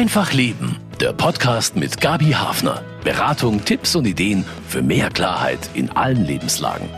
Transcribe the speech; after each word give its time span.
Einfach 0.00 0.32
Leben, 0.32 0.78
der 0.98 1.12
Podcast 1.12 1.76
mit 1.76 2.00
Gabi 2.00 2.30
Hafner. 2.30 2.82
Beratung, 3.04 3.62
Tipps 3.66 3.94
und 3.94 4.06
Ideen 4.06 4.46
für 4.66 4.80
mehr 4.80 5.10
Klarheit 5.10 5.58
in 5.74 5.90
allen 5.90 6.24
Lebenslagen. 6.24 6.88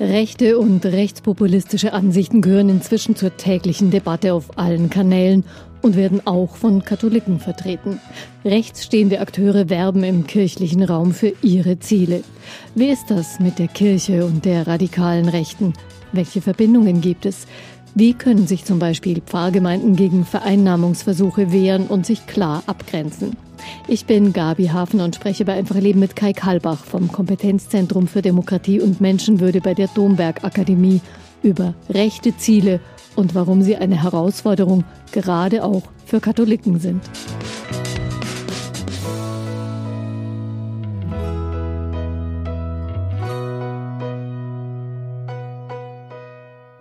Rechte 0.00 0.58
und 0.58 0.84
rechtspopulistische 0.84 1.92
Ansichten 1.92 2.42
gehören 2.42 2.68
inzwischen 2.68 3.14
zur 3.14 3.36
täglichen 3.36 3.92
Debatte 3.92 4.34
auf 4.34 4.58
allen 4.58 4.90
Kanälen 4.90 5.44
und 5.80 5.94
werden 5.94 6.20
auch 6.26 6.56
von 6.56 6.84
Katholiken 6.84 7.38
vertreten. 7.38 8.00
Rechtsstehende 8.44 9.20
Akteure 9.20 9.70
werben 9.70 10.02
im 10.02 10.26
kirchlichen 10.26 10.82
Raum 10.82 11.14
für 11.14 11.32
ihre 11.42 11.78
Ziele. 11.78 12.24
Wie 12.74 12.88
ist 12.88 13.08
das 13.08 13.38
mit 13.38 13.60
der 13.60 13.68
Kirche 13.68 14.24
und 14.24 14.44
der 14.44 14.66
radikalen 14.66 15.28
Rechten? 15.28 15.74
Welche 16.14 16.40
Verbindungen 16.40 17.00
gibt 17.00 17.26
es? 17.26 17.46
Wie 17.96 18.12
können 18.12 18.48
sich 18.48 18.64
zum 18.64 18.80
Beispiel 18.80 19.20
Pfarrgemeinden 19.20 19.94
gegen 19.94 20.24
Vereinnahmungsversuche 20.24 21.52
wehren 21.52 21.86
und 21.86 22.04
sich 22.04 22.26
klar 22.26 22.64
abgrenzen? 22.66 23.36
Ich 23.86 24.04
bin 24.04 24.32
Gabi 24.32 24.66
Hafner 24.66 25.04
und 25.04 25.14
spreche 25.14 25.44
bei 25.44 25.52
Einfach 25.54 25.76
Leben 25.76 26.00
mit 26.00 26.16
Kai 26.16 26.32
Kalbach 26.32 26.84
vom 26.84 27.12
Kompetenzzentrum 27.12 28.08
für 28.08 28.20
Demokratie 28.20 28.80
und 28.80 29.00
Menschenwürde 29.00 29.60
bei 29.60 29.74
der 29.74 29.86
Domberg 29.86 30.42
Akademie 30.42 31.00
über 31.44 31.74
rechte 31.88 32.36
Ziele 32.36 32.80
und 33.14 33.36
warum 33.36 33.62
sie 33.62 33.76
eine 33.76 34.02
Herausforderung 34.02 34.82
gerade 35.12 35.62
auch 35.62 35.84
für 36.04 36.18
Katholiken 36.18 36.80
sind. 36.80 37.00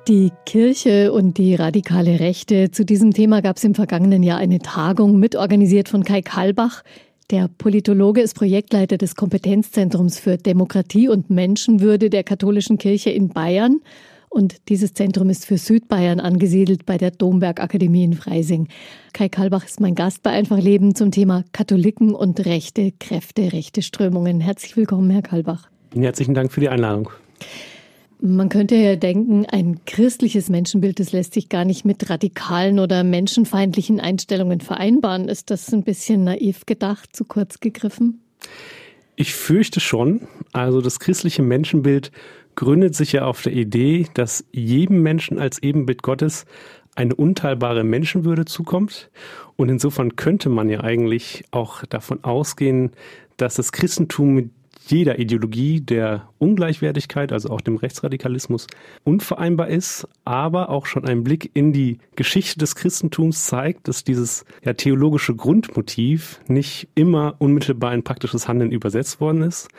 Die 0.07 0.31
Kirche 0.45 1.13
und 1.13 1.37
die 1.37 1.55
radikale 1.55 2.19
Rechte. 2.19 2.71
Zu 2.71 2.83
diesem 2.83 3.13
Thema 3.13 3.41
gab 3.41 3.55
es 3.55 3.63
im 3.63 3.73
vergangenen 3.73 4.21
Jahr 4.21 4.37
eine 4.37 4.59
Tagung, 4.59 5.17
mitorganisiert 5.17 5.87
von 5.87 6.03
Kai 6.03 6.21
Kalbach. 6.21 6.83
Der 7.31 7.47
Politologe 7.47 8.19
ist 8.19 8.35
Projektleiter 8.35 8.97
des 8.97 9.15
Kompetenzzentrums 9.15 10.19
für 10.19 10.35
Demokratie 10.35 11.07
und 11.07 11.29
Menschenwürde 11.29 12.09
der 12.09 12.25
katholischen 12.25 12.77
Kirche 12.77 13.11
in 13.11 13.29
Bayern 13.29 13.79
und 14.27 14.67
dieses 14.67 14.93
Zentrum 14.93 15.29
ist 15.29 15.45
für 15.45 15.57
Südbayern 15.57 16.19
angesiedelt 16.19 16.85
bei 16.85 16.97
der 16.97 17.11
Domberg 17.11 17.61
Akademie 17.61 18.03
in 18.03 18.13
Freising. 18.13 18.67
Kai 19.13 19.29
Kalbach 19.29 19.63
ist 19.63 19.79
mein 19.79 19.95
Gast 19.95 20.21
bei 20.21 20.31
Einfach 20.31 20.59
Leben 20.59 20.95
zum 20.95 21.11
Thema 21.11 21.45
Katholiken 21.53 22.13
und 22.13 22.45
rechte 22.45 22.91
Kräfte, 22.99 23.53
rechte 23.53 23.81
Strömungen. 23.81 24.41
Herzlich 24.41 24.75
willkommen, 24.75 25.11
Herr 25.11 25.21
Kalbach. 25.21 25.69
Herzlichen 25.95 26.33
Dank 26.33 26.51
für 26.51 26.59
die 26.59 26.69
Einladung. 26.69 27.09
Man 28.25 28.47
könnte 28.47 28.75
ja 28.75 28.95
denken, 28.95 29.45
ein 29.47 29.83
christliches 29.85 30.47
Menschenbild, 30.47 31.01
das 31.01 31.11
lässt 31.11 31.33
sich 31.33 31.49
gar 31.49 31.65
nicht 31.65 31.83
mit 31.83 32.09
radikalen 32.09 32.79
oder 32.79 33.03
menschenfeindlichen 33.03 33.99
Einstellungen 33.99 34.61
vereinbaren. 34.61 35.27
Ist 35.27 35.51
das 35.51 35.73
ein 35.73 35.83
bisschen 35.83 36.23
naiv 36.23 36.65
gedacht, 36.65 37.13
zu 37.13 37.25
kurz 37.25 37.59
gegriffen? 37.59 38.21
Ich 39.17 39.35
fürchte 39.35 39.81
schon. 39.81 40.21
Also 40.53 40.79
das 40.79 41.01
christliche 41.01 41.41
Menschenbild 41.41 42.13
gründet 42.55 42.95
sich 42.95 43.11
ja 43.11 43.25
auf 43.25 43.41
der 43.41 43.51
Idee, 43.51 44.07
dass 44.13 44.45
jedem 44.53 45.01
Menschen 45.01 45.37
als 45.37 45.61
Ebenbild 45.61 46.01
Gottes 46.01 46.45
eine 46.95 47.15
unteilbare 47.15 47.83
Menschenwürde 47.83 48.45
zukommt. 48.45 49.11
Und 49.57 49.67
insofern 49.67 50.15
könnte 50.15 50.47
man 50.47 50.69
ja 50.69 50.79
eigentlich 50.79 51.43
auch 51.51 51.83
davon 51.87 52.23
ausgehen, 52.23 52.91
dass 53.35 53.55
das 53.55 53.73
Christentum 53.73 54.33
mit 54.33 54.49
jeder 54.85 55.19
Ideologie 55.19 55.81
der 55.81 56.29
Ungleichwertigkeit, 56.39 57.31
also 57.31 57.49
auch 57.49 57.61
dem 57.61 57.77
Rechtsradikalismus, 57.77 58.67
unvereinbar 59.03 59.67
ist, 59.69 60.07
aber 60.25 60.69
auch 60.69 60.85
schon 60.85 61.05
ein 61.05 61.23
Blick 61.23 61.51
in 61.53 61.73
die 61.73 61.99
Geschichte 62.15 62.59
des 62.59 62.75
Christentums 62.75 63.45
zeigt, 63.45 63.87
dass 63.87 64.03
dieses 64.03 64.45
ja, 64.63 64.73
theologische 64.73 65.35
Grundmotiv 65.35 66.39
nicht 66.47 66.87
immer 66.95 67.35
unmittelbar 67.39 67.93
in 67.93 68.03
praktisches 68.03 68.47
Handeln 68.47 68.71
übersetzt 68.71 69.21
worden 69.21 69.41
ist 69.43 69.69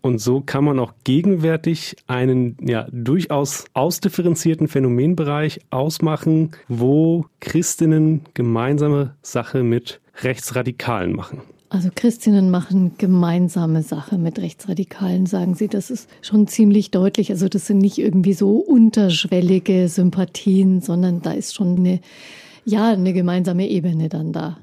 und 0.00 0.18
so 0.20 0.40
kann 0.40 0.64
man 0.64 0.78
auch 0.78 0.92
gegenwärtig 1.04 1.96
einen 2.06 2.56
ja 2.60 2.86
durchaus 2.92 3.64
ausdifferenzierten 3.74 4.68
Phänomenbereich 4.68 5.60
ausmachen, 5.70 6.52
wo 6.68 7.26
Christinnen 7.40 8.22
gemeinsame 8.34 9.14
Sache 9.22 9.62
mit 9.62 10.00
Rechtsradikalen 10.22 11.14
machen. 11.14 11.42
Also 11.70 11.90
Christinnen 11.94 12.50
machen 12.50 12.92
gemeinsame 12.96 13.82
Sache 13.82 14.16
mit 14.16 14.38
Rechtsradikalen, 14.38 15.26
sagen 15.26 15.54
Sie. 15.54 15.68
Das 15.68 15.90
ist 15.90 16.08
schon 16.22 16.46
ziemlich 16.46 16.90
deutlich. 16.90 17.30
Also 17.30 17.48
das 17.48 17.66
sind 17.66 17.78
nicht 17.78 17.98
irgendwie 17.98 18.32
so 18.32 18.56
unterschwellige 18.56 19.88
Sympathien, 19.88 20.80
sondern 20.80 21.20
da 21.20 21.32
ist 21.32 21.54
schon 21.54 21.76
eine, 21.76 22.00
ja, 22.64 22.90
eine 22.90 23.12
gemeinsame 23.12 23.68
Ebene 23.68 24.08
dann 24.08 24.32
da. 24.32 24.56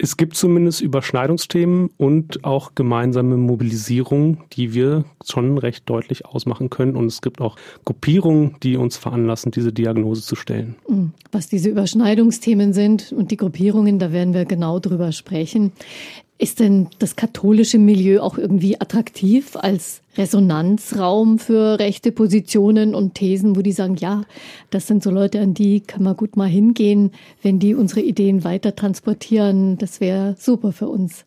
Es 0.00 0.16
gibt 0.16 0.36
zumindest 0.36 0.80
Überschneidungsthemen 0.80 1.90
und 1.96 2.44
auch 2.44 2.74
gemeinsame 2.76 3.36
Mobilisierung, 3.36 4.44
die 4.52 4.72
wir 4.72 5.04
schon 5.24 5.58
recht 5.58 5.88
deutlich 5.90 6.24
ausmachen 6.24 6.70
können. 6.70 6.94
Und 6.94 7.06
es 7.06 7.20
gibt 7.20 7.40
auch 7.40 7.56
Gruppierungen, 7.84 8.56
die 8.62 8.76
uns 8.76 8.96
veranlassen, 8.96 9.50
diese 9.52 9.72
Diagnose 9.72 10.22
zu 10.22 10.36
stellen. 10.36 10.76
Mhm. 10.88 11.12
Was 11.30 11.48
diese 11.48 11.68
Überschneidungsthemen 11.68 12.72
sind 12.72 13.12
und 13.12 13.30
die 13.30 13.36
Gruppierungen, 13.36 13.98
da 13.98 14.12
werden 14.12 14.34
wir 14.34 14.44
genau 14.44 14.78
drüber 14.78 15.12
sprechen. 15.12 15.72
Ist 16.40 16.60
denn 16.60 16.86
das 17.00 17.16
katholische 17.16 17.78
Milieu 17.78 18.20
auch 18.20 18.38
irgendwie 18.38 18.80
attraktiv 18.80 19.56
als 19.56 20.02
Resonanzraum 20.16 21.40
für 21.40 21.80
rechte 21.80 22.12
Positionen 22.12 22.94
und 22.94 23.14
Thesen, 23.14 23.56
wo 23.56 23.60
die 23.60 23.72
sagen, 23.72 23.96
ja, 23.96 24.22
das 24.70 24.86
sind 24.86 25.02
so 25.02 25.10
Leute, 25.10 25.40
an 25.40 25.54
die 25.54 25.80
kann 25.80 26.04
man 26.04 26.16
gut 26.16 26.36
mal 26.36 26.48
hingehen, 26.48 27.10
wenn 27.42 27.58
die 27.58 27.74
unsere 27.74 28.02
Ideen 28.02 28.44
weiter 28.44 28.76
transportieren. 28.76 29.78
Das 29.78 30.00
wäre 30.00 30.36
super 30.38 30.70
für 30.70 30.88
uns. 30.88 31.24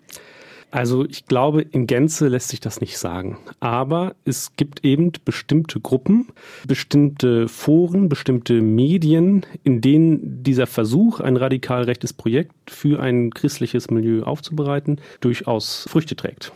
Also 0.72 1.06
ich 1.06 1.26
glaube, 1.26 1.62
in 1.62 1.86
Gänze 1.86 2.30
lässt 2.30 2.48
sich 2.48 2.62
das 2.62 2.80
nicht 2.80 2.98
sagen. 2.98 3.38
Aber 3.60 4.16
es 4.24 4.56
gibt 4.56 4.86
eben 4.86 5.12
bestimmte 5.26 5.82
Gruppen, 5.82 6.30
bestimmte 6.66 7.50
Foren, 7.50 8.08
bestimmte 8.08 8.62
Medien, 8.62 9.46
in 9.64 9.82
denen 9.82 10.44
dieser 10.44 10.68
Versuch, 10.68 11.20
ein 11.20 11.36
radikal 11.36 11.84
rechtes 11.84 12.14
Projekt 12.14 12.54
für 12.70 13.02
ein 13.02 13.32
christliches 13.32 13.92
Milieu 13.92 14.24
aufzubereiten, 14.24 15.02
durchaus 15.20 15.86
Früchte 15.90 16.16
trägt. 16.16 16.54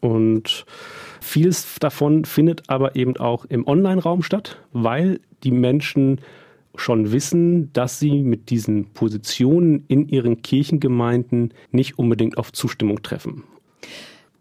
Und 0.00 0.64
vieles 1.20 1.74
davon 1.80 2.24
findet 2.24 2.70
aber 2.70 2.94
eben 2.94 3.16
auch 3.16 3.46
im 3.46 3.66
Online-Raum 3.66 4.22
statt, 4.22 4.58
weil 4.72 5.18
die 5.42 5.50
Menschen 5.50 6.20
schon 6.76 7.10
wissen, 7.10 7.72
dass 7.72 7.98
sie 7.98 8.22
mit 8.22 8.50
diesen 8.50 8.92
Positionen 8.92 9.84
in 9.88 10.08
ihren 10.08 10.42
Kirchengemeinden 10.42 11.52
nicht 11.72 11.98
unbedingt 11.98 12.38
auf 12.38 12.52
Zustimmung 12.52 13.02
treffen. 13.02 13.42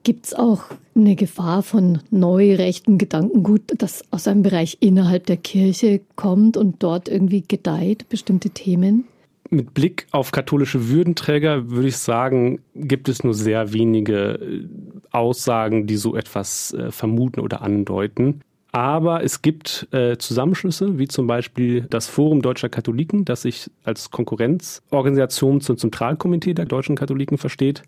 Gibt 0.04 0.28
es 0.28 0.34
auch 0.36 0.66
eine 0.96 1.16
Gefahr 1.16 1.64
von 1.64 2.00
neurechten 2.12 3.00
Gedankengut, 3.00 3.64
das 3.80 4.04
aus 4.12 4.28
einem 4.28 4.44
Bereich 4.44 4.78
innerhalb 4.80 5.26
der 5.26 5.38
Kirche 5.38 6.02
kommt 6.16 6.58
und 6.58 6.84
dort 6.84 7.10
irgendwie 7.10 7.44
gedeiht, 7.48 8.08
bestimmte 8.08 8.52
Themen? 8.52 9.06
Mit 9.50 9.74
Blick 9.74 10.06
auf 10.12 10.32
katholische 10.32 10.90
Würdenträger 10.90 11.72
würde 11.72 11.88
ich 11.88 11.98
sagen, 11.98 12.60
gibt 12.76 13.10
es 13.10 13.24
nur 13.24 13.34
sehr 13.34 13.74
wenige 13.74 14.34
äh, 14.34 14.68
Aussagen, 15.12 15.88
die 15.88 15.98
so 15.98 16.16
etwas 16.16 16.74
äh, 16.74 16.92
vermuten 16.92 17.40
oder 17.40 17.62
andeuten. 17.62 18.42
Aber 18.76 19.24
es 19.24 19.42
gibt 19.42 19.88
äh, 19.94 20.18
Zusammenschlüsse, 20.18 21.00
wie 21.00 21.08
zum 21.08 21.28
Beispiel 21.28 21.88
das 21.90 22.08
Forum 22.08 22.42
Deutscher 22.42 22.68
Katholiken, 22.68 23.24
das 23.24 23.44
sich 23.44 23.72
als 23.86 24.12
Konkurrenzorganisation 24.12 25.62
zum 25.62 25.78
Zentralkomitee 25.78 26.54
der 26.54 26.66
deutschen 26.66 26.98
Katholiken 26.98 27.38
versteht. 27.38 27.84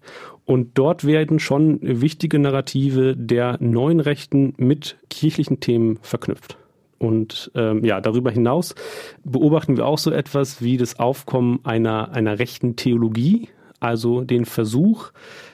Und 0.45 0.77
dort 0.77 1.03
werden 1.03 1.39
schon 1.39 1.79
wichtige 1.81 2.39
Narrative 2.39 3.17
der 3.17 3.57
neuen 3.59 3.99
Rechten 3.99 4.53
mit 4.55 4.95
kirchlichen 5.09 5.59
Themen 5.59 5.99
verknüpft. 6.03 6.57
Und 6.99 7.51
ähm, 7.53 7.83
ja, 7.83 7.99
darüber 7.99 8.31
hinaus 8.31 8.73
beobachten 9.25 9.75
wir 9.75 9.85
auch 9.85 9.97
so 9.97 10.11
etwas 10.11 10.61
wie 10.61 10.77
das 10.77 10.99
Aufkommen 10.99 11.59
einer, 11.65 12.13
einer 12.13 12.39
rechten 12.39 12.77
Theologie, 12.77 13.49
also 13.79 14.21
den 14.21 14.45
Versuch, 14.45 15.11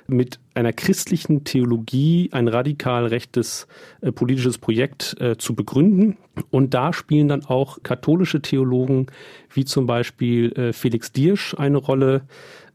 mit 0.07 0.39
einer 0.53 0.73
christlichen 0.73 1.43
Theologie 1.43 2.29
ein 2.31 2.47
radikal 2.47 3.05
rechtes 3.05 3.67
äh, 4.01 4.11
politisches 4.11 4.57
Projekt 4.57 5.15
äh, 5.19 5.37
zu 5.37 5.55
begründen. 5.55 6.17
Und 6.51 6.73
da 6.73 6.93
spielen 6.93 7.27
dann 7.27 7.45
auch 7.45 7.79
katholische 7.83 8.41
Theologen 8.41 9.07
wie 9.53 9.65
zum 9.65 9.85
Beispiel 9.85 10.51
äh, 10.53 10.73
Felix 10.73 11.11
Diersch 11.11 11.55
eine 11.57 11.77
Rolle, 11.77 12.23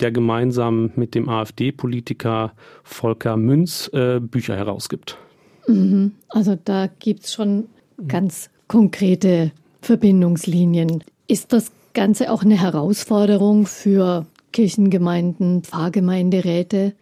der 0.01 0.11
gemeinsam 0.11 0.91
mit 0.97 1.15
dem 1.15 1.29
AfD-Politiker 1.29 2.53
Volker 2.83 3.37
Münz 3.37 3.91
äh, 3.93 4.21
Bücher 4.21 4.57
herausgibt. 4.57 5.19
Mhm. 5.67 6.13
Also 6.29 6.59
da 6.63 6.89
gibt 6.99 7.25
es 7.25 7.35
schon 7.35 7.69
ganz 8.07 8.51
konkrete 8.69 9.53
Verbindungslinien. 9.83 11.05
Ist 11.27 11.53
das 11.53 11.73
Ganze 11.95 12.31
auch 12.31 12.43
eine 12.43 12.61
Herausforderung 12.61 13.67
für 13.67 14.27
Kirchengemeinden, 14.59 15.63
Pfarrgemeinderäte? 15.63 16.93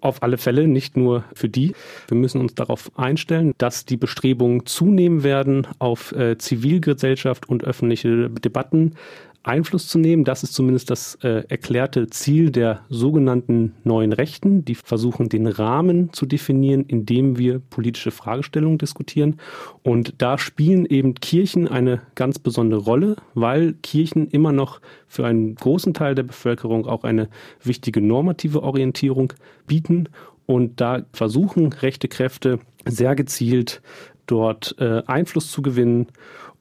Auf 0.00 0.20
alle 0.20 0.36
Fälle, 0.36 0.66
nicht 0.66 0.96
nur 0.96 1.22
für 1.32 1.48
die. 1.48 1.76
Wir 2.08 2.16
müssen 2.16 2.40
uns 2.40 2.56
darauf 2.56 2.90
einstellen, 2.98 3.54
dass 3.58 3.84
die 3.84 3.96
Bestrebungen 3.96 4.66
zunehmen 4.66 5.22
werden 5.22 5.68
auf 5.78 6.10
äh, 6.10 6.38
Zivilgesellschaft 6.38 7.48
und 7.48 7.62
öffentliche 7.62 8.28
Debatten 8.30 8.96
Einfluss 9.44 9.88
zu 9.88 9.98
nehmen. 9.98 10.24
Das 10.24 10.42
ist 10.42 10.54
zumindest 10.54 10.90
das 10.90 11.16
äh, 11.22 11.44
erklärte 11.48 12.08
Ziel 12.08 12.50
der 12.50 12.84
sogenannten 12.88 13.74
neuen 13.84 14.12
Rechten. 14.12 14.64
Die 14.64 14.74
versuchen, 14.74 15.28
den 15.28 15.46
Rahmen 15.46 16.12
zu 16.12 16.26
definieren, 16.26 16.84
in 16.84 17.06
dem 17.06 17.38
wir 17.38 17.58
politische 17.58 18.10
Fragestellungen 18.10 18.78
diskutieren. 18.78 19.40
Und 19.82 20.14
da 20.18 20.38
spielen 20.38 20.86
eben 20.86 21.14
Kirchen 21.14 21.66
eine 21.66 22.02
ganz 22.14 22.38
besondere 22.38 22.80
Rolle, 22.80 23.16
weil 23.34 23.74
Kirchen 23.82 24.28
immer 24.28 24.52
noch 24.52 24.80
für 25.08 25.26
einen 25.26 25.54
großen 25.54 25.94
Teil 25.94 26.14
der 26.14 26.22
Bevölkerung 26.22 26.86
auch 26.86 27.04
eine 27.04 27.28
wichtige 27.62 28.00
normative 28.00 28.62
Orientierung 28.62 29.32
bieten. 29.66 30.08
Und 30.46 30.80
da 30.80 31.02
versuchen 31.12 31.72
rechte 31.72 32.08
Kräfte 32.08 32.58
sehr 32.86 33.14
gezielt 33.14 33.80
dort 34.26 34.76
äh, 34.78 35.02
Einfluss 35.06 35.50
zu 35.50 35.62
gewinnen 35.62 36.06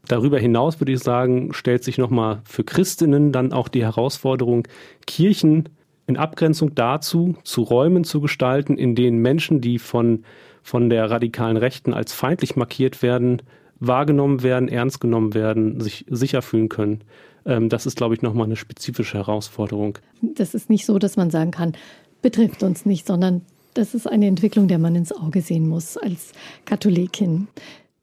Darüber 0.07 0.39
hinaus 0.39 0.79
würde 0.79 0.93
ich 0.93 0.99
sagen, 0.99 1.53
stellt 1.53 1.83
sich 1.83 1.97
nochmal 1.97 2.41
für 2.43 2.63
Christinnen 2.63 3.31
dann 3.31 3.53
auch 3.53 3.67
die 3.67 3.83
Herausforderung, 3.83 4.67
Kirchen 5.05 5.69
in 6.07 6.17
Abgrenzung 6.17 6.75
dazu 6.75 7.35
zu 7.43 7.61
Räumen 7.61 8.03
zu 8.03 8.19
gestalten, 8.19 8.77
in 8.77 8.95
denen 8.95 9.19
Menschen, 9.19 9.61
die 9.61 9.79
von, 9.79 10.23
von 10.63 10.89
der 10.89 11.09
radikalen 11.09 11.57
Rechten 11.57 11.93
als 11.93 12.13
feindlich 12.13 12.55
markiert 12.55 13.01
werden, 13.01 13.41
wahrgenommen 13.79 14.43
werden, 14.43 14.67
ernst 14.67 14.99
genommen 15.01 15.33
werden, 15.33 15.79
sich 15.79 16.05
sicher 16.09 16.41
fühlen 16.41 16.69
können. 16.69 17.03
Ähm, 17.45 17.69
das 17.69 17.85
ist, 17.85 17.97
glaube 17.97 18.15
ich, 18.15 18.21
nochmal 18.21 18.45
eine 18.45 18.55
spezifische 18.55 19.17
Herausforderung. 19.17 19.97
Das 20.21 20.53
ist 20.53 20.69
nicht 20.69 20.85
so, 20.85 20.99
dass 20.99 21.17
man 21.17 21.31
sagen 21.31 21.51
kann, 21.51 21.73
betrifft 22.21 22.63
uns 22.63 22.85
nicht, 22.85 23.07
sondern 23.07 23.41
das 23.73 23.93
ist 23.93 24.05
eine 24.05 24.27
Entwicklung, 24.27 24.67
der 24.67 24.79
man 24.79 24.95
ins 24.95 25.11
Auge 25.11 25.41
sehen 25.41 25.67
muss 25.67 25.97
als 25.97 26.33
Katholikin. 26.65 27.47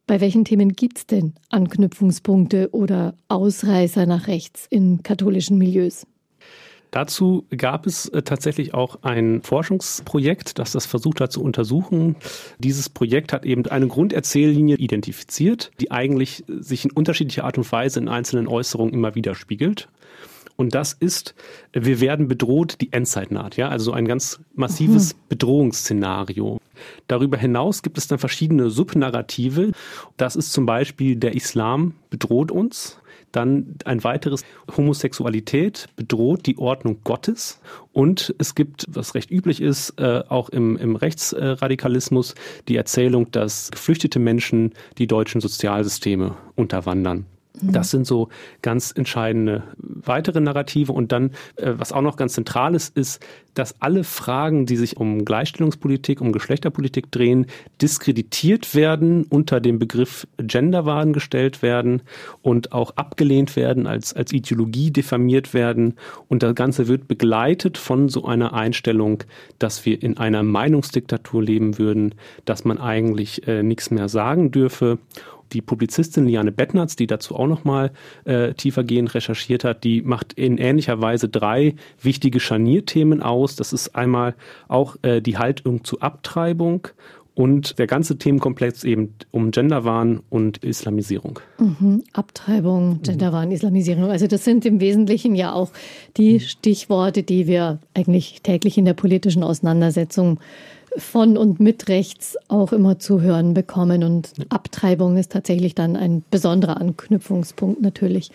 Bei 0.09 0.23
welchen 0.23 0.47
Themen 0.47 0.73
gibt 0.73 0.97
es 0.97 1.07
denn 1.07 1.35
Anknüpfungspunkte 1.51 2.71
oder 2.73 3.15
Ausreißer 3.29 4.07
nach 4.07 4.27
rechts 4.27 4.67
in 4.71 5.03
katholischen 5.03 5.59
Milieus? 5.59 6.07
Dazu 6.91 7.45
gab 7.55 7.87
es 7.87 8.09
äh, 8.09 8.23
tatsächlich 8.23 8.73
auch 8.73 9.03
ein 9.03 9.43
Forschungsprojekt, 9.43 10.59
das 10.59 10.73
das 10.73 10.87
versucht 10.87 11.21
hat 11.21 11.31
zu 11.31 11.43
untersuchen. 11.43 12.17
Dieses 12.59 12.89
Projekt 12.89 13.35
hat 13.35 13.45
eben 13.45 13.67
eine 13.67 13.87
Grunderzähllinie 13.87 14.77
identifiziert, 14.77 15.73
die 15.79 15.91
eigentlich 15.91 16.43
sich 16.49 16.87
in 16.87 16.91
unterschiedlicher 16.91 17.45
Art 17.45 17.59
und 17.59 17.71
Weise 17.71 18.01
in 18.01 18.09
einzelnen 18.09 18.49
Äußerungen 18.49 18.95
immer 18.95 19.15
widerspiegelt. 19.15 19.91
Und 20.61 20.75
das 20.75 20.93
ist, 20.93 21.37
wir 21.73 22.01
werden 22.01 22.27
bedroht, 22.27 22.81
die 22.81 22.93
Endzeit 22.93 23.31
naht, 23.31 23.57
ja, 23.57 23.69
also 23.69 23.93
ein 23.93 24.09
ganz 24.09 24.41
massives 24.55 25.15
mhm. 25.15 25.19
Bedrohungsszenario. 25.29 26.61
Darüber 27.07 27.37
hinaus 27.37 27.83
gibt 27.83 27.97
es 27.97 28.09
dann 28.09 28.19
verschiedene 28.19 28.69
Subnarrative. 28.69 29.71
Das 30.17 30.35
ist 30.35 30.53
zum 30.53 30.67
Beispiel 30.67 31.15
der 31.15 31.37
Islam 31.37 31.95
bedroht 32.11 32.51
uns. 32.51 32.99
Dann 33.31 33.77
ein 33.85 34.03
weiteres 34.03 34.45
Homosexualität 34.77 35.87
bedroht 35.95 36.47
die 36.47 36.59
Ordnung 36.59 36.99
Gottes. 37.05 37.61
Und 37.93 38.35
es 38.39 38.57
gibt, 38.57 38.87
was 38.89 39.15
recht 39.15 39.31
üblich 39.31 39.61
ist, 39.61 39.95
äh, 40.01 40.25
auch 40.29 40.49
im, 40.49 40.77
im 40.77 40.97
Rechtsradikalismus, 40.97 42.35
die 42.67 42.77
Erzählung, 42.77 43.31
dass 43.31 43.71
geflüchtete 43.71 44.19
Menschen 44.19 44.73
die 44.97 45.07
deutschen 45.07 45.41
Sozialsysteme 45.41 46.37
unterwandern. 46.57 47.27
Mhm. 47.61 47.73
Das 47.73 47.91
sind 47.91 48.07
so 48.07 48.29
ganz 48.63 48.93
entscheidende 48.95 49.63
weitere 49.79 50.41
Narrative. 50.41 50.93
Und 50.93 51.13
dann, 51.13 51.31
äh, 51.57 51.75
was 51.77 51.93
auch 51.93 52.03
noch 52.03 52.17
ganz 52.17 52.35
zentral 52.35 52.75
ist, 52.75 52.97
ist, 52.97 53.21
dass 53.55 53.81
alle 53.81 54.05
Fragen, 54.05 54.67
die 54.67 54.77
sich 54.77 54.97
um 54.99 55.25
Gleichstellungspolitik, 55.25 56.21
um 56.21 56.33
Geschlechterpolitik 56.33 57.11
drehen, 57.11 57.47
diskreditiert 57.83 58.75
werden, 58.75 59.25
unter 59.25 59.61
dem 59.61 59.81
Begriff 59.81 60.29
Genderwahn 60.37 61.13
gestellt 61.13 61.61
werden 61.61 62.03
und 62.41 62.73
auch 62.73 62.93
abgelehnt 62.97 63.57
werden, 63.57 63.87
als, 63.87 64.15
als 64.15 64.33
Ideologie 64.33 64.93
diffamiert 64.93 65.55
werden. 65.55 65.95
Und 66.29 66.45
das 66.45 66.55
Ganze 66.55 66.87
wird 66.87 67.09
begleitet 67.09 67.79
von 67.79 68.09
so 68.09 68.25
einer 68.25 68.53
Einstellung, 68.55 69.25
dass 69.59 69.85
wir 69.85 70.01
in 70.03 70.19
einer 70.19 70.45
Meinungsdiktatur 70.45 71.43
leben 71.43 71.79
würden, 71.79 72.15
dass 72.45 72.65
man 72.65 72.79
eigentlich 72.79 73.49
äh, 73.49 73.65
nichts 73.65 73.91
mehr 73.91 74.09
sagen 74.09 74.53
dürfe 74.53 74.99
die 75.53 75.63
Publizistin 75.63 76.27
Liane 76.27 76.53
Bettnatz, 76.53 76.97
die 76.97 77.07
dazu 77.07 77.37
auch 77.37 77.47
nochmal 77.47 77.93
äh, 78.25 78.55
tiefergehend 78.55 79.15
recherchiert 79.15 79.65
hat, 79.65 79.85
die 79.85 80.03
macht 80.03 80.33
in 80.35 80.59
ähnlicher 80.59 81.01
Weise 81.01 81.29
drei 81.29 81.75
wichtige 82.03 82.41
Scharnierthemen 82.41 83.23
aus. 83.23 83.57
Das 83.57 83.73
ist 83.73 83.95
einmal 83.95 84.35
auch 84.69 84.97
äh, 85.03 85.21
die 85.21 85.39
Haltung 85.39 85.85
zu 85.85 86.01
Abtreibung 86.01 86.89
und 87.39 87.79
der 87.79 87.87
ganze 87.87 88.19
Themenkomplex 88.19 88.83
eben 88.83 89.15
um 89.31 89.53
Genderwahn 89.53 90.23
und 90.29 90.65
Islamisierung. 90.65 91.39
Mhm. 91.61 92.03
Abtreibung, 92.13 92.95
mhm. 92.95 93.03
Genderwahn, 93.03 93.53
Islamisierung. 93.53 94.11
Also 94.11 94.27
das 94.27 94.45
sind 94.45 94.67
im 94.67 94.81
Wesentlichen 94.81 95.37
ja 95.37 95.53
auch 95.53 95.71
die 96.17 96.35
mhm. 96.35 96.41
Stichworte, 96.41 97.23
die 97.23 97.47
wir 97.47 97.79
eigentlich 97.95 98.43
täglich 98.43 98.77
in 98.77 98.87
der 98.87 98.95
politischen 98.95 99.45
Auseinandersetzung 99.45 100.41
von 100.99 101.37
und 101.37 101.61
mit 101.61 101.89
rechts 101.89 102.37
auch 102.49 102.73
immer 102.73 102.99
zu 102.99 103.21
hören 103.21 103.55
bekommen. 103.55 104.05
Und 104.05 104.33
Abtreibung 104.49 105.17
ist 105.17 105.33
tatsächlich 105.33 105.75
dann 105.75 105.97
ein 105.97 106.23
besonderer 106.31 106.81
Anknüpfungspunkt 106.81 107.81
natürlich 107.81 108.31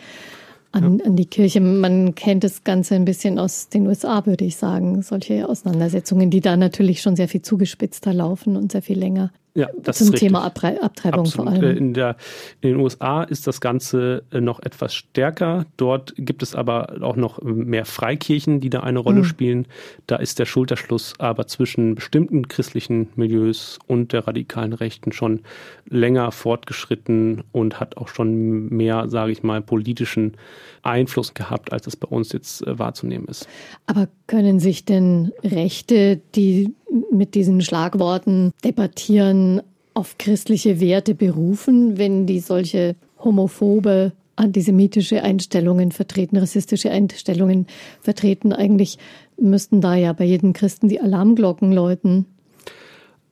an, 0.72 1.00
ja. 1.00 1.06
an 1.06 1.16
die 1.16 1.26
Kirche. 1.26 1.62
Man 1.62 2.16
kennt 2.16 2.44
das 2.44 2.64
Ganze 2.64 2.96
ein 2.96 3.06
bisschen 3.06 3.40
aus 3.40 3.70
den 3.70 3.88
USA, 3.88 4.26
würde 4.26 4.46
ich 4.46 4.58
sagen. 4.58 5.02
Solche 5.02 5.48
Auseinandersetzungen, 5.48 6.30
die 6.30 6.42
da 6.42 6.58
natürlich 6.58 7.02
schon 7.02 7.16
sehr 7.16 7.28
viel 7.28 7.42
zugespitzter 7.42 8.14
laufen 8.14 8.58
und 8.58 8.72
sehr 8.72 8.82
viel 8.82 8.98
länger. 8.98 9.32
Ja, 9.56 9.68
das 9.78 10.00
zum 10.00 10.14
ist 10.14 10.20
Thema 10.20 10.44
Abtre 10.44 10.82
Abtreibung 10.82 11.22
Absolut. 11.22 11.50
vor 11.50 11.64
allem. 11.64 11.78
In, 11.78 11.94
der, 11.94 12.16
in 12.62 12.70
den 12.70 12.80
USA 12.80 13.22
ist 13.22 13.46
das 13.46 13.62
Ganze 13.62 14.24
äh, 14.32 14.42
noch 14.42 14.60
etwas 14.60 14.96
stärker. 14.96 15.68
Dort 15.78 16.14
gibt 16.18 16.42
es 16.42 16.56
aber 16.56 16.96
auch 17.02 17.16
noch 17.16 17.40
mehr 17.44 17.86
Freikirchen, 17.86 18.62
die 18.62 18.72
da 18.72 18.80
eine 18.80 18.98
Rolle 18.98 19.20
mhm. 19.20 19.26
spielen. 19.26 19.68
Da 20.08 20.16
ist 20.16 20.40
der 20.40 20.46
Schulterschluss 20.46 21.14
aber 21.20 21.46
zwischen 21.46 21.94
bestimmten 21.94 22.48
christlichen 22.48 23.10
Milieus 23.16 23.78
und 23.86 24.12
der 24.12 24.28
radikalen 24.28 24.74
Rechten 24.74 25.12
schon 25.12 25.42
länger 25.88 26.32
fortgeschritten 26.32 27.44
und 27.52 27.80
hat 27.80 27.98
auch 27.98 28.08
schon 28.08 28.70
mehr, 28.70 29.08
sage 29.08 29.32
ich 29.32 29.44
mal, 29.44 29.62
politischen 29.62 30.36
Einfluss 30.82 31.36
gehabt, 31.36 31.72
als 31.72 31.86
es 31.86 31.96
bei 31.96 32.08
uns 32.08 32.32
jetzt 32.34 32.66
äh, 32.66 32.80
wahrzunehmen 32.80 33.28
ist. 33.28 33.48
Aber 33.86 34.08
können 34.26 34.60
sich 34.60 34.84
denn 34.86 35.32
Rechte, 35.44 36.22
die 36.34 36.74
mit 37.12 37.36
diesen 37.36 37.62
Schlagworten 37.62 38.52
debattieren, 38.64 39.62
auf 39.94 40.18
christliche 40.18 40.80
Werte 40.80 41.14
berufen, 41.16 41.98
wenn 41.98 42.26
die 42.26 42.40
solche 42.40 42.96
homophobe, 43.20 44.12
antisemitische 44.36 45.22
Einstellungen 45.22 45.92
vertreten, 45.92 46.38
rassistische 46.38 46.90
Einstellungen 46.90 47.68
vertreten? 48.02 48.54
Eigentlich 48.54 48.98
müssten 49.38 49.82
da 49.82 49.96
ja 49.96 50.14
bei 50.14 50.26
jedem 50.26 50.54
Christen 50.54 50.90
die 50.90 51.00
Alarmglocken 51.00 51.72
läuten. 51.72 52.26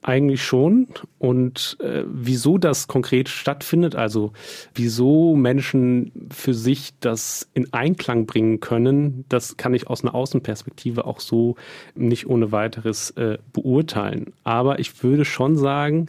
Eigentlich 0.04 0.44
schon. 0.44 0.88
Und 1.20 1.78
äh, 1.80 2.04
wieso 2.08 2.58
das 2.58 2.88
konkret 2.88 3.30
stattfindet, 3.30 3.96
also 3.96 4.34
wieso 4.74 5.36
Menschen 5.36 6.12
für 6.32 6.56
sich 6.56 6.94
das 7.00 7.48
in 7.54 7.72
Einklang 7.72 8.26
bringen 8.26 8.60
können, 8.60 9.26
das 9.30 9.58
kann 9.58 9.76
ich 9.76 9.88
aus 9.88 10.04
einer 10.04 10.16
Außenperspektive 10.16 11.06
auch 11.06 11.20
so 11.20 11.56
nicht 11.94 12.28
ohne 12.28 12.52
weiteres 12.52 13.12
äh, 13.12 13.38
beurteilen. 13.54 14.34
Aber 14.44 14.80
ich 14.80 15.04
würde 15.04 15.24
schon 15.24 15.56
sagen, 15.56 16.08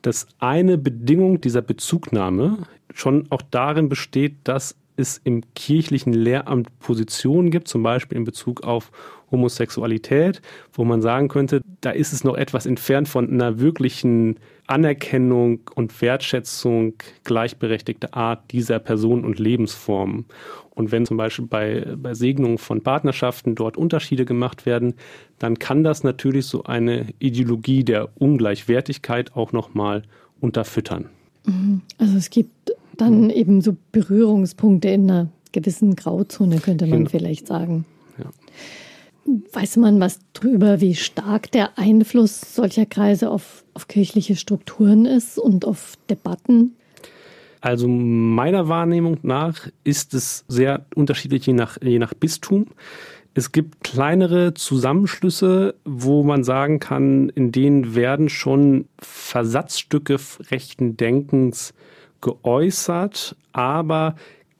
dass 0.00 0.26
eine 0.38 0.78
Bedingung 0.78 1.40
dieser 1.40 1.62
Bezugnahme 1.62 2.66
schon 2.94 3.26
auch 3.30 3.42
darin 3.42 3.90
besteht, 3.90 4.36
dass 4.44 4.76
es 4.96 5.20
im 5.24 5.42
kirchlichen 5.54 6.12
Lehramt 6.12 6.78
Positionen 6.78 7.50
gibt, 7.50 7.68
zum 7.68 7.82
Beispiel 7.82 8.18
in 8.18 8.24
Bezug 8.24 8.62
auf 8.62 8.90
Homosexualität, 9.30 10.40
wo 10.72 10.84
man 10.84 11.02
sagen 11.02 11.28
könnte, 11.28 11.60
da 11.80 11.90
ist 11.90 12.12
es 12.12 12.24
noch 12.24 12.36
etwas 12.36 12.66
entfernt 12.66 13.08
von 13.08 13.28
einer 13.28 13.58
wirklichen 13.58 14.38
Anerkennung 14.66 15.60
und 15.74 16.00
Wertschätzung 16.00 16.94
gleichberechtigter 17.24 18.14
Art 18.14 18.52
dieser 18.52 18.78
Person 18.78 19.24
und 19.24 19.38
Lebensformen. 19.38 20.26
Und 20.70 20.90
wenn 20.90 21.06
zum 21.06 21.16
Beispiel 21.16 21.46
bei, 21.46 21.94
bei 21.96 22.14
Segnungen 22.14 22.58
von 22.58 22.80
Partnerschaften 22.82 23.54
dort 23.54 23.76
Unterschiede 23.76 24.24
gemacht 24.24 24.66
werden, 24.66 24.94
dann 25.38 25.58
kann 25.58 25.84
das 25.84 26.02
natürlich 26.02 26.46
so 26.46 26.64
eine 26.64 27.08
Ideologie 27.18 27.84
der 27.84 28.08
Ungleichwertigkeit 28.16 29.36
auch 29.36 29.52
nochmal 29.52 30.02
unterfüttern. 30.40 31.10
Mhm. 31.46 31.82
Also 31.98 32.16
es 32.16 32.30
gibt 32.30 32.72
dann 33.00 33.30
eben 33.30 33.60
so 33.60 33.76
Berührungspunkte 33.92 34.88
in 34.88 35.10
einer 35.10 35.28
gewissen 35.52 35.96
Grauzone, 35.96 36.58
könnte 36.58 36.86
man 36.86 37.00
genau. 37.00 37.10
vielleicht 37.10 37.46
sagen. 37.46 37.84
Ja. 38.18 38.30
Weiß 39.52 39.76
man 39.78 40.00
was 40.00 40.18
drüber, 40.34 40.80
wie 40.80 40.94
stark 40.94 41.50
der 41.52 41.78
Einfluss 41.78 42.54
solcher 42.54 42.84
Kreise 42.84 43.30
auf, 43.30 43.64
auf 43.72 43.88
kirchliche 43.88 44.36
Strukturen 44.36 45.06
ist 45.06 45.38
und 45.38 45.64
auf 45.64 45.96
Debatten? 46.10 46.76
Also 47.60 47.88
meiner 47.88 48.68
Wahrnehmung 48.68 49.18
nach 49.22 49.68
ist 49.84 50.12
es 50.12 50.44
sehr 50.48 50.84
unterschiedlich 50.94 51.46
je 51.46 51.54
nach, 51.54 51.80
je 51.80 51.98
nach 51.98 52.12
Bistum. 52.12 52.66
Es 53.32 53.52
gibt 53.52 53.82
kleinere 53.82 54.52
Zusammenschlüsse, 54.52 55.74
wo 55.84 56.22
man 56.22 56.44
sagen 56.44 56.78
kann, 56.78 57.30
in 57.30 57.52
denen 57.52 57.94
werden 57.94 58.28
schon 58.28 58.86
Versatzstücke 58.98 60.18
rechten 60.50 60.98
Denkens 60.98 61.72
geäußert, 62.24 63.36
aber 63.52 64.16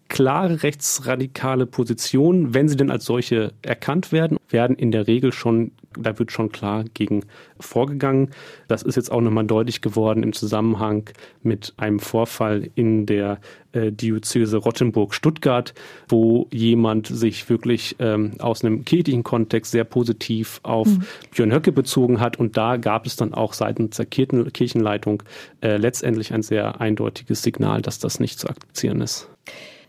klare 0.08 0.62
rechtsradikale 0.62 1.66
Positionen, 1.66 2.54
wenn 2.54 2.68
sie 2.68 2.76
denn 2.76 2.90
als 2.90 3.04
solche 3.04 3.52
erkannt 3.62 4.12
werden, 4.12 4.38
werden 4.48 4.76
in 4.76 4.90
der 4.92 5.06
Regel 5.06 5.32
schon, 5.32 5.72
da 5.98 6.18
wird 6.18 6.30
schon 6.30 6.52
klar 6.52 6.84
gegen 6.94 7.24
vorgegangen. 7.58 8.30
Das 8.68 8.82
ist 8.82 8.96
jetzt 8.96 9.10
auch 9.10 9.20
nochmal 9.20 9.46
deutlich 9.46 9.80
geworden 9.80 10.22
im 10.22 10.32
Zusammenhang 10.32 11.08
mit 11.42 11.72
einem 11.78 12.00
Vorfall 12.00 12.68
in 12.74 13.06
der 13.06 13.40
äh, 13.72 13.90
Diözese 13.92 14.58
Rottenburg-Stuttgart, 14.58 15.74
wo 16.08 16.48
jemand 16.52 17.06
sich 17.06 17.48
wirklich 17.48 17.96
ähm, 17.98 18.32
aus 18.38 18.64
einem 18.64 18.84
kirchlichen 18.84 19.22
Kontext 19.22 19.72
sehr 19.72 19.84
positiv 19.84 20.60
auf 20.62 20.86
mhm. 20.86 21.02
Björn 21.32 21.52
Höcke 21.52 21.72
bezogen 21.72 22.20
hat. 22.20 22.38
Und 22.38 22.56
da 22.56 22.76
gab 22.76 23.06
es 23.06 23.16
dann 23.16 23.34
auch 23.34 23.52
seitens 23.52 23.96
der 23.96 24.06
Kirchen 24.06 24.52
Kirchenleitung 24.52 25.22
äh, 25.60 25.76
letztendlich 25.76 26.32
ein 26.32 26.42
sehr 26.42 26.80
eindeutiges 26.80 27.42
Signal, 27.42 27.82
dass 27.82 27.98
das 27.98 28.20
nicht 28.20 28.38
zu 28.38 28.48
akzeptieren 28.48 29.00
ist. 29.00 29.28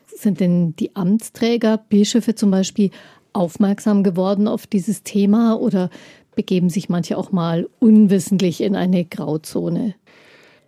Sind 0.08 0.40
denn 0.40 0.76
die 0.76 0.96
Amtsträger, 0.96 1.78
Bischöfe 1.78 2.36
zum 2.36 2.52
Beispiel, 2.52 2.92
aufmerksam 3.34 4.04
geworden 4.04 4.48
auf 4.48 4.66
dieses 4.66 5.04
Thema 5.04 5.60
oder 5.60 5.90
begeben 6.36 6.70
sich 6.70 6.90
manche 6.90 7.18
auch 7.18 7.32
mal 7.32 7.68
unwissentlich 7.80 8.62
in 8.62 8.76
eine 8.76 9.06
Grauzone? 9.06 9.96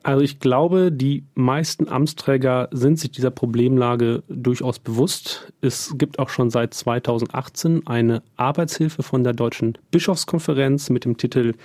Also 0.04 0.24
ich 0.24 0.40
glaube, 0.40 0.90
die 0.90 1.26
meisten 1.36 1.90
Amtsträger 1.90 2.70
sind 2.72 2.98
sich 2.98 3.12
dieser 3.12 3.30
Problemlage 3.30 4.24
durchaus 4.30 4.80
bewusst. 4.80 5.52
Es 5.60 5.96
gibt 5.98 6.20
auch 6.20 6.30
schon 6.30 6.50
seit 6.50 6.74
2018 6.74 7.88
eine 7.88 8.24
Arbeitshilfe 8.38 9.04
von 9.04 9.26
der 9.26 9.34
Deutschen 9.34 9.78
Bischofskonferenz 9.92 10.90
mit 10.90 11.04
dem 11.04 11.18
Titel 11.18 11.56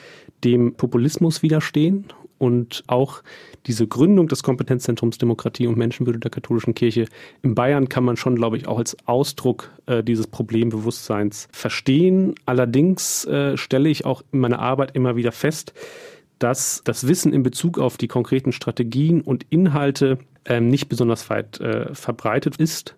Dem 0.42 0.74
Populismus 0.74 1.42
widerstehen. 1.42 2.06
Und 2.38 2.82
auch 2.88 3.22
diese 3.66 3.86
Gründung 3.86 4.28
des 4.28 4.42
Kompetenzzentrums 4.42 5.18
Demokratie 5.18 5.66
und 5.66 5.76
Menschenwürde 5.76 6.18
der 6.18 6.30
katholischen 6.30 6.74
Kirche 6.74 7.06
in 7.42 7.54
Bayern 7.54 7.88
kann 7.88 8.04
man 8.04 8.16
schon, 8.16 8.36
glaube 8.36 8.56
ich, 8.56 8.66
auch 8.66 8.78
als 8.78 8.96
Ausdruck 9.06 9.70
äh, 9.86 10.02
dieses 10.02 10.26
Problembewusstseins 10.26 11.48
verstehen. 11.52 12.34
Allerdings 12.46 13.24
äh, 13.24 13.56
stelle 13.56 13.88
ich 13.88 14.04
auch 14.04 14.22
in 14.32 14.40
meiner 14.40 14.58
Arbeit 14.58 14.94
immer 14.94 15.16
wieder 15.16 15.32
fest, 15.32 15.72
dass 16.38 16.82
das 16.84 17.06
Wissen 17.06 17.32
in 17.32 17.42
Bezug 17.42 17.78
auf 17.78 17.96
die 17.96 18.08
konkreten 18.08 18.52
Strategien 18.52 19.20
und 19.20 19.46
Inhalte 19.50 20.18
äh, 20.44 20.60
nicht 20.60 20.88
besonders 20.88 21.30
weit 21.30 21.60
äh, 21.60 21.94
verbreitet 21.94 22.56
ist. 22.56 22.96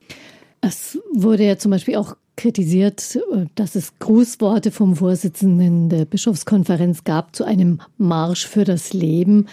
Es 0.63 0.99
wurde 1.13 1.45
ja 1.45 1.59
zum 1.59 1.73
Beispiel 1.73 1.97
auch 1.97 2.17
kritisiert, 2.37 3.17
äh, 3.17 3.47
dass 3.55 3.75
es 3.75 3.99
Grußworte 3.99 4.71
vom 4.71 4.97
Vorsitzenden 4.97 5.91
der 5.91 6.07
Bischofskonferenz 6.07 7.05
gab 7.05 7.37
zu 7.37 7.45
einem 7.45 7.81
Marsch 7.99 8.47
für 8.47 8.65
das 8.65 8.95
Leben. 8.95 9.47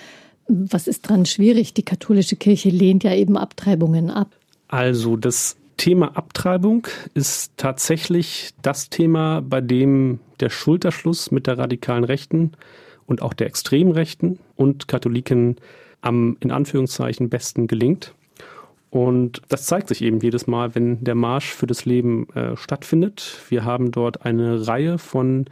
Was 0.53 0.87
ist 0.87 1.07
dran 1.07 1.25
schwierig? 1.25 1.73
Die 1.73 1.83
katholische 1.83 2.35
Kirche 2.35 2.69
lehnt 2.69 3.05
ja 3.05 3.13
eben 3.15 3.37
Abtreibungen 3.37 4.09
ab. 4.09 4.35
Also 4.67 5.15
das 5.15 5.55
Thema 5.77 6.17
Abtreibung 6.17 6.87
ist 7.13 7.53
tatsächlich 7.55 8.51
das 8.61 8.89
Thema, 8.89 9.41
bei 9.41 9.61
dem 9.61 10.19
der 10.41 10.49
Schulterschluss 10.49 11.31
mit 11.31 11.47
der 11.47 11.57
radikalen 11.57 12.03
Rechten 12.03 12.51
und 13.05 13.21
auch 13.21 13.33
der 13.33 13.47
extremen 13.47 13.93
Rechten 13.93 14.39
und 14.57 14.89
Katholiken 14.89 15.55
am 16.01 16.35
in 16.41 16.51
Anführungszeichen 16.51 17.29
besten 17.29 17.67
gelingt. 17.67 18.13
Und 18.89 19.41
das 19.47 19.65
zeigt 19.65 19.87
sich 19.87 20.01
eben 20.01 20.19
jedes 20.19 20.47
Mal, 20.47 20.75
wenn 20.75 21.01
der 21.01 21.15
Marsch 21.15 21.53
für 21.53 21.67
das 21.67 21.85
Leben 21.85 22.27
äh, 22.31 22.57
stattfindet. 22.57 23.39
Wir 23.47 23.63
haben 23.63 23.91
dort 23.91 24.25
eine 24.25 24.67
Reihe 24.67 24.97
von 24.97 25.45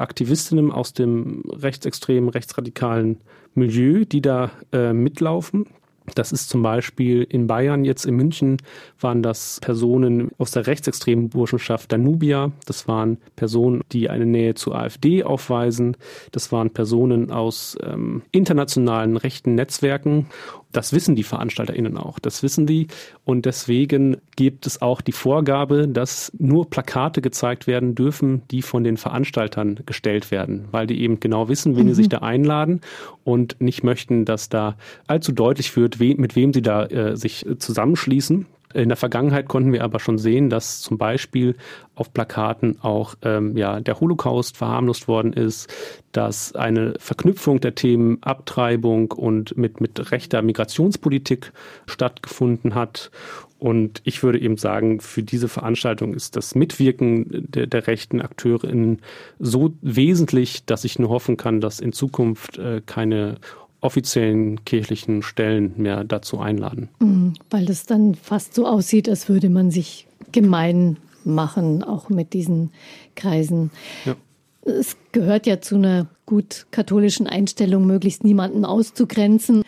Aktivistinnen 0.00 0.72
aus 0.72 0.92
dem 0.92 1.42
rechtsextremen, 1.48 2.30
rechtsradikalen 2.30 3.18
Milieu, 3.54 4.04
die 4.04 4.20
da 4.20 4.50
äh, 4.72 4.92
mitlaufen. 4.92 5.66
Das 6.14 6.32
ist 6.32 6.48
zum 6.48 6.62
Beispiel 6.62 7.22
in 7.22 7.46
Bayern, 7.46 7.84
jetzt 7.84 8.04
in 8.04 8.16
München, 8.16 8.56
waren 8.98 9.22
das 9.22 9.58
Personen 9.60 10.30
aus 10.38 10.50
der 10.50 10.66
rechtsextremen 10.66 11.28
Burschenschaft 11.28 11.92
Danubia. 11.92 12.52
Das 12.66 12.88
waren 12.88 13.18
Personen, 13.36 13.82
die 13.92 14.10
eine 14.10 14.26
Nähe 14.26 14.54
zur 14.54 14.76
AfD 14.76 15.22
aufweisen. 15.22 15.96
Das 16.32 16.50
waren 16.52 16.70
Personen 16.70 17.30
aus 17.30 17.76
ähm, 17.82 18.22
internationalen 18.32 19.16
rechten 19.16 19.54
Netzwerken. 19.54 20.26
Das 20.72 20.92
wissen 20.92 21.16
die 21.16 21.24
VeranstalterInnen 21.24 21.96
auch. 21.96 22.18
Das 22.18 22.42
wissen 22.42 22.66
die. 22.66 22.86
Und 23.24 23.44
deswegen 23.44 24.18
gibt 24.36 24.66
es 24.66 24.80
auch 24.80 25.00
die 25.00 25.12
Vorgabe, 25.12 25.88
dass 25.88 26.32
nur 26.38 26.70
Plakate 26.70 27.20
gezeigt 27.20 27.66
werden 27.66 27.94
dürfen, 27.94 28.42
die 28.50 28.62
von 28.62 28.84
den 28.84 28.96
Veranstaltern 28.96 29.80
gestellt 29.86 30.30
werden, 30.30 30.68
weil 30.70 30.86
die 30.86 31.00
eben 31.00 31.18
genau 31.18 31.48
wissen, 31.48 31.76
wen 31.76 31.84
mhm. 31.84 31.88
sie 31.88 31.94
sich 31.94 32.08
da 32.08 32.18
einladen 32.18 32.80
und 33.24 33.60
nicht 33.60 33.82
möchten, 33.82 34.24
dass 34.24 34.48
da 34.48 34.76
allzu 35.06 35.32
deutlich 35.32 35.76
wird, 35.76 35.98
mit 35.98 36.36
wem 36.36 36.52
sie 36.52 36.62
da 36.62 36.86
äh, 36.86 37.16
sich 37.16 37.46
zusammenschließen. 37.58 38.46
In 38.72 38.88
der 38.88 38.96
Vergangenheit 38.96 39.48
konnten 39.48 39.72
wir 39.72 39.82
aber 39.82 39.98
schon 39.98 40.18
sehen, 40.18 40.48
dass 40.48 40.80
zum 40.80 40.96
Beispiel 40.96 41.56
auf 41.96 42.12
Plakaten 42.12 42.80
auch 42.80 43.16
ähm, 43.22 43.56
ja, 43.56 43.80
der 43.80 43.98
Holocaust 43.98 44.56
verharmlost 44.56 45.08
worden 45.08 45.32
ist, 45.32 45.72
dass 46.12 46.54
eine 46.54 46.94
Verknüpfung 46.98 47.60
der 47.60 47.74
Themen 47.74 48.18
Abtreibung 48.22 49.10
und 49.10 49.56
mit, 49.56 49.80
mit 49.80 50.12
rechter 50.12 50.42
Migrationspolitik 50.42 51.52
stattgefunden 51.86 52.74
hat. 52.74 53.10
Und 53.58 54.00
ich 54.04 54.22
würde 54.22 54.40
eben 54.40 54.56
sagen, 54.56 55.00
für 55.00 55.22
diese 55.22 55.48
Veranstaltung 55.48 56.14
ist 56.14 56.36
das 56.36 56.54
Mitwirken 56.54 57.26
der, 57.50 57.66
der 57.66 57.86
rechten 57.86 58.22
AkteurInnen 58.22 59.00
so 59.38 59.74
wesentlich, 59.82 60.64
dass 60.64 60.84
ich 60.84 60.98
nur 60.98 61.10
hoffen 61.10 61.36
kann, 61.36 61.60
dass 61.60 61.80
in 61.80 61.92
Zukunft 61.92 62.56
äh, 62.56 62.80
keine 62.86 63.36
offiziellen 63.80 64.64
kirchlichen 64.64 65.22
Stellen 65.22 65.74
mehr 65.76 66.04
dazu 66.04 66.38
einladen. 66.38 66.88
Mhm, 67.00 67.34
weil 67.50 67.70
es 67.70 67.86
dann 67.86 68.14
fast 68.14 68.54
so 68.54 68.66
aussieht, 68.66 69.08
als 69.08 69.28
würde 69.28 69.48
man 69.48 69.70
sich 69.70 70.06
gemein 70.32 70.96
machen, 71.24 71.82
auch 71.82 72.08
mit 72.08 72.32
diesen 72.32 72.70
Kreisen. 73.14 73.70
Ja. 74.04 74.16
Es 74.62 74.96
gehört 75.12 75.46
ja 75.46 75.60
zu 75.60 75.76
einer 75.76 76.06
gut 76.26 76.66
katholischen 76.70 77.26
Einstellung, 77.26 77.86
möglichst 77.86 78.24
niemanden 78.24 78.64
auszugrenzen. 78.64 79.62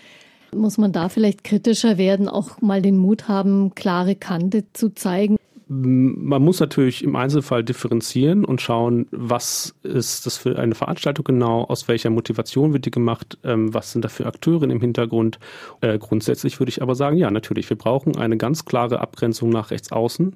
Muss 0.55 0.77
man 0.77 0.93
da 0.93 1.09
vielleicht 1.09 1.45
kritischer 1.45 1.97
werden, 1.97 2.29
auch 2.29 2.61
mal 2.61 2.83
den 2.83 2.99
Mut 2.99 3.27
haben, 3.27 3.75
klare 3.75 4.15
Kante 4.15 4.65
zu 4.75 4.95
zeigen? 4.95 5.39
Man 5.75 6.43
muss 6.43 6.61
natürlich 6.61 7.03
im 7.03 7.17
Einzelfall 7.17 7.65
differenzieren 7.65 8.45
und 8.45 8.61
schauen, 8.61 9.07
was 9.11 9.75
ist 9.83 10.27
das 10.27 10.37
für 10.37 10.59
eine 10.59 10.75
Veranstaltung 10.75 11.25
genau, 11.25 11.65
aus 11.65 11.89
welcher 11.89 12.11
Motivation 12.11 12.75
wird 12.75 12.85
die 12.85 12.91
gemacht, 12.91 13.39
ähm, 13.43 13.73
was 13.73 13.93
sind 13.93 14.05
da 14.05 14.11
für 14.11 14.27
Akteure 14.27 14.65
im 14.65 14.81
Hintergrund. 14.83 15.39
Äh, 15.81 15.99
grundsätzlich 15.99 16.61
würde 16.61 16.69
ich 16.69 16.83
aber 16.83 16.95
sagen, 16.95 17.17
ja, 17.17 17.31
natürlich, 17.31 17.71
wir 17.71 17.79
brauchen 17.79 18.17
eine 18.19 18.37
ganz 18.37 18.67
klare 18.67 19.01
Abgrenzung 19.01 19.49
nach 19.49 19.71
rechts 19.71 19.93
außen. 19.93 20.35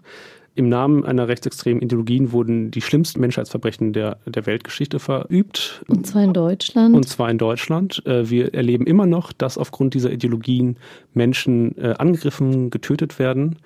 Im 0.57 0.71
Namen 0.71 1.05
einer 1.05 1.29
rechtsextremen 1.29 1.83
Ideologien 1.83 2.33
wurden 2.33 2.71
die 2.71 2.81
schlimmsten 2.81 3.21
Menschheitsverbrechen 3.21 3.93
der, 3.93 4.17
der 4.25 4.47
Weltgeschichte 4.47 4.99
verübt. 4.99 5.85
Und 5.87 6.07
zwar 6.07 6.25
in 6.25 6.33
Deutschland. 6.33 6.97
Und 6.97 7.07
zwar 7.07 7.31
in 7.31 7.37
Deutschland. 7.37 8.05
Äh, 8.07 8.31
wir 8.31 8.55
erleben 8.55 8.87
immer 8.87 9.05
noch, 9.05 9.35
dass 9.35 9.59
aufgrund 9.59 9.93
dieser 9.93 10.11
Ideologien 10.11 10.79
Menschen 11.13 11.77
äh, 11.77 11.95
angegriffen, 11.99 12.71
getötet 12.71 13.19
werden. 13.19 13.59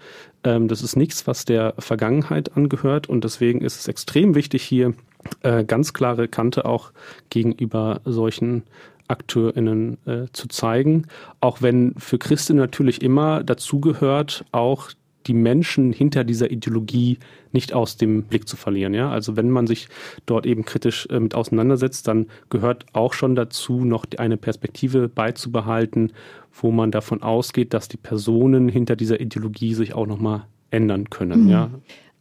Ähm, 0.42 0.66
das 0.66 0.82
ist 0.82 0.96
nichts, 0.96 1.28
was 1.28 1.44
der 1.44 1.74
Vergangenheit 1.78 2.56
angehört. 2.56 3.08
Und 3.08 3.22
deswegen 3.22 3.60
ist 3.60 3.78
es 3.78 3.86
extrem 3.86 4.34
wichtig, 4.34 4.64
hier 4.64 4.94
äh, 5.42 5.62
ganz 5.64 5.92
klare 5.92 6.26
Kante 6.26 6.64
auch 6.64 6.90
gegenüber 7.28 8.00
solchen 8.04 8.64
AkteurInnen 9.06 9.98
äh, 10.06 10.26
zu 10.32 10.48
zeigen. 10.48 11.06
Auch 11.40 11.62
wenn 11.62 11.94
für 11.98 12.18
Christen 12.18 12.56
natürlich 12.56 13.02
immer 13.02 13.44
dazugehört, 13.44 14.44
auch 14.52 14.90
die 15.30 15.34
Menschen 15.34 15.92
hinter 15.92 16.24
dieser 16.24 16.50
Ideologie 16.50 17.18
nicht 17.52 17.72
aus 17.72 17.96
dem 17.96 18.24
Blick 18.24 18.48
zu 18.48 18.56
verlieren. 18.56 18.94
Ja? 18.94 19.12
Also 19.12 19.36
wenn 19.36 19.48
man 19.48 19.68
sich 19.68 19.86
dort 20.26 20.44
eben 20.44 20.64
kritisch 20.64 21.06
äh, 21.08 21.20
mit 21.20 21.36
auseinandersetzt, 21.36 22.08
dann 22.08 22.26
gehört 22.48 22.86
auch 22.94 23.12
schon 23.12 23.36
dazu, 23.36 23.84
noch 23.84 24.06
eine 24.18 24.36
Perspektive 24.36 25.08
beizubehalten, 25.08 26.12
wo 26.52 26.72
man 26.72 26.90
davon 26.90 27.22
ausgeht, 27.22 27.72
dass 27.74 27.86
die 27.86 27.96
Personen 27.96 28.68
hinter 28.68 28.96
dieser 28.96 29.20
Ideologie 29.20 29.74
sich 29.74 29.94
auch 29.94 30.08
nochmal 30.08 30.46
ändern 30.72 31.08
können. 31.10 31.44
Mhm. 31.44 31.48
Ja? 31.48 31.70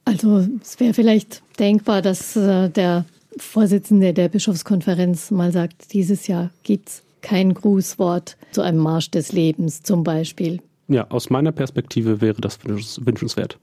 Also 0.06 0.48
es 0.62 0.80
wäre 0.80 0.94
vielleicht 0.94 1.42
denkbar, 1.58 2.04
dass 2.04 2.36
äh, 2.36 2.70
der 2.70 3.06
Vorsitzende 3.38 4.14
der 4.14 4.30
Bischofskonferenz 4.30 5.32
mal 5.32 5.52
sagt, 5.52 5.94
dieses 5.94 6.28
Jahr 6.28 6.52
gibt 6.62 6.90
es 6.90 7.04
kein 7.22 7.56
Grußwort 7.56 8.38
zu 8.52 8.62
einem 8.62 8.78
Marsch 8.78 9.10
des 9.10 9.32
Lebens 9.32 9.82
zum 9.82 10.04
Beispiel. 10.04 10.60
Ja, 10.90 11.10
aus 11.10 11.30
meiner 11.30 11.52
Perspektive 11.52 12.20
wäre 12.20 12.42
das 12.42 12.60
wünschenswert. 12.66 13.58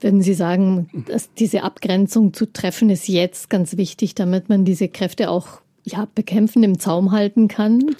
Würden 0.00 0.22
Sie 0.22 0.34
sagen, 0.34 0.88
dass 1.06 1.32
diese 1.34 1.62
Abgrenzung 1.62 2.32
zu 2.32 2.50
treffen 2.50 2.88
ist 2.88 3.06
jetzt 3.06 3.50
ganz 3.50 3.76
wichtig, 3.76 4.14
damit 4.14 4.48
man 4.48 4.64
diese 4.64 4.88
Kräfte 4.88 5.28
auch 5.28 5.60
ja, 5.84 6.08
bekämpfen, 6.14 6.62
im 6.62 6.78
Zaum 6.78 7.12
halten 7.12 7.48
kann? 7.48 7.94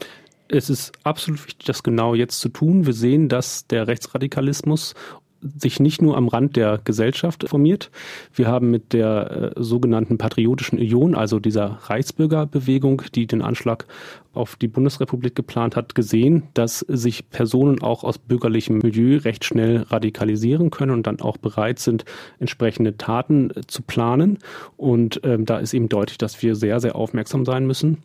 Es 0.49 0.71
ist 0.71 0.93
absolut 1.05 1.47
wichtig, 1.47 1.67
das 1.67 1.83
genau 1.83 2.15
jetzt 2.15 2.41
zu 2.41 2.49
tun. 2.49 2.87
Wir 2.87 2.95
sehen, 2.95 3.29
dass 3.29 3.67
der 3.67 3.87
Rechtsradikalismus 3.87 4.95
sich 5.43 5.81
nicht 5.81 6.03
nur 6.03 6.17
am 6.17 6.29
Rand 6.29 6.57
der 6.57 6.81
Gesellschaft 6.83 7.49
formiert. 7.49 7.91
Wir 8.35 8.47
haben 8.47 8.71
mit 8.71 8.93
der 8.93 9.53
äh, 9.57 9.63
sogenannten 9.63 10.19
Patriotischen 10.19 10.79
Union, 10.79 11.15
also 11.15 11.39
dieser 11.39 11.79
Reichsbürgerbewegung, 11.83 13.03
die 13.15 13.27
den 13.27 13.43
Anschlag 13.43 13.87
auf 14.33 14.57
die 14.57 14.69
Bundesrepublik 14.69 15.35
geplant 15.35 15.77
hat, 15.77 15.95
gesehen, 15.95 16.45
dass 16.55 16.81
sich 16.81 17.31
Personen 17.31 17.83
auch 17.83 18.05
aus 18.05 18.19
bürgerlichem 18.19 18.79
Milieu 18.79 19.19
recht 19.19 19.45
schnell 19.45 19.83
radikalisieren 19.89 20.71
können 20.71 20.93
und 20.93 21.07
dann 21.07 21.21
auch 21.21 21.37
bereit 21.37 21.79
sind, 21.79 22.05
entsprechende 22.39 22.97
Taten 22.97 23.51
äh, 23.51 23.63
zu 23.67 23.83
planen. 23.83 24.39
Und 24.77 25.21
ähm, 25.25 25.47
da 25.47 25.59
ist 25.59 25.75
eben 25.75 25.89
deutlich, 25.89 26.19
dass 26.19 26.43
wir 26.43 26.55
sehr, 26.55 26.81
sehr 26.81 26.97
aufmerksam 26.97 27.45
sein 27.45 27.67
müssen 27.67 27.99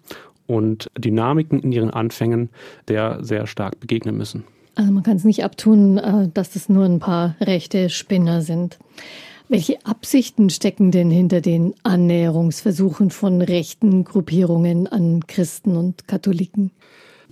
und 0.47 0.89
Dynamiken 0.97 1.59
in 1.59 1.71
ihren 1.71 1.89
Anfängen 1.89 2.49
der 2.87 3.23
sehr 3.23 3.47
stark 3.47 3.79
begegnen 3.79 4.17
müssen. 4.17 4.43
Also 4.75 4.91
man 4.91 5.03
kann 5.03 5.17
es 5.17 5.23
nicht 5.23 5.43
abtun, 5.43 5.97
äh, 5.97 6.29
dass 6.33 6.55
es 6.55 6.69
nur 6.69 6.85
ein 6.85 6.99
paar 6.99 7.35
rechte 7.39 7.89
Spinner 7.89 8.41
sind. 8.41 8.77
Welche 9.47 9.85
Absichten 9.85 10.49
stecken 10.49 10.91
denn 10.91 11.11
hinter 11.11 11.39
den 11.39 11.75
Annäherungsversuchen 11.83 13.11
von 13.11 13.41
rechten 13.41 14.03
Gruppierungen 14.03 14.87
an 14.87 15.27
Christen 15.27 15.77
und 15.77 16.07
Katholiken? 16.07 16.71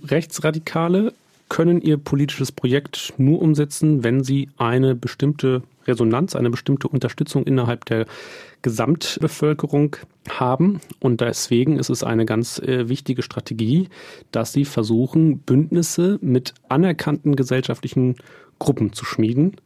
Rechtsradikale 0.02 1.12
können 1.48 1.80
ihr 1.80 1.98
politisches 1.98 2.52
Projekt 2.52 3.14
nur 3.18 3.40
umsetzen, 3.42 4.02
wenn 4.02 4.24
sie 4.24 4.48
eine 4.56 4.94
bestimmte 4.94 5.62
Resonanz, 5.86 6.34
eine 6.34 6.50
bestimmte 6.50 6.88
Unterstützung 6.88 7.44
innerhalb 7.44 7.84
der 7.84 8.06
Gesamtbevölkerung 8.62 9.96
haben. 10.28 10.80
Und 11.00 11.20
deswegen 11.20 11.78
ist 11.78 11.90
es 11.90 12.02
eine 12.02 12.24
ganz 12.24 12.58
äh, 12.58 12.88
wichtige 12.88 13.22
Strategie, 13.22 13.88
dass 14.32 14.52
sie 14.52 14.64
versuchen, 14.64 15.38
Bündnisse 15.38 16.18
mit 16.22 16.54
anerkannten 16.68 17.36
gesellschaftlichen 17.36 18.16
Gruppen 18.58 18.92
zu 18.92 19.04
schmieden 19.04 19.56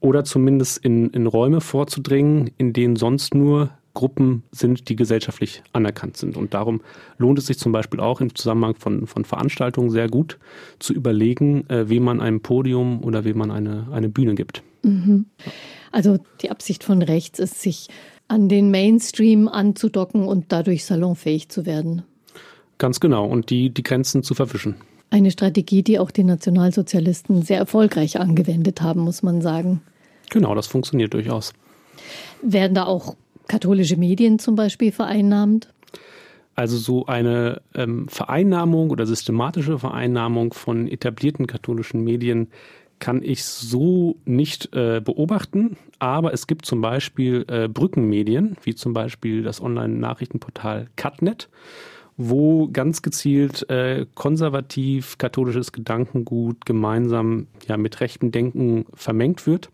oder 0.00 0.22
zumindest 0.24 0.78
in, 0.84 1.10
in 1.10 1.26
Räume 1.26 1.60
vorzudringen, 1.60 2.50
in 2.56 2.72
denen 2.72 2.96
sonst 2.96 3.34
nur 3.34 3.70
Gruppen 3.98 4.44
sind, 4.52 4.88
die 4.88 4.94
gesellschaftlich 4.94 5.64
anerkannt 5.72 6.16
sind. 6.16 6.36
Und 6.36 6.54
darum 6.54 6.82
lohnt 7.18 7.36
es 7.40 7.46
sich 7.46 7.58
zum 7.58 7.72
Beispiel 7.72 7.98
auch 7.98 8.20
im 8.20 8.32
Zusammenhang 8.32 8.76
von, 8.76 9.08
von 9.08 9.24
Veranstaltungen 9.24 9.90
sehr 9.90 10.08
gut 10.08 10.38
zu 10.78 10.92
überlegen, 10.92 11.68
äh, 11.68 11.88
wem 11.88 12.04
man 12.04 12.20
ein 12.20 12.40
Podium 12.40 13.02
oder 13.02 13.24
wem 13.24 13.38
man 13.38 13.50
eine, 13.50 13.88
eine 13.90 14.08
Bühne 14.08 14.36
gibt. 14.36 14.62
Mhm. 14.84 15.26
Also 15.90 16.18
die 16.42 16.52
Absicht 16.52 16.84
von 16.84 17.02
rechts 17.02 17.40
ist, 17.40 17.60
sich 17.60 17.88
an 18.28 18.48
den 18.48 18.70
Mainstream 18.70 19.48
anzudocken 19.48 20.28
und 20.28 20.44
dadurch 20.50 20.84
salonfähig 20.84 21.48
zu 21.48 21.66
werden. 21.66 22.04
Ganz 22.78 23.00
genau 23.00 23.26
und 23.26 23.50
die, 23.50 23.70
die 23.70 23.82
Grenzen 23.82 24.22
zu 24.22 24.34
verwischen. 24.34 24.76
Eine 25.10 25.32
Strategie, 25.32 25.82
die 25.82 25.98
auch 25.98 26.12
die 26.12 26.22
Nationalsozialisten 26.22 27.42
sehr 27.42 27.58
erfolgreich 27.58 28.20
angewendet 28.20 28.80
haben, 28.80 29.00
muss 29.00 29.24
man 29.24 29.42
sagen. 29.42 29.80
Genau, 30.30 30.54
das 30.54 30.68
funktioniert 30.68 31.14
durchaus. 31.14 31.52
Werden 32.42 32.74
da 32.74 32.84
auch 32.84 33.16
katholische 33.48 33.96
Medien 33.96 34.38
zum 34.38 34.54
Beispiel 34.54 34.92
vereinnahmt? 34.92 35.72
Also 36.54 36.76
so 36.76 37.06
eine 37.06 37.60
ähm, 37.74 38.08
Vereinnahmung 38.08 38.90
oder 38.90 39.06
systematische 39.06 39.78
Vereinnahmung 39.78 40.52
von 40.52 40.88
etablierten 40.88 41.46
katholischen 41.46 42.02
Medien 42.02 42.48
kann 42.98 43.22
ich 43.22 43.44
so 43.44 44.16
nicht 44.24 44.74
äh, 44.74 45.00
beobachten, 45.00 45.76
aber 45.98 46.32
es 46.32 46.46
gibt 46.46 46.66
zum 46.66 46.80
Beispiel 46.80 47.44
äh, 47.48 47.68
Brückenmedien, 47.68 48.56
wie 48.64 48.74
zum 48.74 48.92
Beispiel 48.92 49.42
das 49.42 49.60
Online-Nachrichtenportal 49.60 50.88
Catnet, 50.96 51.48
wo 52.16 52.68
ganz 52.68 53.02
gezielt 53.02 53.70
äh, 53.70 54.06
konservativ 54.14 55.18
katholisches 55.18 55.70
Gedankengut 55.70 56.66
gemeinsam 56.66 57.46
ja, 57.68 57.76
mit 57.76 58.00
rechten 58.00 58.32
Denken 58.32 58.86
vermengt 58.94 59.46
wird. 59.46 59.70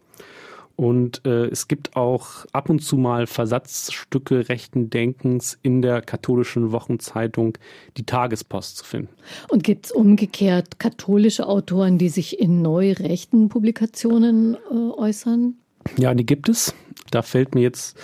Und 0.77 1.25
äh, 1.25 1.47
es 1.47 1.69
gibt 1.69 1.95
auch 1.95 2.47
ab 2.53 2.69
und 2.69 2.81
zu 2.81 2.97
mal 2.97 3.27
Versatzstücke 3.27 4.49
rechten 4.49 4.91
Denkens 4.91 5.57
in 5.63 5.83
der 5.83 6.03
katholischen 6.03 6.73
Wochenzeitung 6.73 7.57
Die 7.97 8.05
Tagespost 8.05 8.79
zu 8.79 8.85
finden. 8.85 9.15
Und 9.49 9.63
gibt 9.63 9.87
es 9.87 9.93
umgekehrt 9.93 10.81
katholische 10.81 11.47
Autoren, 11.47 11.99
die 11.99 12.09
sich 12.09 12.41
in 12.41 12.61
neurechten 12.61 13.49
Publikationen 13.49 14.57
äh, 14.71 14.75
äußern? 14.75 15.55
Ja, 15.97 16.13
die 16.15 16.27
gibt 16.27 16.49
es. 16.49 16.75
Da 17.11 17.23
fällt 17.23 17.55
mir 17.55 17.63
jetzt 17.63 17.97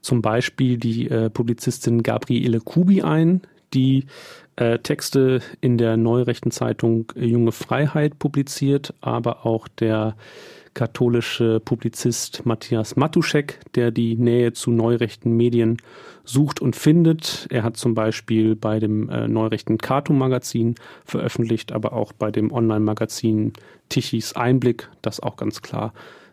zum 0.00 0.22
Beispiel 0.22 0.78
die 0.78 1.08
äh, 1.10 1.28
Publizistin 1.28 2.02
Gabriele 2.02 2.60
Kubi 2.60 3.02
ein, 3.02 3.42
die 3.74 4.06
äh, 4.56 4.78
Texte 4.78 5.40
in 5.60 5.78
der 5.78 5.96
neurechten 5.96 6.50
Zeitung 6.50 7.12
Junge 7.16 7.52
Freiheit 7.52 8.18
publiziert, 8.18 8.94
aber 9.00 9.44
auch 9.44 9.68
der 9.68 10.16
katholische 10.74 11.60
Publizist 11.60 12.44
Matthias 12.44 12.96
Matuschek, 12.96 13.60
der 13.74 13.90
die 13.90 14.16
Nähe 14.16 14.52
zu 14.52 14.70
neurechten 14.70 15.36
Medien 15.36 15.78
sucht 16.24 16.60
und 16.60 16.76
findet. 16.76 17.46
Er 17.50 17.62
hat 17.62 17.76
zum 17.76 17.94
Beispiel 17.94 18.56
bei 18.56 18.80
dem 18.80 19.08
äh, 19.08 19.28
neurechten 19.28 19.78
Kato-Magazin 19.78 20.74
veröffentlicht, 21.04 21.72
aber 21.72 21.92
auch 21.92 22.12
bei 22.12 22.30
dem 22.30 22.52
Online-Magazin 22.52 23.52
Tichys 23.88 24.34
Einblick, 24.34 24.88
das 25.02 25.20
auch 25.20 25.36
ganz 25.36 25.62
klar 25.62 25.92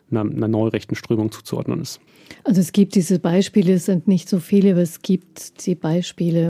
einer, 0.10 0.22
einer 0.22 0.48
neurechten 0.48 0.96
Strömung 0.96 1.32
zuzuordnen 1.32 1.82
ist. 1.82 2.00
Also 2.44 2.62
es 2.62 2.72
gibt 2.72 2.96
diese 2.96 3.20
Beispiele, 3.20 3.74
es 3.74 3.86
sind 3.86 4.08
nicht 4.08 4.30
so 4.30 4.40
viele, 4.40 4.72
aber 4.72 4.82
es 4.82 5.02
gibt 5.02 5.66
die 5.66 5.76
Beispiele. 5.76 6.50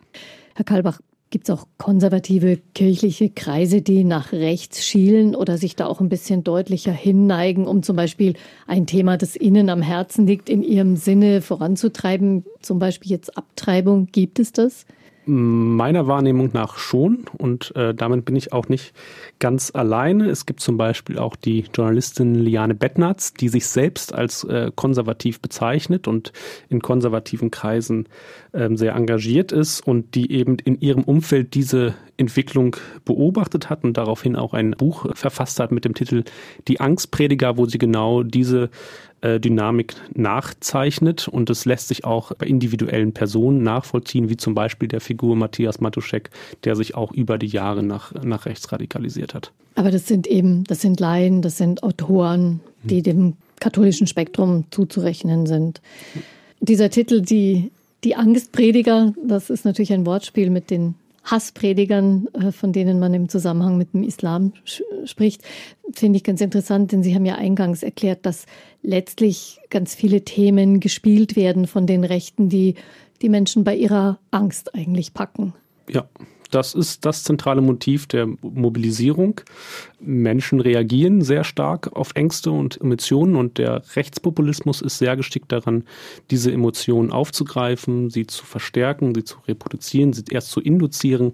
Herr 0.56 0.66
Kalbach, 0.66 1.00
Gibt 1.32 1.48
es 1.48 1.56
auch 1.58 1.66
konservative 1.78 2.60
kirchliche 2.76 3.30
Kreise, 3.30 3.82
die 3.82 4.04
nach 4.04 4.34
rechts 4.34 4.86
schielen 4.86 5.34
oder 5.34 5.58
sich 5.58 5.78
da 5.78 5.86
auch 5.86 6.02
ein 6.02 6.10
bisschen 6.10 6.44
deutlicher 6.44 6.92
hinneigen, 6.92 7.68
um 7.68 7.84
zum 7.84 7.96
Beispiel 7.96 8.34
ein 8.68 8.86
Thema, 8.86 9.16
das 9.16 9.38
Ihnen 9.38 9.70
am 9.70 9.82
Herzen 9.82 10.28
liegt, 10.28 10.50
in 10.50 10.62
Ihrem 10.62 10.98
Sinne 10.98 11.42
voranzutreiben? 11.42 12.44
Zum 12.62 12.80
Beispiel 12.80 13.12
jetzt 13.12 13.38
Abtreibung. 13.38 14.08
Gibt 14.12 14.40
es 14.40 14.52
das? 14.52 14.86
Meiner 15.26 16.08
Wahrnehmung 16.08 16.50
nach 16.54 16.78
schon 16.78 17.26
und 17.38 17.76
äh, 17.76 17.94
damit 17.94 18.26
bin 18.26 18.36
ich 18.36 18.54
auch 18.54 18.70
nicht 18.70 18.94
ganz 19.38 19.72
alleine. 19.74 20.30
Es 20.30 20.48
gibt 20.48 20.62
zum 20.62 20.78
Beispiel 20.78 21.20
auch 21.20 21.36
die 21.36 21.66
Journalistin 21.74 22.34
Liane 22.34 22.74
Bettnatz, 22.74 23.34
die 23.34 23.48
sich 23.50 23.68
selbst 23.68 24.16
als 24.16 24.44
äh, 24.46 24.72
konservativ 24.76 25.40
bezeichnet 25.40 26.08
und 26.08 26.34
in 26.70 26.82
konservativen 26.82 27.52
Kreisen 27.52 28.08
äh, 28.52 28.70
sehr 28.74 28.96
engagiert 28.96 29.52
ist 29.52 29.86
und 29.86 30.16
die 30.16 30.32
eben 30.32 30.58
in 30.58 30.82
ihrem 30.82 31.04
Umfeld 31.04 31.54
diese 31.54 31.94
Entwicklung 32.18 32.76
beobachtet 33.06 33.70
hat 33.70 33.84
und 33.84 33.98
daraufhin 33.98 34.36
auch 34.36 34.54
ein 34.54 34.72
Buch 34.72 35.06
verfasst 35.16 35.60
hat 35.60 35.72
mit 35.72 35.86
dem 35.86 35.94
Titel 35.94 36.24
Die 36.68 36.80
Angstprediger, 36.80 37.58
wo 37.58 37.66
sie 37.66 37.78
genau 37.78 38.24
diese 38.24 38.70
Dynamik 39.22 39.96
nachzeichnet 40.16 41.28
und 41.28 41.50
es 41.50 41.66
lässt 41.66 41.90
sich 41.90 42.06
auch 42.06 42.34
bei 42.34 42.48
individuellen 42.48 43.14
Personen 43.14 43.62
nachvollziehen, 43.62 44.30
wie 44.30 44.38
zum 44.38 44.56
Beispiel 44.56 44.88
der 44.88 45.02
Figur 45.02 45.36
Matthias 45.36 45.80
Matuschek, 45.80 46.32
der 46.64 46.76
sich 46.76 46.96
auch 46.96 47.12
über 47.12 47.38
die 47.38 47.48
Jahre 47.48 47.84
nach, 47.84 48.14
nach 48.24 48.46
rechts 48.46 48.72
radikalisiert 48.72 49.34
hat. 49.34 49.52
Aber 49.76 49.92
das 49.92 50.08
sind 50.08 50.28
eben, 50.28 50.64
das 50.66 50.82
sind 50.82 51.00
Laien, 51.00 51.42
das 51.42 51.58
sind 51.58 51.84
Autoren, 51.84 52.60
die 52.84 52.98
hm. 52.98 53.04
dem 53.04 53.34
katholischen 53.60 54.08
Spektrum 54.08 54.66
zuzurechnen 54.72 55.46
sind. 55.46 55.82
Dieser 56.60 56.90
Titel, 56.90 57.22
die, 57.22 57.72
die 58.04 58.16
Angstprediger, 58.16 59.14
das 59.24 59.50
ist 59.50 59.66
natürlich 59.66 59.94
ein 59.94 60.06
Wortspiel 60.06 60.50
mit 60.50 60.70
den 60.70 60.96
Hasspredigern, 61.24 62.28
äh, 62.34 62.52
von 62.52 62.74
denen 62.74 63.00
man 63.00 63.14
im 63.14 63.30
Zusammenhang 63.30 63.78
mit 63.78 63.94
dem 63.94 64.04
Islam 64.04 64.54
spricht, 65.06 65.44
finde 65.94 66.18
ich 66.18 66.24
ganz 66.24 66.42
interessant, 66.42 66.92
denn 66.92 67.04
Sie 67.04 67.16
haben 67.16 67.26
ja 67.26 67.36
eingangs 67.36 67.84
erklärt, 67.84 68.26
dass 68.26 68.46
letztlich 68.82 69.60
ganz 69.70 69.94
viele 69.94 70.22
Themen 70.24 70.80
gespielt 70.80 71.36
werden 71.36 71.68
von 71.68 71.86
den 71.86 72.04
Rechten, 72.04 72.50
die 72.50 72.76
die 73.22 73.30
Menschen 73.30 73.64
bei 73.64 73.76
ihrer 73.76 74.20
Angst 74.32 74.74
eigentlich 74.74 75.14
packen. 75.14 75.54
Ja, 75.88 76.08
das 76.52 76.74
ist 76.74 77.06
das 77.06 77.24
zentrale 77.24 77.62
Motiv 77.62 78.08
der 78.08 78.28
Mobilisierung. 78.42 79.42
Menschen 80.00 80.60
reagieren 80.60 81.22
sehr 81.22 81.44
stark 81.44 81.96
auf 81.96 82.12
Ängste 82.16 82.52
und 82.52 82.80
Emotionen 82.82 83.36
und 83.36 83.58
der 83.58 83.82
Rechtspopulismus 83.96 84.82
ist 84.82 84.98
sehr 84.98 85.16
geschickt 85.16 85.52
daran, 85.52 85.84
diese 86.30 86.52
Emotionen 86.52 87.12
aufzugreifen, 87.12 88.10
sie 88.10 88.28
zu 88.28 88.46
verstärken, 88.46 89.16
sie 89.16 89.24
zu 89.24 89.38
reproduzieren, 89.48 90.14
sie 90.14 90.24
erst 90.30 90.52
zu 90.52 90.60
induzieren, 90.60 91.34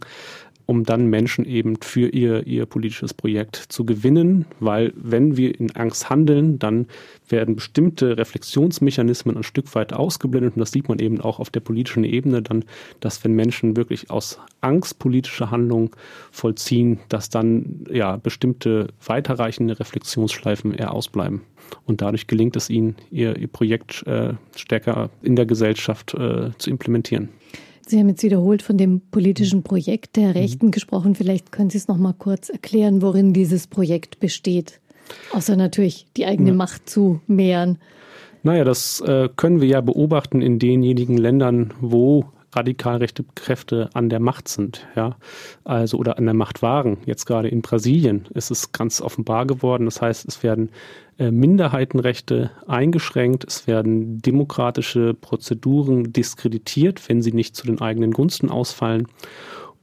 um 0.67 0.83
dann 0.83 1.07
Menschen 1.07 1.45
eben 1.45 1.77
für 1.81 2.09
ihr, 2.09 2.45
ihr 2.45 2.65
politisches 2.65 3.13
Projekt 3.13 3.55
zu 3.55 3.85
gewinnen, 3.85 4.45
weil 4.59 4.93
wenn 4.95 5.37
wir 5.37 5.57
in 5.59 5.75
Angst 5.75 6.09
handeln, 6.09 6.59
dann 6.59 6.87
werden 7.29 7.55
bestimmte 7.55 8.17
Reflexionsmechanismen 8.17 9.37
ein 9.37 9.43
Stück 9.43 9.73
weit 9.75 9.93
ausgeblendet 9.93 10.55
und 10.55 10.59
das 10.59 10.71
sieht 10.71 10.89
man 10.89 10.99
eben 10.99 11.21
auch 11.21 11.39
auf 11.39 11.49
der 11.49 11.61
politischen 11.61 12.03
Ebene 12.03 12.41
dann, 12.41 12.65
dass 12.99 13.23
wenn 13.23 13.33
Menschen 13.33 13.77
wirklich 13.77 14.11
aus 14.11 14.39
Angst 14.59 14.99
politische 14.99 15.49
Handlungen 15.51 15.89
vollziehen, 16.31 16.99
dass 17.07 17.29
dann 17.29 17.85
ja 17.89 18.17
bestimmte 18.17 18.89
weiterreichende 19.05 19.79
Reflexionsschleifen 19.79 20.73
eher 20.73 20.93
ausbleiben. 20.93 21.41
Und 21.85 22.01
dadurch 22.01 22.27
gelingt 22.27 22.55
es 22.55 22.69
ihnen, 22.69 22.95
ihr, 23.09 23.37
ihr 23.37 23.47
Projekt 23.47 24.05
äh, 24.05 24.33
stärker 24.55 25.09
in 25.21 25.35
der 25.35 25.45
Gesellschaft 25.45 26.13
äh, 26.13 26.51
zu 26.57 26.69
implementieren. 26.69 27.29
Sie 27.87 27.99
haben 27.99 28.09
jetzt 28.09 28.23
wiederholt 28.23 28.61
von 28.61 28.77
dem 28.77 28.99
politischen 28.99 29.63
Projekt 29.63 30.17
der 30.17 30.27
mhm. 30.27 30.33
Rechten 30.33 30.65
mhm. 30.67 30.71
gesprochen. 30.71 31.15
Vielleicht 31.15 31.51
können 31.51 31.69
Sie 31.69 31.77
es 31.77 31.87
noch 31.87 31.97
mal 31.97 32.13
kurz 32.13 32.49
erklären, 32.49 33.01
worin 33.01 33.33
dieses 33.33 33.67
Projekt 33.67 34.19
besteht. 34.19 34.79
Außer 35.31 35.55
natürlich 35.55 36.05
die 36.17 36.25
eigene 36.25 36.49
ja. 36.49 36.55
Macht 36.55 36.89
zu 36.89 37.21
mehren. 37.27 37.77
Naja, 38.43 38.65
das 38.65 38.99
äh, 39.01 39.29
können 39.35 39.61
wir 39.61 39.67
ja 39.67 39.81
beobachten 39.81 40.41
in 40.41 40.59
denjenigen 40.59 41.17
Ländern, 41.17 41.73
wo 41.79 42.25
radikal 42.53 42.97
rechte 42.97 43.25
Kräfte 43.35 43.89
an 43.93 44.09
der 44.09 44.19
Macht 44.19 44.47
sind, 44.47 44.87
ja, 44.95 45.17
also 45.63 45.97
oder 45.97 46.17
an 46.17 46.25
der 46.25 46.33
Macht 46.33 46.61
waren. 46.61 46.97
Jetzt 47.05 47.25
gerade 47.25 47.49
in 47.49 47.61
Brasilien 47.61 48.25
ist 48.33 48.51
es 48.51 48.71
ganz 48.71 49.01
offenbar 49.01 49.45
geworden. 49.45 49.85
Das 49.85 50.01
heißt, 50.01 50.27
es 50.27 50.43
werden 50.43 50.69
äh, 51.17 51.31
Minderheitenrechte 51.31 52.51
eingeschränkt, 52.67 53.45
es 53.45 53.67
werden 53.67 54.21
demokratische 54.21 55.13
Prozeduren 55.13 56.13
diskreditiert, 56.13 57.07
wenn 57.09 57.21
sie 57.21 57.33
nicht 57.33 57.55
zu 57.55 57.65
den 57.65 57.81
eigenen 57.81 58.11
Gunsten 58.11 58.49
ausfallen. 58.49 59.07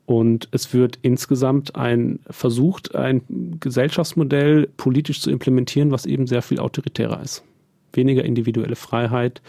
Und 0.07 0.49
es 0.51 0.75
wird 0.75 0.99
insgesamt 1.03 1.77
ein 1.77 2.21
versucht, 2.29 2.95
ein 2.95 3.23
Gesellschaftsmodell 3.59 4.69
politisch 4.77 5.21
zu 5.21 5.31
implementieren, 5.31 5.91
was 5.91 6.05
eben 6.05 6.27
sehr 6.27 6.43
viel 6.43 6.61
autoritärer 6.61 7.23
ist. 7.23 7.43
Weniger 7.95 8.25
individuelle 8.25 8.77
Freiheit, 8.77 9.41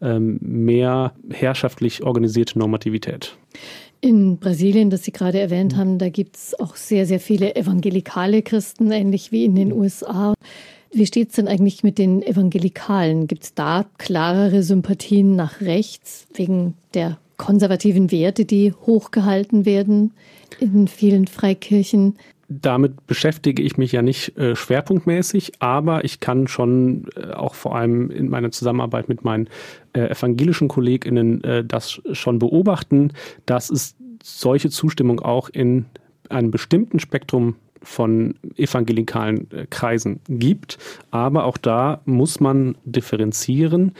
mehr 0.00 1.12
herrschaftlich 1.30 2.02
organisierte 2.02 2.58
Normativität. 2.58 3.36
In 4.00 4.38
Brasilien, 4.38 4.90
das 4.90 5.02
Sie 5.02 5.10
gerade 5.12 5.40
erwähnt 5.40 5.76
haben, 5.76 5.98
da 5.98 6.08
gibt 6.08 6.36
es 6.36 6.58
auch 6.58 6.76
sehr, 6.76 7.04
sehr 7.04 7.18
viele 7.18 7.56
evangelikale 7.56 8.42
Christen, 8.42 8.92
ähnlich 8.92 9.32
wie 9.32 9.44
in 9.44 9.56
den 9.56 9.72
USA. 9.72 10.34
Wie 10.92 11.06
steht 11.06 11.30
es 11.30 11.34
denn 11.34 11.48
eigentlich 11.48 11.82
mit 11.82 11.98
den 11.98 12.22
Evangelikalen? 12.22 13.26
Gibt 13.26 13.42
es 13.42 13.54
da 13.54 13.86
klarere 13.98 14.62
Sympathien 14.62 15.34
nach 15.36 15.60
rechts 15.60 16.28
wegen 16.34 16.74
der 16.94 17.18
konservativen 17.36 18.10
Werte, 18.12 18.44
die 18.44 18.72
hochgehalten 18.72 19.66
werden 19.66 20.12
in 20.60 20.86
vielen 20.88 21.26
Freikirchen? 21.26 22.16
Damit 22.48 23.06
beschäftige 23.06 23.62
ich 23.62 23.76
mich 23.76 23.92
ja 23.92 24.00
nicht 24.00 24.36
äh, 24.38 24.56
schwerpunktmäßig, 24.56 25.60
aber 25.60 26.04
ich 26.04 26.20
kann 26.20 26.48
schon 26.48 27.08
äh, 27.14 27.32
auch 27.32 27.54
vor 27.54 27.76
allem 27.76 28.10
in 28.10 28.30
meiner 28.30 28.50
Zusammenarbeit 28.50 29.08
mit 29.08 29.22
meinen 29.22 29.48
äh, 29.92 30.10
evangelischen 30.10 30.68
KollegInnen 30.68 31.44
äh, 31.44 31.64
das 31.64 32.00
schon 32.12 32.38
beobachten, 32.38 33.12
dass 33.44 33.68
es 33.68 33.96
solche 34.22 34.70
Zustimmung 34.70 35.20
auch 35.20 35.50
in 35.50 35.84
einem 36.30 36.50
bestimmten 36.50 37.00
Spektrum 37.00 37.56
von 37.82 38.34
evangelikalen 38.56 39.50
äh, 39.50 39.66
Kreisen 39.68 40.20
gibt. 40.28 40.78
Aber 41.10 41.44
auch 41.44 41.58
da 41.58 42.00
muss 42.06 42.40
man 42.40 42.76
differenzieren 42.84 43.92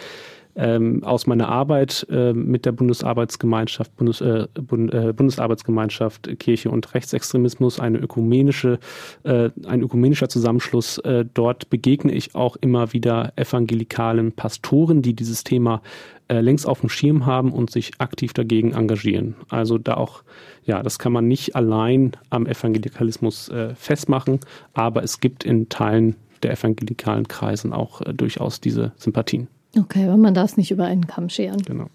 ähm, 0.59 1.05
aus 1.05 1.27
meiner 1.27 1.49
Arbeit 1.49 2.05
äh, 2.11 2.33
mit 2.33 2.67
der 2.67 2.73
Bundesarbeitsgemeinschaft, 2.73 3.97
Bundes, 3.97 4.21
äh, 4.21 4.49
Bund, 4.55 4.93
äh, 4.93 5.13
Bundesarbeitsgemeinschaft 5.13 6.29
Kirche 6.41 6.71
und 6.71 6.95
Rechtsextremismus, 6.95 7.79
eine 7.79 7.99
ökumenische, 7.99 8.81
äh, 9.23 9.51
ein 9.67 9.83
ökumenischer 9.83 10.29
Zusammenschluss. 10.29 10.99
Äh, 10.99 11.25
dort 11.33 11.71
begegne 11.71 12.13
ich 12.13 12.35
auch 12.35 12.57
immer 12.57 12.93
wieder 12.93 13.33
evangelikalen 13.37 14.33
Pastoren, 14.33 15.01
die 15.01 15.15
dieses 15.15 15.45
Thema 15.45 15.81
äh, 16.27 16.41
längst 16.41 16.67
auf 16.67 16.81
dem 16.81 16.89
Schirm 16.89 17.25
haben 17.25 17.53
und 17.53 17.71
sich 17.71 17.93
aktiv 17.99 18.33
dagegen 18.33 18.73
engagieren. 18.73 19.37
Also 19.49 19.79
da 19.79 19.95
auch, 19.95 20.25
ja, 20.65 20.83
das 20.83 20.99
kann 20.99 21.13
man 21.13 21.29
nicht 21.29 21.55
allein 21.55 22.13
am 22.31 22.47
Evangelikalismus 22.47 23.51
festmachen, 23.75 24.41
aber 24.75 25.03
es 25.03 25.21
gibt 25.21 25.45
in 25.45 25.69
Teilen 25.69 26.17
der 26.43 26.53
evangelikalen 26.53 27.29
Kreisen 27.29 27.73
auch 27.73 28.01
durchaus 28.03 28.61
diese 28.61 28.93
Sympathien. 28.97 29.49
Okay, 29.77 30.05
aber 30.05 30.17
man 30.17 30.35
darf 30.35 30.53
es 30.53 30.57
nicht 30.57 30.71
über 30.71 30.85
einen 30.85 31.07
Kamm 31.07 31.29
scheren. 31.29 31.63
Genau. 31.63 31.89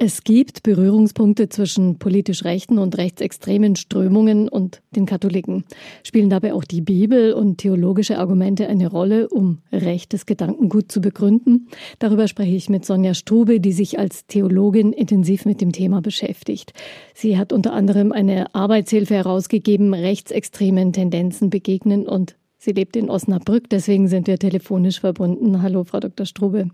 Es 0.00 0.22
gibt 0.22 0.62
Berührungspunkte 0.62 1.48
zwischen 1.48 1.98
politisch 1.98 2.44
rechten 2.44 2.78
und 2.78 2.96
rechtsextremen 2.96 3.74
Strömungen 3.74 4.48
und 4.48 4.80
den 4.94 5.06
Katholiken. 5.06 5.64
Spielen 6.04 6.30
dabei 6.30 6.54
auch 6.54 6.62
die 6.62 6.80
Bibel 6.80 7.32
und 7.32 7.58
theologische 7.58 8.18
Argumente 8.18 8.68
eine 8.68 8.88
Rolle, 8.88 9.28
um 9.28 9.58
rechtes 9.72 10.24
Gedankengut 10.24 10.92
zu 10.92 11.00
begründen? 11.00 11.68
Darüber 11.98 12.28
spreche 12.28 12.54
ich 12.54 12.68
mit 12.68 12.84
Sonja 12.84 13.14
Strube, 13.14 13.58
die 13.58 13.72
sich 13.72 13.98
als 13.98 14.26
Theologin 14.26 14.92
intensiv 14.92 15.44
mit 15.44 15.60
dem 15.60 15.72
Thema 15.72 16.00
beschäftigt. 16.00 16.72
Sie 17.14 17.36
hat 17.36 17.52
unter 17.52 17.72
anderem 17.72 18.12
eine 18.12 18.54
Arbeitshilfe 18.54 19.14
herausgegeben, 19.14 19.94
rechtsextremen 19.94 20.92
Tendenzen 20.92 21.50
begegnen 21.50 22.06
und 22.06 22.36
sie 22.56 22.72
lebt 22.72 22.94
in 22.94 23.10
Osnabrück. 23.10 23.68
Deswegen 23.68 24.06
sind 24.06 24.28
wir 24.28 24.38
telefonisch 24.38 25.00
verbunden. 25.00 25.60
Hallo, 25.60 25.82
Frau 25.82 25.98
Dr. 25.98 26.24
Strube. 26.24 26.68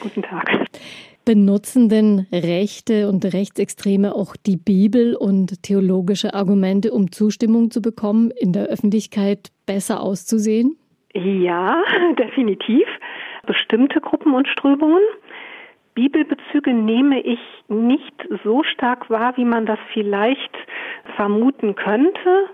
Guten 0.00 0.22
Tag. 0.22 0.66
Benutzen 1.24 1.88
denn 1.88 2.26
Rechte 2.32 3.08
und 3.08 3.24
Rechtsextreme 3.24 4.14
auch 4.14 4.36
die 4.36 4.56
Bibel 4.56 5.14
und 5.14 5.62
theologische 5.62 6.34
Argumente, 6.34 6.92
um 6.92 7.12
Zustimmung 7.12 7.70
zu 7.70 7.82
bekommen, 7.82 8.30
in 8.30 8.52
der 8.52 8.64
Öffentlichkeit 8.64 9.50
besser 9.66 10.02
auszusehen? 10.02 10.76
Ja, 11.14 11.82
definitiv. 12.18 12.86
Bestimmte 13.46 14.00
Gruppen 14.00 14.34
und 14.34 14.48
Strömungen. 14.48 15.02
Bibelbezüge 15.94 16.72
nehme 16.72 17.20
ich 17.20 17.40
nicht 17.68 18.14
so 18.42 18.62
stark 18.62 19.10
wahr, 19.10 19.36
wie 19.36 19.44
man 19.44 19.66
das 19.66 19.78
vielleicht 19.92 20.56
vermuten 21.16 21.74
könnte. 21.74 22.46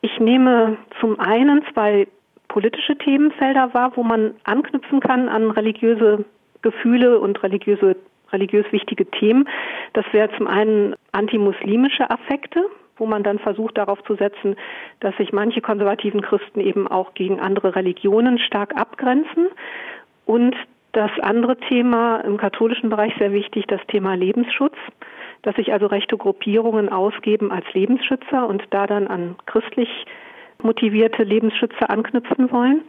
Ich 0.00 0.18
nehme 0.20 0.78
zum 1.00 1.18
einen 1.18 1.62
zwei 1.72 2.06
politische 2.56 2.96
Themenfelder 2.96 3.74
wahr, 3.74 3.92
wo 3.96 4.02
man 4.02 4.34
anknüpfen 4.44 5.00
kann 5.00 5.28
an 5.28 5.50
religiöse 5.50 6.24
Gefühle 6.62 7.20
und 7.20 7.42
religiöse, 7.42 7.96
religiös 8.32 8.64
wichtige 8.70 9.04
Themen. 9.10 9.46
Das 9.92 10.06
wäre 10.12 10.30
zum 10.38 10.46
einen 10.46 10.94
antimuslimische 11.12 12.08
Affekte, 12.10 12.64
wo 12.96 13.04
man 13.04 13.22
dann 13.22 13.38
versucht 13.38 13.76
darauf 13.76 14.02
zu 14.04 14.14
setzen, 14.14 14.56
dass 15.00 15.14
sich 15.18 15.34
manche 15.34 15.60
konservativen 15.60 16.22
Christen 16.22 16.60
eben 16.60 16.88
auch 16.88 17.12
gegen 17.12 17.40
andere 17.40 17.76
Religionen 17.76 18.38
stark 18.38 18.74
abgrenzen. 18.74 19.48
Und 20.24 20.56
das 20.92 21.10
andere 21.20 21.58
Thema 21.58 22.20
im 22.20 22.38
katholischen 22.38 22.88
Bereich 22.88 23.12
sehr 23.18 23.32
wichtig, 23.32 23.66
das 23.66 23.86
Thema 23.88 24.14
Lebensschutz, 24.14 24.76
dass 25.42 25.56
sich 25.56 25.74
also 25.74 25.84
rechte 25.84 26.16
Gruppierungen 26.16 26.88
ausgeben 26.88 27.52
als 27.52 27.66
Lebensschützer 27.74 28.48
und 28.48 28.62
da 28.70 28.86
dann 28.86 29.08
an 29.08 29.36
christlich 29.44 29.90
motivierte 30.62 31.22
Lebensschützer 31.22 31.90
anknüpfen 31.90 32.50
wollen. 32.50 32.82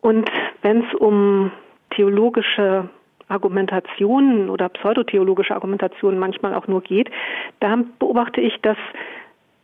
Und 0.00 0.30
wenn 0.62 0.84
es 0.84 0.94
um 0.94 1.50
theologische 1.90 2.88
Argumentationen 3.28 4.50
oder 4.50 4.68
pseudotheologische 4.68 5.54
Argumentationen 5.54 6.18
manchmal 6.18 6.54
auch 6.54 6.68
nur 6.68 6.80
geht, 6.80 7.10
da 7.60 7.78
beobachte 7.98 8.40
ich, 8.40 8.60
dass 8.62 8.76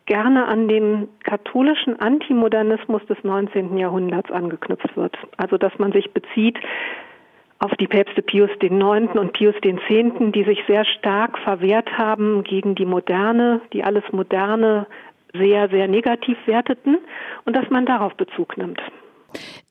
gerne 0.06 0.46
an 0.46 0.66
den 0.66 1.08
katholischen 1.22 2.00
Antimodernismus 2.00 3.04
des 3.06 3.16
19. 3.22 3.76
Jahrhunderts 3.78 4.30
angeknüpft 4.30 4.96
wird. 4.96 5.16
Also 5.36 5.58
dass 5.58 5.78
man 5.78 5.92
sich 5.92 6.12
bezieht 6.12 6.58
auf 7.60 7.70
die 7.78 7.86
Päpste 7.86 8.22
Pius 8.22 8.50
IX. 8.60 9.16
und 9.16 9.32
Pius 9.34 9.54
X., 9.62 9.80
die 9.88 10.44
sich 10.44 10.58
sehr 10.66 10.84
stark 10.84 11.38
verwehrt 11.38 11.96
haben 11.96 12.42
gegen 12.42 12.74
die 12.74 12.86
Moderne, 12.86 13.60
die 13.72 13.84
alles 13.84 14.02
Moderne 14.10 14.86
sehr, 15.32 15.68
sehr 15.68 15.88
negativ 15.88 16.36
werteten 16.46 16.98
und 17.44 17.54
dass 17.56 17.68
man 17.70 17.86
darauf 17.86 18.14
Bezug 18.16 18.56
nimmt. 18.56 18.80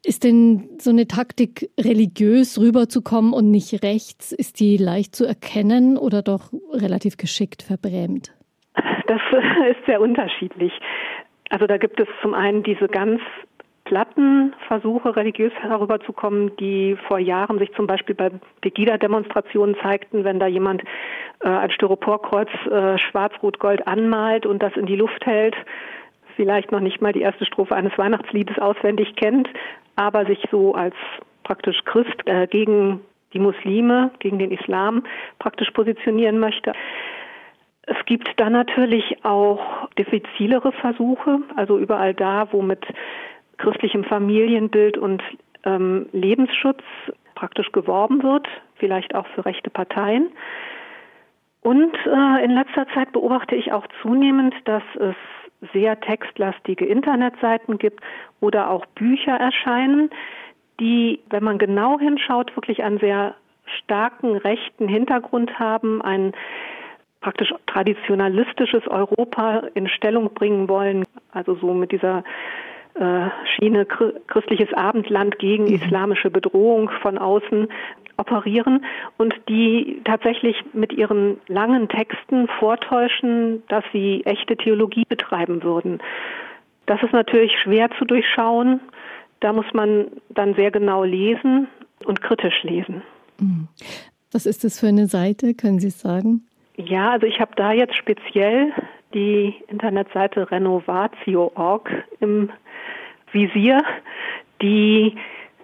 Ist 0.03 0.23
denn 0.23 0.69
so 0.79 0.89
eine 0.89 1.07
Taktik, 1.07 1.69
religiös 1.79 2.59
rüberzukommen 2.59 3.33
und 3.33 3.51
nicht 3.51 3.83
rechts, 3.83 4.31
ist 4.31 4.59
die 4.59 4.77
leicht 4.77 5.15
zu 5.15 5.25
erkennen 5.25 5.97
oder 5.97 6.23
doch 6.23 6.51
relativ 6.73 7.17
geschickt 7.17 7.61
verbrämt? 7.61 8.33
Das 9.05 9.21
ist 9.69 9.85
sehr 9.85 10.01
unterschiedlich. 10.01 10.73
Also 11.49 11.67
da 11.67 11.77
gibt 11.77 11.99
es 11.99 12.07
zum 12.21 12.33
einen 12.33 12.63
diese 12.63 12.87
ganz 12.87 13.21
platten 13.91 14.55
Versuche, 14.69 15.17
religiös 15.17 15.51
herüberzukommen, 15.59 16.55
die 16.55 16.95
vor 17.09 17.19
Jahren 17.19 17.59
sich 17.59 17.73
zum 17.73 17.87
Beispiel 17.87 18.15
bei 18.15 18.31
Pegida-Demonstrationen 18.61 19.75
zeigten, 19.83 20.23
wenn 20.23 20.39
da 20.39 20.47
jemand 20.47 20.81
äh, 21.41 21.49
ein 21.49 21.71
Styroporkreuz 21.71 22.47
äh, 22.67 22.97
schwarz-rot-gold 22.97 23.85
anmalt 23.87 24.45
und 24.45 24.63
das 24.63 24.77
in 24.77 24.85
die 24.85 24.95
Luft 24.95 25.25
hält, 25.25 25.57
vielleicht 26.37 26.71
noch 26.71 26.79
nicht 26.79 27.01
mal 27.01 27.11
die 27.11 27.19
erste 27.19 27.45
Strophe 27.45 27.75
eines 27.75 27.97
Weihnachtsliedes 27.97 28.59
auswendig 28.59 29.17
kennt, 29.17 29.49
aber 29.97 30.25
sich 30.25 30.39
so 30.49 30.73
als 30.73 30.95
praktisch 31.43 31.83
Christ 31.83 32.15
äh, 32.27 32.47
gegen 32.47 33.01
die 33.33 33.39
Muslime, 33.39 34.11
gegen 34.19 34.39
den 34.39 34.51
Islam 34.51 35.03
praktisch 35.37 35.69
positionieren 35.71 36.39
möchte. 36.39 36.71
Es 37.81 37.97
gibt 38.05 38.29
dann 38.37 38.53
natürlich 38.53 39.25
auch 39.25 39.89
diffizilere 39.97 40.71
Versuche, 40.71 41.39
also 41.57 41.77
überall 41.77 42.13
da, 42.13 42.47
wo 42.53 42.61
mit 42.61 42.85
christlichem 43.61 44.03
Familienbild 44.03 44.97
und 44.97 45.21
ähm, 45.63 46.07
Lebensschutz 46.11 46.81
praktisch 47.35 47.71
geworben 47.71 48.23
wird, 48.23 48.47
vielleicht 48.75 49.15
auch 49.15 49.27
für 49.27 49.45
rechte 49.45 49.69
Parteien. 49.69 50.31
Und 51.61 51.93
äh, 52.05 52.43
in 52.43 52.51
letzter 52.51 52.87
Zeit 52.93 53.11
beobachte 53.11 53.55
ich 53.55 53.71
auch 53.71 53.85
zunehmend, 54.01 54.53
dass 54.65 54.83
es 54.99 55.15
sehr 55.73 55.99
textlastige 55.99 56.85
Internetseiten 56.85 57.77
gibt 57.77 58.01
oder 58.39 58.71
auch 58.71 58.85
Bücher 58.87 59.33
erscheinen, 59.33 60.09
die, 60.79 61.19
wenn 61.29 61.43
man 61.43 61.59
genau 61.59 61.99
hinschaut, 61.99 62.55
wirklich 62.57 62.83
einen 62.83 62.97
sehr 62.97 63.35
starken 63.83 64.37
rechten 64.37 64.87
Hintergrund 64.87 65.59
haben, 65.59 66.01
ein 66.01 66.33
praktisch 67.21 67.53
traditionalistisches 67.67 68.87
Europa 68.87 69.61
in 69.75 69.87
Stellung 69.87 70.33
bringen 70.33 70.67
wollen, 70.67 71.03
also 71.31 71.53
so 71.55 71.73
mit 71.75 71.91
dieser 71.91 72.23
Schiene 73.55 73.85
christliches 73.85 74.73
Abendland 74.73 75.39
gegen 75.39 75.65
mhm. 75.65 75.75
islamische 75.75 76.29
Bedrohung 76.29 76.89
von 77.01 77.17
außen 77.17 77.67
operieren 78.17 78.85
und 79.17 79.33
die 79.49 80.01
tatsächlich 80.03 80.55
mit 80.73 80.93
ihren 80.93 81.39
langen 81.47 81.89
Texten 81.89 82.47
vortäuschen, 82.59 83.63
dass 83.67 83.83
sie 83.91 84.23
echte 84.25 84.55
Theologie 84.55 85.05
betreiben 85.07 85.63
würden. 85.63 85.99
Das 86.85 87.01
ist 87.01 87.13
natürlich 87.13 87.53
schwer 87.63 87.89
zu 87.97 88.05
durchschauen. 88.05 88.79
Da 89.39 89.53
muss 89.53 89.65
man 89.73 90.07
dann 90.29 90.53
sehr 90.55 90.71
genau 90.71 91.03
lesen 91.03 91.67
und 92.05 92.21
kritisch 92.21 92.63
lesen. 92.63 93.01
Mhm. 93.39 93.67
Was 94.31 94.45
ist 94.45 94.63
das 94.63 94.79
für 94.79 94.87
eine 94.87 95.07
Seite? 95.07 95.53
Können 95.53 95.79
Sie 95.79 95.87
es 95.87 95.99
sagen? 95.99 96.45
Ja, 96.77 97.11
also 97.11 97.25
ich 97.25 97.39
habe 97.39 97.51
da 97.55 97.73
jetzt 97.73 97.95
speziell 97.95 98.71
die 99.13 99.53
Internetseite 99.67 100.49
renovatio.org 100.49 101.89
im 102.19 102.49
Visier, 103.31 103.81
die 104.61 105.15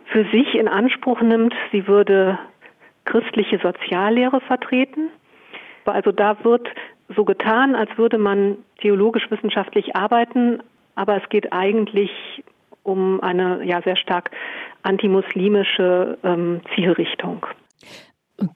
für 0.06 0.26
sich 0.32 0.56
in 0.56 0.68
Anspruch 0.68 1.22
nimmt, 1.22 1.54
sie 1.72 1.88
würde 1.88 2.40
christliche 3.06 3.60
Soziallehre 3.60 4.42
vertreten. 4.42 5.10
Also 5.86 6.12
da 6.12 6.44
wird 6.44 6.68
so 7.16 7.24
getan, 7.24 7.76
als 7.76 7.90
würde 7.98 8.18
man 8.18 8.58
theologisch-wissenschaftlich 8.82 9.96
arbeiten, 9.96 10.60
aber 10.96 11.22
es 11.22 11.30
geht 11.30 11.54
eigentlich 11.54 12.12
um 12.84 13.22
eine 13.22 13.64
ja 13.64 13.82
sehr 13.82 13.96
stark 13.96 14.32
antimuslimische 14.84 16.18
ähm, 16.24 16.62
Zielrichtung. 16.74 17.46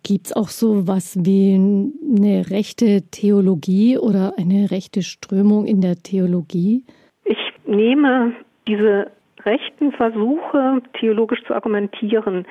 Gibt 0.03 0.27
es 0.27 0.33
auch 0.33 0.49
so 0.49 0.87
was 0.87 1.17
wie 1.25 1.55
eine 1.55 2.49
rechte 2.49 3.09
Theologie 3.09 3.97
oder 3.97 4.33
eine 4.37 4.69
rechte 4.69 5.01
Strömung 5.01 5.65
in 5.65 5.81
der 5.81 5.95
Theologie? 5.95 6.85
Ich 7.25 7.37
nehme 7.65 8.33
diese 8.67 9.11
rechten 9.45 9.91
Versuche, 9.91 10.81
theologisch 10.99 11.43
zu 11.45 11.53
argumentieren, 11.53 12.45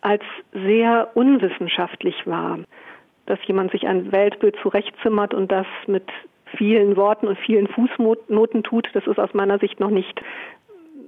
als 0.00 0.22
sehr 0.52 1.10
unwissenschaftlich 1.14 2.14
wahr. 2.26 2.60
Dass 3.26 3.38
jemand 3.46 3.72
sich 3.72 3.86
ein 3.86 4.12
Weltbild 4.12 4.56
zurechtzimmert 4.62 5.34
und 5.34 5.50
das 5.50 5.66
mit 5.86 6.04
vielen 6.56 6.96
Worten 6.96 7.26
und 7.26 7.38
vielen 7.38 7.66
Fußnoten 7.66 8.62
tut, 8.62 8.88
das 8.92 9.06
ist 9.06 9.18
aus 9.18 9.34
meiner 9.34 9.58
Sicht 9.58 9.80
noch 9.80 9.90
nicht 9.90 10.20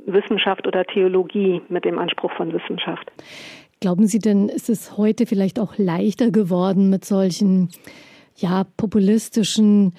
Wissenschaft 0.06 0.66
oder 0.66 0.84
Theologie 0.84 1.62
mit 1.68 1.84
dem 1.84 1.98
Anspruch 1.98 2.32
von 2.32 2.52
Wissenschaft. 2.52 3.10
Glauben 3.80 4.06
Sie 4.06 4.18
denn, 4.18 4.48
ist 4.48 4.68
es 4.68 4.96
heute 4.96 5.26
vielleicht 5.26 5.60
auch 5.60 5.78
leichter 5.78 6.30
geworden, 6.30 6.90
mit 6.90 7.04
solchen 7.04 7.68
ja, 8.34 8.64
populistischen 8.76 9.94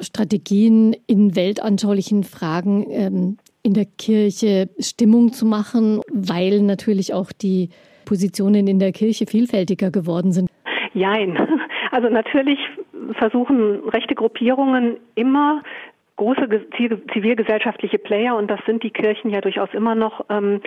Strategien 0.00 0.94
in 1.06 1.34
weltanschaulichen 1.34 2.22
Fragen 2.24 2.86
ähm, 2.90 3.36
in 3.62 3.74
der 3.74 3.86
Kirche 3.98 4.68
Stimmung 4.78 5.32
zu 5.32 5.46
machen, 5.46 6.00
weil 6.12 6.60
natürlich 6.62 7.12
auch 7.12 7.32
die 7.32 7.70
Positionen 8.04 8.66
in 8.66 8.78
der 8.78 8.92
Kirche 8.92 9.26
vielfältiger 9.26 9.90
geworden 9.90 10.32
sind? 10.32 10.48
Jein. 10.94 11.38
Also 11.92 12.08
natürlich 12.08 12.60
versuchen 13.14 13.80
rechte 13.88 14.14
Gruppierungen 14.14 14.98
immer 15.16 15.60
große 16.14 16.48
zivilgesellschaftliche 17.12 17.98
Player, 17.98 18.36
und 18.36 18.48
das 18.48 18.60
sind 18.64 18.84
die 18.84 18.90
Kirchen 18.90 19.30
ja 19.30 19.40
durchaus 19.40 19.70
immer 19.72 19.96
noch, 19.96 20.24
ähm, 20.30 20.60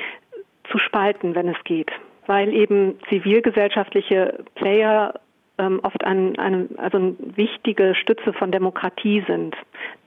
zu 0.70 0.78
spalten, 0.80 1.36
wenn 1.36 1.48
es 1.48 1.64
geht, 1.64 1.92
weil 2.28 2.54
eben 2.54 3.00
zivilgesellschaftliche 3.10 4.44
Player 4.56 5.14
ähm, 5.60 5.80
oft 5.84 6.04
ein, 6.04 6.38
eine, 6.40 6.68
also 6.78 6.98
eine 6.98 7.16
wichtige 7.36 7.96
Stütze 7.96 8.34
von 8.34 8.52
Demokratie 8.52 9.24
sind. 9.28 9.56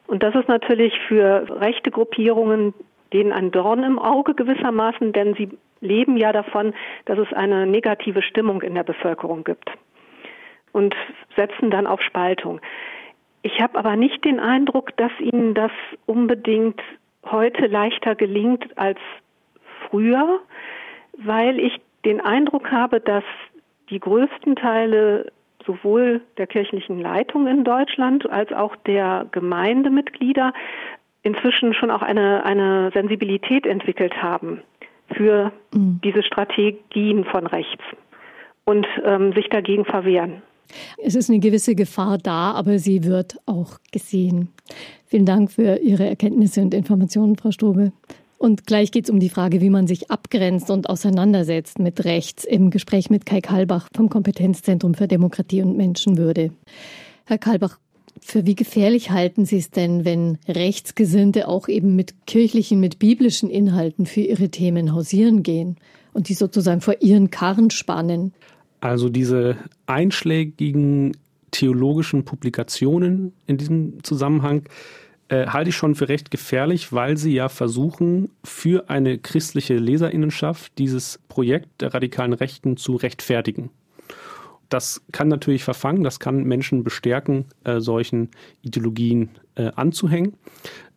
Und 0.07 0.23
das 0.23 0.35
ist 0.35 0.49
natürlich 0.49 0.95
für 1.09 1.47
rechte 1.61 1.91
Gruppierungen 1.91 2.75
denen 3.13 3.33
ein 3.33 3.51
Dorn 3.51 3.85
im 3.85 3.99
Auge 3.99 4.35
gewissermaßen, 4.35 5.13
denn 5.13 5.35
sie 5.35 5.49
leben 5.81 6.17
ja 6.17 6.33
davon, 6.33 6.75
dass 7.05 7.19
es 7.19 7.33
eine 7.33 7.67
negative 7.67 8.23
Stimmung 8.23 8.63
in 8.63 8.75
der 8.75 8.83
Bevölkerung 8.83 9.45
gibt 9.45 9.71
und 10.73 10.95
setzen 11.37 11.71
dann 11.71 11.87
auf 11.87 12.01
Spaltung. 12.03 12.61
Ich 13.43 13.61
habe 13.61 13.79
aber 13.79 13.97
nicht 13.97 14.25
den 14.25 14.41
Eindruck, 14.41 14.97
dass 14.97 15.13
ihnen 15.21 15.55
das 15.55 15.71
unbedingt 16.07 16.81
heute 17.25 17.67
leichter 17.67 18.15
gelingt 18.15 18.77
als 18.77 18.99
früher, 19.89 20.41
weil 21.17 21.61
ich 21.61 21.81
den 22.05 22.21
Eindruck 22.21 22.71
habe, 22.71 23.01
dass 23.01 23.25
die 23.91 24.01
größten 24.01 24.57
Teile 24.57 25.33
sowohl 25.67 26.21
der 26.39 26.47
kirchlichen 26.47 27.01
Leitung 27.01 27.47
in 27.47 27.65
Deutschland 27.65 28.29
als 28.31 28.53
auch 28.53 28.77
der 28.87 29.27
Gemeindemitglieder 29.33 30.53
inzwischen 31.23 31.75
schon 31.75 31.91
auch 31.91 32.03
eine, 32.03 32.45
eine 32.45 32.91
Sensibilität 32.95 33.67
entwickelt 33.67 34.23
haben 34.23 34.63
für 35.17 35.53
mhm. 35.73 36.01
diese 36.05 36.23
Strategien 36.23 37.25
von 37.25 37.47
rechts 37.47 37.83
und 38.65 38.87
ähm, 39.05 39.33
sich 39.33 39.49
dagegen 39.49 39.85
verwehren. 39.85 40.43
Es 41.03 41.15
ist 41.15 41.31
eine 41.31 41.39
gewisse 41.39 41.75
Gefahr 41.75 42.19
da, 42.19 42.53
aber 42.53 42.79
sie 42.79 43.05
wird 43.05 43.37
auch 43.47 43.79
gesehen. 43.93 44.49
Vielen 45.07 45.27
Dank 45.27 45.53
für 45.53 45.77
Ihre 45.79 46.07
Erkenntnisse 46.07 46.61
und 46.61 46.75
Informationen, 46.75 47.37
Frau 47.37 47.53
Strobe. 47.53 47.93
Und 48.47 48.65
gleich 48.65 48.93
geht 48.93 49.07
es 49.07 49.11
um 49.11 49.19
die 49.19 49.29
Frage, 49.29 49.61
wie 49.61 49.71
man 49.71 49.89
sich 49.89 50.09
abgrenzt 50.09 50.71
und 50.71 50.89
auseinandersetzt 50.89 51.81
mit 51.81 52.05
rechts 52.05 52.45
im 52.45 52.71
Gespräch 52.71 53.11
mit 53.11 53.27
Kai 53.27 53.41
Kalbach 53.41 53.89
vom 53.93 54.09
Kompetenzzentrum 54.09 54.95
für 54.95 55.09
Demokratie 55.09 55.63
und 55.63 55.77
Menschenwürde. 55.77 56.53
Herr 57.25 57.39
Kalbach, 57.39 57.81
für 58.21 58.47
wie 58.47 58.55
gefährlich 58.55 59.11
halten 59.11 59.47
Sie 59.47 59.57
es 59.57 59.73
denn, 59.73 60.05
wenn 60.05 60.39
Rechtsgesinnte 60.47 61.49
auch 61.49 61.67
eben 61.67 61.97
mit 61.97 62.15
kirchlichen, 62.29 62.79
mit 62.79 63.01
biblischen 63.01 63.51
Inhalten 63.51 64.07
für 64.07 64.21
ihre 64.21 64.49
Themen 64.49 64.95
hausieren 64.95 65.43
gehen 65.43 65.75
und 66.13 66.29
die 66.29 66.35
sozusagen 66.35 66.83
vor 66.83 66.95
ihren 67.01 67.33
Karren 67.33 67.71
spannen? 67.71 68.33
Also 68.79 69.09
diese 69.09 69.57
einschlägigen 69.87 71.17
theologischen 71.51 72.25
Publikationen 72.25 73.33
in 73.49 73.57
diesem 73.57 74.05
Zusammenhang 74.05 74.63
äh, 75.29 75.47
halte 75.47 75.71
ich 75.71 75.77
schon 75.77 75.95
für 75.95 76.09
recht 76.09 76.31
gefährlich, 76.31 76.93
weil 76.93 77.17
sie 77.17 77.35
ja 77.35 77.49
versuchen, 77.49 78.31
für 78.45 78.89
eine 78.91 79.19
christliche 79.19 79.77
Leserinnenschaft 79.77 80.73
dieses 80.79 81.21
Projekt 81.29 81.81
der 81.81 81.95
radikalen 81.95 82.33
Rechten 82.33 82.77
zu 82.77 82.97
rechtfertigen. 82.97 83.71
Das 84.69 85.03
kann 85.13 85.29
natürlich 85.29 85.65
verfangen, 85.65 86.03
das 86.03 86.19
kann 86.21 86.45
Menschen 86.45 86.83
bestärken, 86.83 87.47
äh, 87.65 87.81
solchen 87.81 88.31
Ideologien 88.63 89.31
äh, 89.55 89.71
anzuhängen. 89.77 90.35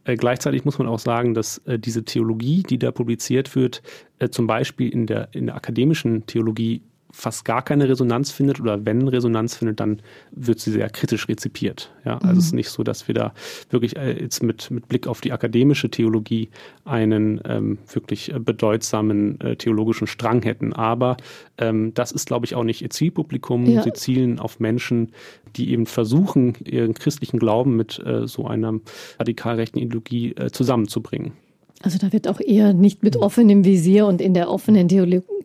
Äh, 0.04 0.16
gleichzeitig 0.16 0.66
muss 0.66 0.80
man 0.80 0.88
auch 0.88 1.00
sagen, 1.00 1.34
dass 1.34 1.60
äh, 1.60 1.78
diese 1.78 2.04
Theologie, 2.04 2.64
die 2.64 2.80
da 2.80 2.92
publiziert 2.92 3.56
wird, 3.56 3.82
äh, 4.18 4.30
zum 4.30 4.48
Beispiel 4.48 4.90
in 4.90 5.06
der, 5.06 5.30
in 5.34 5.48
der 5.48 5.56
akademischen 5.56 6.26
Theologie 6.26 6.82
fast 7.12 7.44
gar 7.44 7.64
keine 7.64 7.90
Resonanz 7.90 8.32
findet 8.32 8.60
oder 8.60 8.86
wenn 8.86 9.08
Resonanz 9.08 9.56
findet, 9.56 9.80
dann 9.80 10.02
wird 10.32 10.60
sie 10.60 10.72
sehr 10.72 10.90
kritisch 10.90 11.28
rezipiert. 11.28 11.92
Ja, 12.06 12.18
also 12.18 12.34
mhm. 12.34 12.38
es 12.38 12.46
ist 12.46 12.54
nicht 12.54 12.70
so, 12.70 12.84
dass 12.84 13.08
wir 13.08 13.16
da 13.16 13.34
wirklich 13.70 13.98
äh, 13.98 14.20
jetzt 14.20 14.44
mit, 14.44 14.70
mit 14.70 14.88
Blick 14.88 15.08
auf 15.08 15.22
die 15.22 15.32
akademische 15.32 15.90
Theologie 15.90 16.50
einen 16.86 17.42
ähm, 17.46 17.80
wirklich 17.92 18.34
äh, 18.34 18.40
bedeutsamen 18.40 19.40
äh, 19.42 19.56
theologischen 19.56 20.08
Strang 20.08 20.44
hätten. 20.44 20.74
Aber 20.74 21.18
ähm, 21.58 21.94
das 21.94 22.12
ist, 22.12 22.28
glaube 22.28 22.46
ich, 22.46 22.56
auch 22.56 22.64
nicht 22.64 22.82
ihr 22.82 22.90
Zielpublikum. 22.90 23.66
Ja. 23.66 23.82
Sie 23.82 23.94
zielen 23.94 24.40
auf 24.40 24.60
Menschen, 24.60 25.12
die 25.56 25.72
eben 25.72 25.88
versuchen, 25.88 26.56
ihren 26.64 26.94
christlichen 26.94 27.40
Glauben 27.40 27.76
mit 27.76 28.00
äh, 28.06 28.28
so 28.28 28.46
einer 28.48 28.80
radikal 29.18 29.56
rechten 29.56 29.80
Ideologie 29.80 30.34
äh, 30.36 30.52
zusammenzubringen. 30.52 31.34
Also 31.82 31.98
da 31.98 32.12
wird 32.12 32.28
auch 32.28 32.42
eher 32.42 32.74
nicht 32.74 33.04
mit 33.04 33.16
offenem 33.16 33.64
Visier 33.64 34.06
und 34.06 34.20
in 34.20 34.34
der 34.34 34.50
offenen 34.50 34.90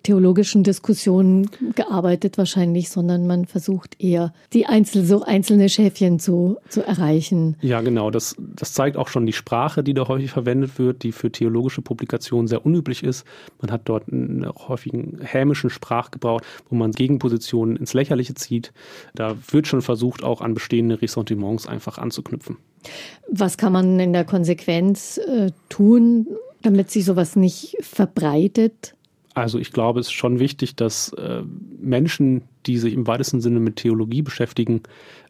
theologischen 0.02 0.64
Diskussionen 0.64 1.48
gearbeitet 1.74 2.38
wahrscheinlich, 2.38 2.90
sondern 2.90 3.26
man 3.26 3.46
versucht 3.46 4.02
eher, 4.02 4.32
die 4.52 4.66
Einzel 4.66 5.04
so 5.04 5.22
einzelne 5.22 5.68
Schäfchen 5.68 6.18
zu, 6.18 6.58
zu 6.68 6.84
erreichen. 6.86 7.56
Ja, 7.60 7.80
genau. 7.80 8.10
Das, 8.10 8.36
das 8.38 8.72
zeigt 8.72 8.96
auch 8.96 9.08
schon 9.08 9.26
die 9.26 9.32
Sprache, 9.32 9.84
die 9.84 9.94
da 9.94 10.08
häufig 10.08 10.30
verwendet 10.30 10.78
wird, 10.78 11.04
die 11.04 11.12
für 11.12 11.30
theologische 11.30 11.82
Publikationen 11.82 12.48
sehr 12.48 12.66
unüblich 12.66 13.04
ist. 13.04 13.24
Man 13.60 13.70
hat 13.70 13.82
dort 13.84 14.12
einen 14.12 14.46
häufigen 14.46 15.18
hämischen 15.22 15.70
Sprachgebrauch, 15.70 16.40
wo 16.68 16.76
man 16.76 16.90
Gegenpositionen 16.90 17.76
ins 17.76 17.94
Lächerliche 17.94 18.34
zieht. 18.34 18.72
Da 19.14 19.36
wird 19.50 19.68
schon 19.68 19.82
versucht, 19.82 20.24
auch 20.24 20.40
an 20.40 20.54
bestehende 20.54 21.00
Ressentiments 21.00 21.66
einfach 21.66 21.98
anzuknüpfen. 21.98 22.56
Was 23.30 23.56
kann 23.56 23.72
man 23.72 23.98
in 23.98 24.12
der 24.12 24.24
Konsequenz 24.24 25.18
äh, 25.18 25.50
tun, 25.68 26.26
damit 26.62 26.90
sich 26.90 27.04
sowas 27.04 27.36
nicht 27.36 27.76
verbreitet? 27.80 28.94
Also 29.34 29.58
ich 29.58 29.72
glaube, 29.72 30.00
es 30.00 30.06
ist 30.06 30.12
schon 30.12 30.38
wichtig, 30.38 30.76
dass 30.76 31.12
äh, 31.14 31.42
Menschen, 31.80 32.42
die 32.66 32.78
sich 32.78 32.94
im 32.94 33.06
weitesten 33.06 33.40
Sinne 33.40 33.58
mit 33.58 33.76
Theologie 33.76 34.22
beschäftigen, 34.22 34.82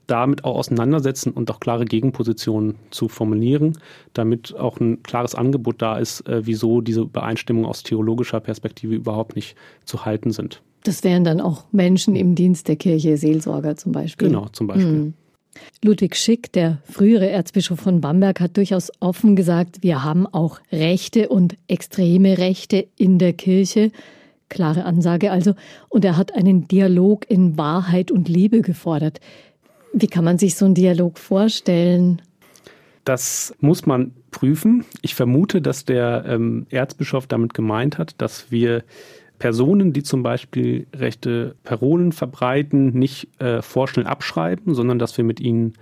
damit 0.06 0.44
auch 0.44 0.56
auseinandersetzen 0.56 1.32
und 1.32 1.50
auch 1.50 1.60
klare 1.60 1.86
Gegenpositionen 1.86 2.74
zu 2.90 3.08
formulieren, 3.08 3.78
damit 4.12 4.54
auch 4.56 4.78
ein 4.78 5.02
klares 5.02 5.34
Angebot 5.34 5.80
da 5.80 5.98
ist, 5.98 6.28
äh, 6.28 6.46
wieso 6.46 6.82
diese 6.82 7.00
Übereinstimmungen 7.00 7.68
aus 7.68 7.82
theologischer 7.82 8.40
Perspektive 8.40 8.94
überhaupt 8.94 9.36
nicht 9.36 9.56
zu 9.84 10.04
halten 10.04 10.30
sind. 10.30 10.60
Das 10.82 11.02
wären 11.02 11.24
dann 11.24 11.40
auch 11.40 11.64
Menschen 11.72 12.14
im 12.14 12.34
Dienst 12.34 12.68
der 12.68 12.76
Kirche, 12.76 13.16
Seelsorger 13.16 13.76
zum 13.76 13.92
Beispiel. 13.92 14.28
Genau, 14.28 14.48
zum 14.52 14.66
Beispiel. 14.66 14.92
Mhm. 14.92 15.14
Ludwig 15.82 16.16
Schick, 16.16 16.52
der 16.52 16.78
frühere 16.84 17.28
Erzbischof 17.28 17.80
von 17.80 18.00
Bamberg, 18.00 18.40
hat 18.40 18.56
durchaus 18.56 18.90
offen 19.00 19.36
gesagt, 19.36 19.82
wir 19.82 20.02
haben 20.02 20.26
auch 20.26 20.60
rechte 20.72 21.28
und 21.28 21.56
extreme 21.68 22.38
Rechte 22.38 22.86
in 22.96 23.18
der 23.18 23.32
Kirche. 23.32 23.90
Klare 24.48 24.84
Ansage 24.84 25.30
also. 25.30 25.54
Und 25.88 26.04
er 26.04 26.16
hat 26.16 26.34
einen 26.34 26.68
Dialog 26.68 27.28
in 27.30 27.56
Wahrheit 27.58 28.10
und 28.10 28.28
Liebe 28.28 28.60
gefordert. 28.60 29.20
Wie 29.92 30.06
kann 30.06 30.24
man 30.24 30.38
sich 30.38 30.54
so 30.56 30.64
einen 30.64 30.74
Dialog 30.74 31.18
vorstellen? 31.18 32.20
Das 33.04 33.54
muss 33.60 33.86
man 33.86 34.12
prüfen. 34.30 34.84
Ich 35.02 35.14
vermute, 35.14 35.60
dass 35.60 35.84
der 35.84 36.24
ähm, 36.26 36.66
Erzbischof 36.70 37.26
damit 37.26 37.54
gemeint 37.54 37.98
hat, 37.98 38.14
dass 38.18 38.50
wir 38.50 38.82
Personen, 39.44 39.92
die 39.92 40.02
zum 40.02 40.22
Beispiel 40.22 40.87
rechte 40.96 41.54
Parolen 41.64 42.12
verbreiten, 42.12 42.98
nicht 42.98 43.28
äh, 43.42 43.61
vorschnell 43.61 44.07
abschreiben, 44.07 44.74
sondern 44.74 44.98
dass 44.98 45.18
wir 45.18 45.24
mit 45.26 45.38
ihnen 45.38 45.74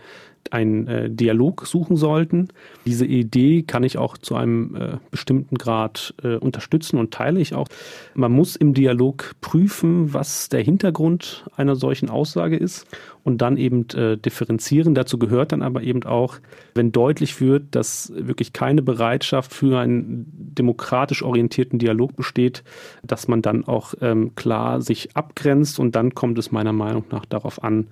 einen 0.51 0.88
äh, 0.88 1.09
Dialog 1.09 1.64
suchen 1.64 1.96
sollten. 1.96 2.48
Diese 2.87 3.07
Idee 3.07 3.62
kann 3.62 3.85
ich 3.85 3.98
auch 3.98 4.18
zu 4.18 4.35
einem 4.35 4.75
äh, 4.75 4.96
bestimmten 5.12 5.59
Grad 5.59 6.12
äh, 6.25 6.38
unterstützen 6.38 6.98
und 6.98 7.14
teile 7.14 7.38
ich 7.38 7.55
auch. 7.55 7.68
Man 8.14 8.33
muss 8.33 8.57
im 8.57 8.75
Dialog 8.75 9.37
prüfen, 9.40 10.12
was 10.12 10.48
der 10.48 10.62
Hintergrund 10.62 11.44
einer 11.55 11.77
solchen 11.77 12.11
Aussage 12.11 12.57
ist 12.57 12.88
und 13.24 13.38
dann 13.38 13.56
eben 13.56 13.88
äh, 13.90 14.16
differenzieren. 14.16 14.94
Dazu 14.94 15.18
gehört 15.18 15.52
dann 15.52 15.62
aber 15.62 15.82
eben 15.82 16.02
auch, 16.04 16.38
wenn 16.74 16.92
deutlich 16.92 17.40
wird, 17.40 17.74
dass 17.74 18.12
wirklich 18.14 18.52
keine 18.52 18.82
Bereitschaft 18.82 19.52
für 19.52 19.78
einen 19.78 20.26
demokratisch 20.32 21.22
orientierten 21.22 21.78
Dialog 21.78 22.16
besteht, 22.16 22.64
dass 23.02 23.28
man 23.28 23.42
dann 23.42 23.64
auch 23.64 23.94
ähm, 24.00 24.35
klar 24.35 24.80
sich 24.80 25.16
abgrenzt 25.16 25.78
und 25.78 25.94
dann 25.94 26.14
kommt 26.14 26.38
es 26.38 26.52
meiner 26.52 26.72
Meinung 26.72 27.04
nach 27.11 27.24
darauf 27.24 27.62
an, 27.62 27.87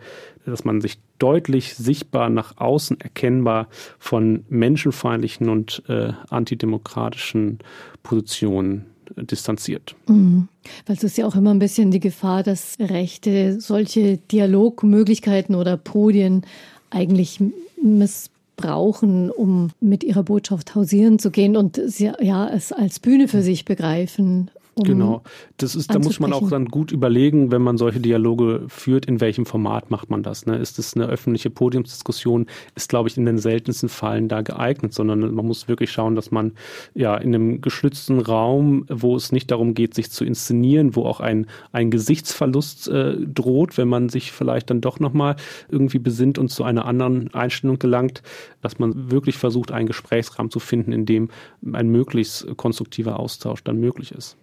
dass 0.46 0.64
man 0.64 0.80
sich 0.80 0.98
deutlich 1.18 1.74
sichtbar 1.74 2.30
nach 2.30 2.56
außen 2.56 3.00
erkennbar 3.00 3.68
von 3.98 4.44
menschenfeindlichen 4.48 5.48
und 5.48 5.82
äh, 5.88 6.12
antidemokratischen 6.30 7.58
Positionen 8.02 8.86
distanziert. 9.16 9.94
Mhm. 10.06 10.48
Weil 10.86 10.96
es 10.96 11.04
ist 11.04 11.18
ja 11.18 11.26
auch 11.26 11.36
immer 11.36 11.52
ein 11.52 11.58
bisschen 11.58 11.90
die 11.90 12.00
Gefahr, 12.00 12.42
dass 12.42 12.76
Rechte 12.78 13.60
solche 13.60 14.18
Dialogmöglichkeiten 14.18 15.54
oder 15.54 15.76
Podien 15.76 16.42
eigentlich 16.90 17.40
missbrauchen, 17.82 19.30
um 19.30 19.70
mit 19.80 20.04
ihrer 20.04 20.22
Botschaft 20.22 20.74
hausieren 20.74 21.18
zu 21.18 21.30
gehen 21.30 21.56
und 21.56 21.80
sie, 21.84 22.12
ja, 22.20 22.48
es 22.48 22.72
als 22.72 23.00
Bühne 23.00 23.28
für 23.28 23.42
sich 23.42 23.64
begreifen 23.64 24.50
genau, 24.84 25.22
das 25.56 25.74
ist, 25.74 25.94
da 25.94 25.98
muss 25.98 26.20
man 26.20 26.32
auch 26.32 26.48
dann 26.48 26.66
gut 26.66 26.92
überlegen, 26.92 27.50
wenn 27.50 27.62
man 27.62 27.76
solche 27.76 28.00
Dialoge 28.00 28.64
führt, 28.68 29.06
in 29.06 29.20
welchem 29.20 29.46
Format 29.46 29.90
macht 29.90 30.10
man 30.10 30.22
das. 30.22 30.46
Ne? 30.46 30.56
Ist 30.56 30.78
es 30.78 30.94
eine 30.94 31.06
öffentliche 31.06 31.50
Podiumsdiskussion, 31.50 32.46
ist, 32.74 32.88
glaube 32.88 33.08
ich, 33.08 33.16
in 33.16 33.26
den 33.26 33.38
seltensten 33.38 33.88
Fällen 33.88 34.28
da 34.28 34.42
geeignet, 34.42 34.94
sondern 34.94 35.34
man 35.34 35.46
muss 35.46 35.68
wirklich 35.68 35.90
schauen, 35.90 36.14
dass 36.14 36.30
man 36.30 36.52
ja 36.94 37.16
in 37.16 37.34
einem 37.34 37.60
geschützten 37.60 38.20
Raum, 38.20 38.86
wo 38.88 39.16
es 39.16 39.32
nicht 39.32 39.50
darum 39.50 39.74
geht, 39.74 39.94
sich 39.94 40.10
zu 40.10 40.24
inszenieren, 40.24 40.96
wo 40.96 41.04
auch 41.04 41.20
ein, 41.20 41.46
ein 41.72 41.90
Gesichtsverlust 41.90 42.88
äh, 42.88 43.16
droht, 43.18 43.78
wenn 43.78 43.88
man 43.88 44.08
sich 44.08 44.32
vielleicht 44.32 44.70
dann 44.70 44.80
doch 44.80 45.00
nochmal 45.00 45.36
irgendwie 45.68 45.98
besinnt 45.98 46.38
und 46.38 46.48
zu 46.48 46.64
einer 46.64 46.84
anderen 46.84 47.32
Einstellung 47.34 47.78
gelangt, 47.78 48.22
dass 48.60 48.78
man 48.78 49.10
wirklich 49.10 49.38
versucht, 49.38 49.72
einen 49.72 49.86
Gesprächsrahmen 49.86 50.50
zu 50.50 50.60
finden, 50.60 50.92
in 50.92 51.06
dem 51.06 51.28
ein 51.72 51.88
möglichst 51.88 52.56
konstruktiver 52.56 53.18
Austausch 53.18 53.64
dann 53.64 53.78
möglich 53.78 54.12
ist. 54.12 54.36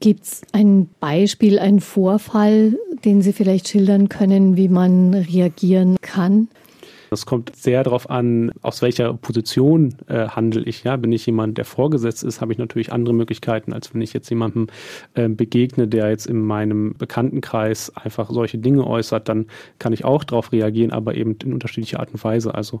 Gibt 0.00 0.24
es 0.24 0.42
ein 0.52 0.88
Beispiel, 0.98 1.58
einen 1.58 1.80
Vorfall, 1.80 2.76
den 3.04 3.22
Sie 3.22 3.32
vielleicht 3.32 3.68
schildern 3.68 4.08
können, 4.08 4.56
wie 4.56 4.68
man 4.68 5.14
reagieren 5.14 5.96
kann? 6.00 6.48
Das 7.12 7.26
kommt 7.26 7.54
sehr 7.54 7.84
darauf 7.84 8.08
an, 8.08 8.52
aus 8.62 8.80
welcher 8.80 9.12
Position 9.12 9.94
äh, 10.06 10.28
handle 10.28 10.62
ich. 10.62 10.82
Ja? 10.82 10.96
Bin 10.96 11.12
ich 11.12 11.26
jemand, 11.26 11.58
der 11.58 11.66
vorgesetzt 11.66 12.24
ist, 12.24 12.40
habe 12.40 12.54
ich 12.54 12.58
natürlich 12.58 12.90
andere 12.90 13.14
Möglichkeiten, 13.14 13.74
als 13.74 13.92
wenn 13.92 14.00
ich 14.00 14.14
jetzt 14.14 14.30
jemandem 14.30 14.68
äh, 15.12 15.28
begegne, 15.28 15.86
der 15.86 16.08
jetzt 16.08 16.26
in 16.26 16.40
meinem 16.40 16.94
Bekanntenkreis 16.96 17.94
einfach 17.94 18.30
solche 18.30 18.56
Dinge 18.56 18.86
äußert, 18.86 19.28
dann 19.28 19.48
kann 19.78 19.92
ich 19.92 20.06
auch 20.06 20.24
darauf 20.24 20.52
reagieren, 20.52 20.90
aber 20.90 21.14
eben 21.14 21.36
in 21.44 21.52
unterschiedlicher 21.52 22.00
Art 22.00 22.14
und 22.14 22.24
Weise. 22.24 22.54
Also, 22.54 22.80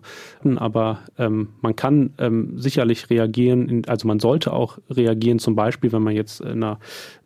aber 0.56 1.00
ähm, 1.18 1.48
man 1.60 1.76
kann 1.76 2.14
ähm, 2.16 2.54
sicherlich 2.58 3.10
reagieren, 3.10 3.68
in, 3.68 3.84
also 3.86 4.08
man 4.08 4.18
sollte 4.18 4.54
auch 4.54 4.78
reagieren, 4.88 5.40
zum 5.40 5.56
Beispiel, 5.56 5.92
wenn 5.92 6.02
man 6.02 6.14
jetzt 6.14 6.40
in 6.40 6.62
einer 6.62 6.78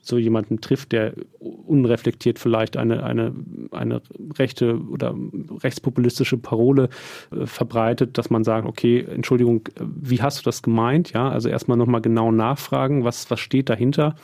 so 0.07 0.19
jemanden 0.19 0.61
trifft, 0.61 0.93
der 0.93 1.15
unreflektiert 1.41 2.39
vielleicht 2.39 2.77
eine, 2.77 3.03
eine, 3.03 3.35
eine 3.73 4.03
rechte 4.39 4.81
oder 4.91 5.15
rechtspopulistische 5.63 6.37
Parole 6.39 6.89
äh, 7.33 7.47
verbreitet, 7.47 8.19
dass 8.19 8.31
man 8.31 8.45
sagt, 8.45 8.67
okay, 8.67 9.01
Entschuldigung, 9.01 9.69
wie 9.81 10.23
hast 10.23 10.41
du 10.41 10.43
das 10.45 10.63
gemeint? 10.63 11.13
Ja, 11.13 11.29
also 11.29 11.49
erstmal 11.49 11.77
nochmal 11.77 12.01
genau 12.01 12.31
nachfragen, 12.31 13.05
was, 13.05 13.31
was 13.31 13.41
steht 13.41 13.69
dahinter 13.69 14.15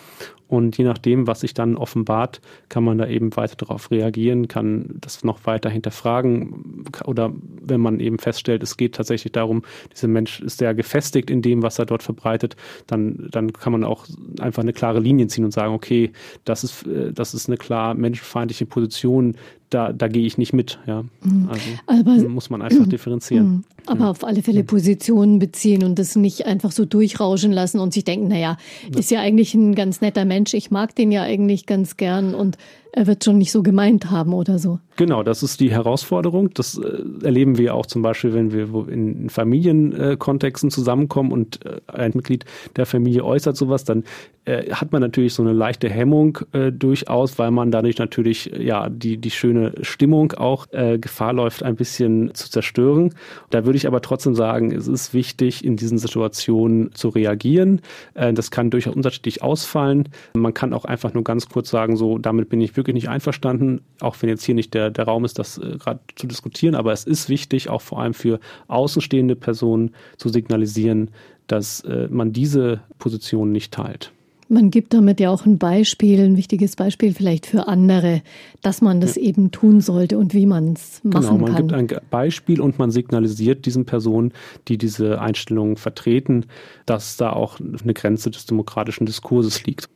und 0.52 0.76
je 0.76 0.84
nachdem, 0.84 1.26
was 1.26 1.40
sich 1.40 1.54
dann 1.54 1.78
offenbart, 1.78 2.42
kann 2.68 2.84
man 2.84 2.98
da 2.98 3.06
eben 3.06 3.34
weiter 3.38 3.56
darauf 3.56 3.90
reagieren, 3.90 4.48
kann 4.48 4.98
das 5.00 5.24
noch 5.24 5.46
weiter 5.46 5.70
hinterfragen. 5.70 6.84
Oder 7.06 7.32
wenn 7.62 7.80
man 7.80 8.00
eben 8.00 8.18
feststellt, 8.18 8.62
es 8.62 8.76
geht 8.76 8.94
tatsächlich 8.94 9.32
darum, 9.32 9.62
dieser 9.94 10.08
Mensch 10.08 10.40
ist 10.40 10.58
sehr 10.58 10.74
gefestigt 10.74 11.30
in 11.30 11.40
dem, 11.40 11.62
was 11.62 11.78
er 11.78 11.86
dort 11.86 12.02
verbreitet, 12.02 12.54
dann, 12.86 13.28
dann 13.30 13.54
kann 13.54 13.72
man 13.72 13.82
auch 13.82 14.04
einfach 14.40 14.62
eine 14.62 14.74
klare 14.74 15.00
Linie 15.00 15.26
ziehen 15.28 15.46
und 15.46 15.52
sagen, 15.52 15.71
okay, 15.72 16.12
das 16.44 16.64
ist, 16.64 16.86
äh, 16.86 17.12
das 17.12 17.34
ist 17.34 17.48
eine 17.48 17.56
klar 17.56 17.94
menschenfeindliche 17.94 18.66
Position, 18.66 19.36
da, 19.72 19.92
da 19.92 20.08
gehe 20.08 20.26
ich 20.26 20.38
nicht 20.38 20.52
mit. 20.52 20.78
Ja. 20.86 21.04
Mhm. 21.22 21.48
Also 21.48 21.70
Aber, 21.86 22.28
muss 22.28 22.50
man 22.50 22.62
einfach 22.62 22.86
differenzieren. 22.86 23.46
Mhm. 23.46 23.64
Aber 23.86 24.00
ja. 24.00 24.10
auf 24.10 24.24
alle 24.24 24.42
Fälle 24.42 24.64
Positionen 24.64 25.38
beziehen 25.38 25.82
und 25.82 25.98
das 25.98 26.14
nicht 26.16 26.46
einfach 26.46 26.72
so 26.72 26.84
durchrauschen 26.84 27.52
lassen 27.52 27.80
und 27.80 27.92
sich 27.92 28.04
denken, 28.04 28.28
naja, 28.28 28.56
ist 28.96 29.10
ja 29.10 29.20
eigentlich 29.20 29.54
ein 29.54 29.74
ganz 29.74 30.00
netter 30.00 30.24
Mensch, 30.24 30.54
ich 30.54 30.70
mag 30.70 30.94
den 30.94 31.10
ja 31.10 31.22
eigentlich 31.22 31.66
ganz 31.66 31.96
gern 31.96 32.34
und 32.34 32.58
er 32.94 33.06
wird 33.06 33.24
schon 33.24 33.38
nicht 33.38 33.50
so 33.50 33.62
gemeint 33.62 34.10
haben 34.10 34.34
oder 34.34 34.58
so. 34.58 34.78
Genau, 34.96 35.22
das 35.22 35.42
ist 35.42 35.60
die 35.60 35.70
Herausforderung. 35.70 36.52
Das 36.52 36.76
äh, 36.76 37.24
erleben 37.24 37.56
wir 37.56 37.74
auch 37.74 37.86
zum 37.86 38.02
Beispiel, 38.02 38.34
wenn 38.34 38.52
wir 38.52 38.86
in 38.88 39.30
Familienkontexten 39.30 40.70
zusammenkommen 40.70 41.32
und 41.32 41.64
äh, 41.64 41.80
ein 41.86 42.12
Mitglied 42.14 42.44
der 42.76 42.84
Familie 42.84 43.24
äußert 43.24 43.56
sowas, 43.56 43.84
dann 43.84 44.04
äh, 44.44 44.70
hat 44.72 44.92
man 44.92 45.00
natürlich 45.00 45.32
so 45.32 45.42
eine 45.42 45.54
leichte 45.54 45.88
Hemmung 45.88 46.38
durchaus, 46.72 47.38
weil 47.38 47.50
man 47.50 47.70
dadurch 47.70 47.98
natürlich 47.98 48.52
ja 48.58 48.90
die, 48.90 49.16
die 49.16 49.30
schöne 49.30 49.61
Stimmung 49.80 50.32
auch 50.32 50.66
Gefahr 50.70 51.32
läuft, 51.32 51.62
ein 51.62 51.76
bisschen 51.76 52.34
zu 52.34 52.50
zerstören. 52.50 53.14
Da 53.50 53.64
würde 53.64 53.76
ich 53.76 53.86
aber 53.86 54.00
trotzdem 54.00 54.34
sagen, 54.34 54.72
es 54.72 54.86
ist 54.86 55.14
wichtig, 55.14 55.64
in 55.64 55.76
diesen 55.76 55.98
Situationen 55.98 56.92
zu 56.94 57.08
reagieren. 57.08 57.80
das 58.14 58.50
kann 58.50 58.70
durchaus 58.70 58.94
unterschiedlich 58.94 59.42
ausfallen. 59.42 60.08
Man 60.34 60.54
kann 60.54 60.72
auch 60.72 60.84
einfach 60.84 61.14
nur 61.14 61.24
ganz 61.24 61.48
kurz 61.48 61.70
sagen, 61.70 61.96
so, 61.96 62.18
damit 62.18 62.48
bin 62.48 62.60
ich 62.60 62.76
wirklich 62.76 62.92
wirklich 62.92 62.94
nicht 62.94 63.08
einverstanden, 63.08 63.82
auch 64.00 64.16
wenn 64.20 64.28
jetzt 64.28 64.44
hier 64.44 64.54
nicht 64.54 64.74
der, 64.74 64.90
der 64.90 65.04
Raum 65.04 65.24
ist, 65.24 65.38
das 65.38 65.58
äh, 65.58 65.76
gerade 65.78 66.00
zu 66.16 66.26
diskutieren. 66.26 66.74
Aber 66.74 66.92
es 66.92 67.04
ist 67.04 67.28
wichtig, 67.28 67.68
auch 67.68 67.80
vor 67.80 68.00
allem 68.00 68.14
für 68.14 68.40
außenstehende 68.68 69.36
Personen 69.36 69.92
zu 70.16 70.28
signalisieren, 70.28 71.10
dass 71.46 71.80
äh, 71.82 72.08
man 72.10 72.32
diese 72.32 72.80
Position 72.98 73.52
nicht 73.52 73.72
teilt. 73.72 74.12
Man 74.52 74.70
gibt 74.70 74.92
damit 74.92 75.18
ja 75.18 75.30
auch 75.30 75.46
ein 75.46 75.56
Beispiel, 75.56 76.20
ein 76.20 76.36
wichtiges 76.36 76.76
Beispiel 76.76 77.14
vielleicht 77.14 77.46
für 77.46 77.68
andere, 77.68 78.20
dass 78.60 78.82
man 78.82 79.00
das 79.00 79.16
ja. 79.16 79.22
eben 79.22 79.50
tun 79.50 79.80
sollte 79.80 80.18
und 80.18 80.34
wie 80.34 80.44
man 80.44 80.74
es 80.74 81.00
machen 81.02 81.12
kann. 81.12 81.22
Genau, 81.22 81.38
man 81.38 81.52
kann. 81.54 81.86
gibt 81.86 81.94
ein 81.94 82.00
Beispiel 82.10 82.60
und 82.60 82.78
man 82.78 82.90
signalisiert 82.90 83.64
diesen 83.64 83.86
Personen, 83.86 84.34
die 84.68 84.76
diese 84.76 85.22
Einstellungen 85.22 85.76
vertreten, 85.76 86.44
dass 86.84 87.16
da 87.16 87.32
auch 87.32 87.60
eine 87.60 87.94
Grenze 87.94 88.30
des 88.30 88.44
demokratischen 88.44 89.06
Diskurses 89.06 89.64
liegt. 89.64 89.88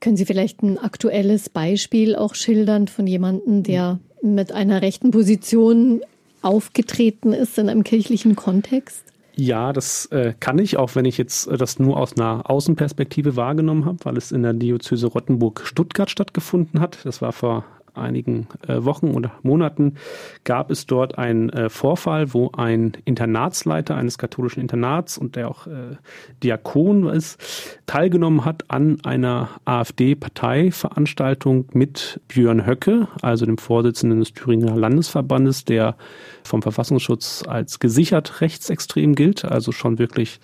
Können 0.00 0.18
Sie 0.18 0.26
vielleicht 0.26 0.62
ein 0.62 0.76
aktuelles 0.76 1.48
Beispiel 1.48 2.16
auch 2.16 2.34
schildern 2.34 2.86
von 2.86 3.06
jemandem, 3.06 3.62
der 3.62 3.98
mit 4.20 4.52
einer 4.52 4.82
rechten 4.82 5.10
Position 5.10 6.02
aufgetreten 6.42 7.32
ist 7.32 7.56
in 7.56 7.70
einem 7.70 7.84
kirchlichen 7.84 8.36
Kontext? 8.36 9.09
Ja, 9.36 9.72
das 9.72 10.06
äh, 10.06 10.34
kann 10.38 10.58
ich, 10.58 10.76
auch 10.76 10.94
wenn 10.94 11.04
ich 11.04 11.18
jetzt 11.18 11.46
äh, 11.46 11.56
das 11.56 11.78
nur 11.78 11.96
aus 11.96 12.16
einer 12.16 12.48
Außenperspektive 12.50 13.36
wahrgenommen 13.36 13.84
habe, 13.84 13.98
weil 14.04 14.16
es 14.16 14.32
in 14.32 14.42
der 14.42 14.52
Diözese 14.52 15.06
Rottenburg-Stuttgart 15.06 16.10
stattgefunden 16.10 16.80
hat. 16.80 16.98
Das 17.04 17.22
war 17.22 17.32
vor 17.32 17.64
einigen 18.00 18.48
äh, 18.66 18.84
Wochen 18.84 19.10
oder 19.10 19.32
Monaten 19.42 19.96
gab 20.44 20.70
es 20.70 20.86
dort 20.86 21.18
einen 21.18 21.50
äh, 21.50 21.68
Vorfall, 21.68 22.32
wo 22.34 22.50
ein 22.52 22.92
Internatsleiter 23.04 23.96
eines 23.96 24.18
katholischen 24.18 24.60
Internats 24.60 25.18
und 25.18 25.36
der 25.36 25.48
auch 25.48 25.66
äh, 25.66 25.96
Diakon 26.42 27.06
ist, 27.06 27.80
teilgenommen 27.86 28.44
hat 28.44 28.64
an 28.68 28.98
einer 29.04 29.48
AfD-Parteiveranstaltung 29.64 31.66
mit 31.72 32.20
Björn 32.28 32.66
Höcke, 32.66 33.08
also 33.22 33.46
dem 33.46 33.58
Vorsitzenden 33.58 34.20
des 34.20 34.32
Thüringer 34.32 34.76
Landesverbandes, 34.76 35.64
der 35.64 35.96
vom 36.44 36.62
Verfassungsschutz 36.62 37.44
als 37.46 37.78
gesichert 37.78 38.40
rechtsextrem 38.40 39.14
gilt, 39.14 39.44
also 39.44 39.72
schon 39.72 39.98
wirklich 39.98 40.40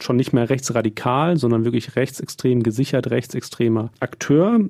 schon 0.00 0.16
nicht 0.16 0.32
mehr 0.32 0.50
rechtsradikal, 0.50 1.36
sondern 1.36 1.64
wirklich 1.64 1.96
rechtsextrem 1.96 2.62
gesichert, 2.62 3.10
rechtsextremer 3.10 3.90
Akteur. 4.00 4.60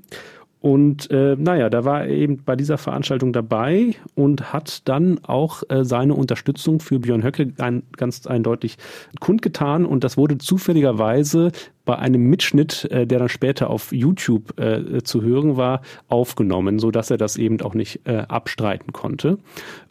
Und 0.67 1.13
äh, 1.13 1.37
naja, 1.39 1.71
da 1.71 1.85
war 1.85 2.07
er 2.07 2.09
eben 2.09 2.39
bei 2.39 2.57
dieser 2.57 2.77
Veranstaltung 2.77 3.33
dabei 3.33 3.95
und 4.17 4.53
hat 4.53 4.89
dann 4.89 5.21
auch 5.23 5.63
äh, 5.69 5.85
seine 5.85 6.15
Unterstützung 6.15 6.81
für 6.81 6.99
Björn 6.99 7.23
Höcke 7.23 7.53
ein, 7.59 7.85
ganz 7.97 8.27
eindeutig 8.27 8.77
kundgetan. 9.21 9.87
Und 9.87 10.03
das 10.03 10.17
wurde 10.17 10.39
zufälligerweise 10.39 11.53
bei 11.85 11.97
einem 11.97 12.23
Mitschnitt, 12.23 12.85
äh, 12.91 13.07
der 13.07 13.21
dann 13.21 13.29
später 13.29 13.71
auf 13.71 13.93
YouTube 13.93 14.59
äh, 14.59 15.05
zu 15.05 15.23
hören 15.23 15.57
war, 15.57 15.83
aufgenommen, 16.09 16.81
so 16.81 16.91
dass 16.91 17.13
er 17.13 17.17
das 17.17 17.37
eben 17.37 17.61
auch 17.61 17.75
nicht 17.75 18.01
äh, 18.03 18.25
abstreiten 18.27 18.93
konnte. 18.93 19.39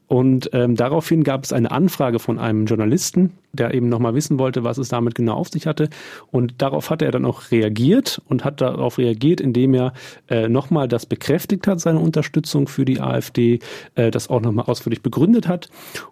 Und 0.08 0.50
ähm, 0.52 0.76
daraufhin 0.76 1.24
gab 1.24 1.46
es 1.46 1.54
eine 1.54 1.72
Anfrage 1.72 2.20
von 2.20 2.38
einem 2.38 2.66
Journalisten, 2.66 3.32
der 3.56 3.74
eben 3.74 3.90
nochmal 3.90 4.16
wissen 4.16 4.40
wollte, 4.40 4.64
was 4.64 4.78
es 4.78 4.90
damit 4.90 5.16
genau 5.16 5.36
auf 5.36 5.50
sich 5.50 5.68
hatte. 5.68 5.90
Und 6.32 6.62
darauf 6.62 6.90
hat 6.90 7.02
er 7.02 7.12
dann 7.12 7.26
auch 7.26 7.52
reagiert 7.52 8.22
und 8.28 8.44
hat 8.44 8.62
darauf 8.62 8.98
reagiert, 8.98 9.42
indem 9.42 9.74
er 9.74 9.94
äh, 10.30 10.48
nochmal 10.48 10.88
das 10.88 11.06
bekräftigt 11.06 11.68
hat, 11.68 11.80
seine 11.80 12.00
Unterstützung 12.00 12.68
für 12.68 12.86
die 12.86 13.00
AfD, 13.00 13.60
äh, 13.96 14.12
das 14.12 14.30
auch 14.30 14.42
nochmal 14.42 14.66
ausführlich 14.66 15.02
begründet 15.02 15.48
hat. 15.48 15.70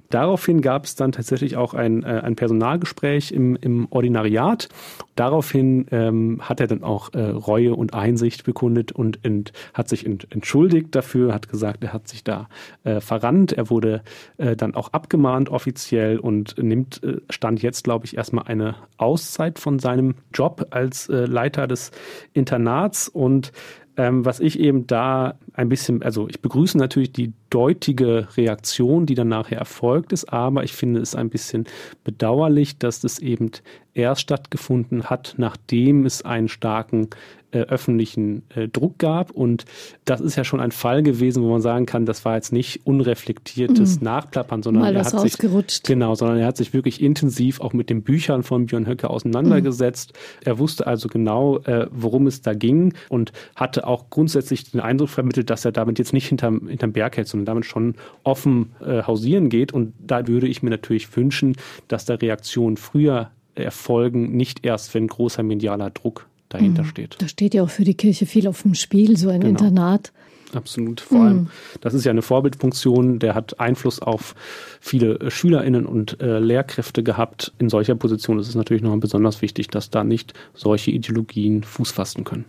Daraufhin 0.09 0.61
gab 0.61 0.85
es 0.85 0.95
dann 0.95 1.11
tatsächlich 1.11 1.57
auch 1.57 1.73
ein, 1.73 2.03
äh, 2.03 2.21
ein 2.23 2.35
Personalgespräch 2.35 3.31
im, 3.31 3.55
im 3.55 3.87
Ordinariat. 3.89 4.69
Daraufhin 5.15 5.87
ähm, 5.91 6.39
hat 6.41 6.59
er 6.59 6.67
dann 6.67 6.83
auch 6.83 7.13
äh, 7.13 7.19
Reue 7.19 7.75
und 7.75 7.93
Einsicht 7.93 8.43
bekundet 8.43 8.91
und 8.91 9.25
ent, 9.25 9.53
hat 9.73 9.89
sich 9.89 10.05
ent, 10.05 10.27
entschuldigt 10.29 10.93
dafür, 10.95 11.33
hat 11.33 11.49
gesagt, 11.49 11.83
er 11.83 11.93
hat 11.93 12.07
sich 12.07 12.23
da 12.23 12.47
äh, 12.83 12.99
verrannt. 12.99 13.53
Er 13.53 13.69
wurde 13.69 14.01
äh, 14.37 14.55
dann 14.55 14.75
auch 14.75 14.89
abgemahnt 14.93 15.49
offiziell 15.49 16.19
und 16.19 16.57
nimmt 16.57 17.03
äh, 17.03 17.17
Stand 17.33 17.61
jetzt, 17.61 17.83
glaube 17.83 18.05
ich, 18.05 18.15
erstmal 18.15 18.45
eine 18.45 18.75
Auszeit 18.97 19.59
von 19.59 19.79
seinem 19.79 20.15
Job 20.33 20.67
als 20.69 21.09
äh, 21.09 21.25
Leiter 21.25 21.67
des 21.67 21.91
Internats. 22.33 23.09
Und 23.09 23.51
ähm, 23.97 24.25
was 24.25 24.39
ich 24.39 24.59
eben 24.59 24.87
da 24.87 25.37
ein 25.53 25.69
bisschen, 25.69 26.01
also 26.01 26.27
ich 26.27 26.41
begrüße 26.41 26.77
natürlich 26.77 27.11
die 27.11 27.33
deutige 27.53 28.27
Reaktion, 28.35 29.05
die 29.05 29.13
dann 29.13 29.27
nachher 29.27 29.59
erfolgt 29.59 30.11
ist, 30.11 30.25
aber 30.25 30.63
ich 30.63 30.73
finde 30.73 31.01
es 31.01 31.13
ein 31.13 31.29
bisschen 31.29 31.65
bedauerlich, 32.03 32.79
dass 32.79 32.99
das 32.99 33.19
eben 33.19 33.51
erst 33.93 34.21
stattgefunden 34.21 35.03
hat, 35.05 35.35
nachdem 35.37 36.05
es 36.05 36.23
einen 36.23 36.47
starken 36.47 37.09
äh, 37.53 37.59
öffentlichen 37.59 38.41
äh, 38.55 38.67
Druck 38.67 38.97
gab. 38.97 39.29
Und 39.29 39.65
das 40.05 40.21
ist 40.21 40.35
ja 40.35 40.43
schon 40.43 40.59
ein 40.59 40.71
Fall 40.71 41.03
gewesen, 41.03 41.43
wo 41.43 41.51
man 41.51 41.61
sagen 41.61 41.85
kann, 41.85 42.05
das 42.05 42.25
war 42.25 42.35
jetzt 42.35 42.51
nicht 42.51 42.85
unreflektiertes 42.85 43.99
mhm. 43.99 44.05
Nachplappern, 44.05 44.63
sondern 44.63 44.83
Mal 44.83 44.95
er 44.95 45.05
hat 45.05 45.19
sich 45.19 45.37
genau, 45.83 46.15
sondern 46.15 46.39
er 46.39 46.47
hat 46.47 46.57
sich 46.57 46.73
wirklich 46.73 47.01
intensiv 47.01 47.61
auch 47.61 47.73
mit 47.73 47.91
den 47.91 48.01
Büchern 48.01 48.41
von 48.41 48.65
Björn 48.65 48.87
Höcke 48.87 49.09
auseinandergesetzt. 49.09 50.13
Mhm. 50.13 50.41
Er 50.45 50.57
wusste 50.57 50.87
also 50.87 51.07
genau, 51.07 51.59
äh, 51.59 51.85
worum 51.91 52.25
es 52.25 52.41
da 52.41 52.55
ging 52.55 52.95
und 53.09 53.31
hatte 53.55 53.85
auch 53.85 54.09
grundsätzlich 54.09 54.71
den 54.71 54.79
Eindruck 54.79 55.09
vermittelt, 55.09 55.51
dass 55.51 55.63
er 55.63 55.71
damit 55.71 55.99
jetzt 55.99 56.13
nicht 56.13 56.27
hinterm, 56.27 56.67
hinterm 56.67 56.93
Berg 56.93 57.17
hält, 57.17 57.27
sondern 57.27 57.42
damit 57.45 57.65
schon 57.65 57.95
offen 58.23 58.71
äh, 58.81 59.03
hausieren 59.03 59.49
geht. 59.49 59.71
Und 59.71 59.93
da 59.99 60.27
würde 60.27 60.47
ich 60.47 60.63
mir 60.63 60.69
natürlich 60.69 61.15
wünschen, 61.15 61.55
dass 61.87 62.05
da 62.05 62.15
Reaktionen 62.15 62.77
früher 62.77 63.31
erfolgen, 63.55 64.35
nicht 64.35 64.65
erst, 64.65 64.93
wenn 64.93 65.07
großer 65.07 65.43
medialer 65.43 65.89
Druck 65.89 66.27
dahinter 66.49 66.83
mhm. 66.83 66.87
steht. 66.87 67.15
Da 67.19 67.27
steht 67.27 67.53
ja 67.53 67.63
auch 67.63 67.69
für 67.69 67.83
die 67.83 67.95
Kirche 67.95 68.25
viel 68.25 68.47
auf 68.47 68.63
dem 68.63 68.75
Spiel, 68.75 69.17
so 69.17 69.29
ein 69.29 69.41
genau. 69.41 69.51
Internat. 69.51 70.11
Absolut. 70.55 71.01
Vor 71.01 71.17
mhm. 71.17 71.25
allem, 71.25 71.47
das 71.81 71.93
ist 71.93 72.05
ja 72.05 72.11
eine 72.11 72.21
Vorbildfunktion, 72.21 73.19
der 73.19 73.35
hat 73.35 73.59
Einfluss 73.59 73.99
auf 73.99 74.35
viele 74.79 75.19
äh, 75.19 75.31
SchülerInnen 75.31 75.85
und 75.85 76.21
äh, 76.21 76.39
Lehrkräfte 76.39 77.03
gehabt. 77.03 77.53
In 77.59 77.69
solcher 77.69 77.95
Position 77.95 78.39
ist 78.39 78.47
es 78.47 78.55
natürlich 78.55 78.83
noch 78.83 78.95
besonders 78.97 79.41
wichtig, 79.41 79.67
dass 79.69 79.89
da 79.89 80.03
nicht 80.03 80.33
solche 80.53 80.91
Ideologien 80.91 81.63
Fuß 81.63 81.91
fassen 81.91 82.23
können. 82.23 82.45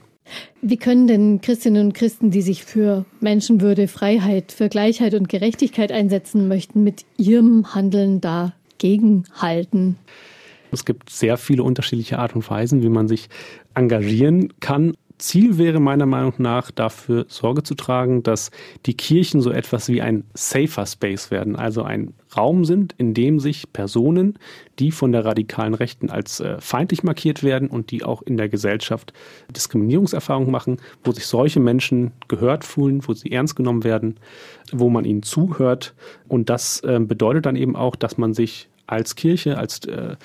Wie 0.62 0.76
können 0.76 1.06
denn 1.06 1.40
Christinnen 1.40 1.86
und 1.86 1.92
Christen, 1.92 2.30
die 2.30 2.42
sich 2.42 2.64
für 2.64 3.04
Menschenwürde, 3.20 3.88
Freiheit, 3.88 4.52
für 4.52 4.68
Gleichheit 4.68 5.14
und 5.14 5.28
Gerechtigkeit 5.28 5.92
einsetzen 5.92 6.48
möchten, 6.48 6.82
mit 6.82 7.04
ihrem 7.16 7.74
Handeln 7.74 8.20
dagegen 8.20 9.24
halten? 9.34 9.96
Es 10.72 10.84
gibt 10.84 11.10
sehr 11.10 11.36
viele 11.36 11.62
unterschiedliche 11.62 12.18
Art 12.18 12.34
und 12.34 12.48
Weisen, 12.50 12.82
wie 12.82 12.88
man 12.88 13.08
sich 13.08 13.28
engagieren 13.74 14.52
kann. 14.60 14.94
Ziel 15.18 15.58
wäre 15.58 15.78
meiner 15.78 16.06
Meinung 16.06 16.34
nach 16.38 16.70
dafür 16.70 17.26
Sorge 17.28 17.62
zu 17.62 17.74
tragen, 17.74 18.22
dass 18.22 18.50
die 18.86 18.94
Kirchen 18.94 19.40
so 19.40 19.50
etwas 19.50 19.88
wie 19.88 20.02
ein 20.02 20.24
safer 20.34 20.86
Space 20.86 21.30
werden, 21.30 21.54
also 21.54 21.82
ein 21.82 22.14
Raum 22.36 22.64
sind, 22.64 22.94
in 22.98 23.14
dem 23.14 23.40
sich 23.40 23.72
Personen, 23.72 24.38
die 24.78 24.90
von 24.90 25.12
der 25.12 25.24
radikalen 25.24 25.74
Rechten 25.74 26.10
als 26.10 26.40
äh, 26.40 26.60
feindlich 26.60 27.02
markiert 27.02 27.42
werden 27.42 27.68
und 27.68 27.90
die 27.90 28.04
auch 28.04 28.22
in 28.22 28.36
der 28.36 28.48
Gesellschaft 28.48 29.12
Diskriminierungserfahrung 29.54 30.50
machen, 30.50 30.78
wo 31.02 31.12
sich 31.12 31.26
solche 31.26 31.60
Menschen 31.60 32.12
gehört 32.28 32.64
fühlen, 32.64 33.06
wo 33.06 33.14
sie 33.14 33.32
ernst 33.32 33.56
genommen 33.56 33.84
werden, 33.84 34.16
wo 34.72 34.90
man 34.90 35.04
ihnen 35.04 35.22
zuhört. 35.22 35.94
Und 36.28 36.50
das 36.50 36.80
äh, 36.80 37.00
bedeutet 37.00 37.46
dann 37.46 37.56
eben 37.56 37.76
auch, 37.76 37.96
dass 37.96 38.18
man 38.18 38.34
sich 38.34 38.68
als 38.86 39.16
Kirche, 39.16 39.58
als 39.58 39.84
äh, 39.86 40.16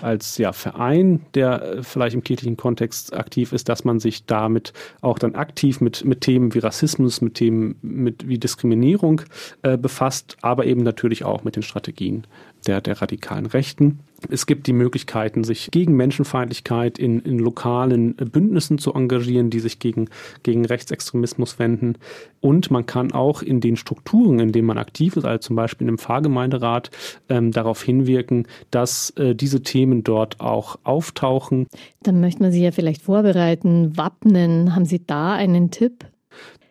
als 0.00 0.38
ja, 0.38 0.52
Verein, 0.52 1.20
der 1.34 1.62
äh, 1.62 1.82
vielleicht 1.82 2.14
im 2.14 2.24
kirchlichen 2.24 2.56
Kontext 2.56 3.14
aktiv 3.14 3.52
ist, 3.52 3.68
dass 3.68 3.84
man 3.84 4.00
sich 4.00 4.24
damit 4.24 4.72
auch 5.00 5.18
dann 5.18 5.34
aktiv 5.34 5.80
mit, 5.80 6.04
mit 6.04 6.20
Themen 6.22 6.54
wie 6.54 6.60
Rassismus, 6.60 7.20
mit 7.20 7.34
Themen 7.34 7.76
mit, 7.82 8.28
wie 8.28 8.38
Diskriminierung 8.38 9.22
äh, 9.62 9.76
befasst, 9.76 10.36
aber 10.42 10.66
eben 10.66 10.82
natürlich 10.82 11.24
auch 11.24 11.44
mit 11.44 11.56
den 11.56 11.62
Strategien 11.62 12.26
der, 12.66 12.80
der 12.80 13.00
radikalen 13.00 13.46
Rechten. 13.46 14.00
Es 14.30 14.46
gibt 14.46 14.66
die 14.66 14.72
Möglichkeiten, 14.72 15.42
sich 15.42 15.70
gegen 15.72 15.96
Menschenfeindlichkeit 15.96 16.98
in, 16.98 17.20
in 17.20 17.38
lokalen 17.38 18.14
Bündnissen 18.14 18.78
zu 18.78 18.94
engagieren, 18.94 19.50
die 19.50 19.58
sich 19.58 19.78
gegen, 19.78 20.08
gegen 20.42 20.64
Rechtsextremismus 20.64 21.58
wenden. 21.58 21.96
Und 22.40 22.70
man 22.70 22.86
kann 22.86 23.12
auch 23.12 23.42
in 23.42 23.60
den 23.60 23.76
Strukturen, 23.76 24.38
in 24.38 24.52
denen 24.52 24.66
man 24.66 24.78
aktiv 24.78 25.16
ist, 25.16 25.24
also 25.24 25.38
zum 25.38 25.56
Beispiel 25.56 25.88
im 25.88 25.98
Pfarrgemeinderat, 25.98 26.90
ähm, 27.28 27.50
darauf 27.50 27.82
hinwirken, 27.82 28.46
dass 28.70 29.10
äh, 29.10 29.34
diese 29.34 29.62
Themen 29.62 30.04
dort 30.04 30.40
auch 30.40 30.78
auftauchen. 30.84 31.66
Dann 32.02 32.20
möchte 32.20 32.42
man 32.42 32.52
sich 32.52 32.62
ja 32.62 32.70
vielleicht 32.70 33.02
vorbereiten, 33.02 33.96
wappnen. 33.96 34.76
Haben 34.76 34.84
Sie 34.84 35.04
da 35.04 35.32
einen 35.32 35.70
Tipp? 35.70 36.04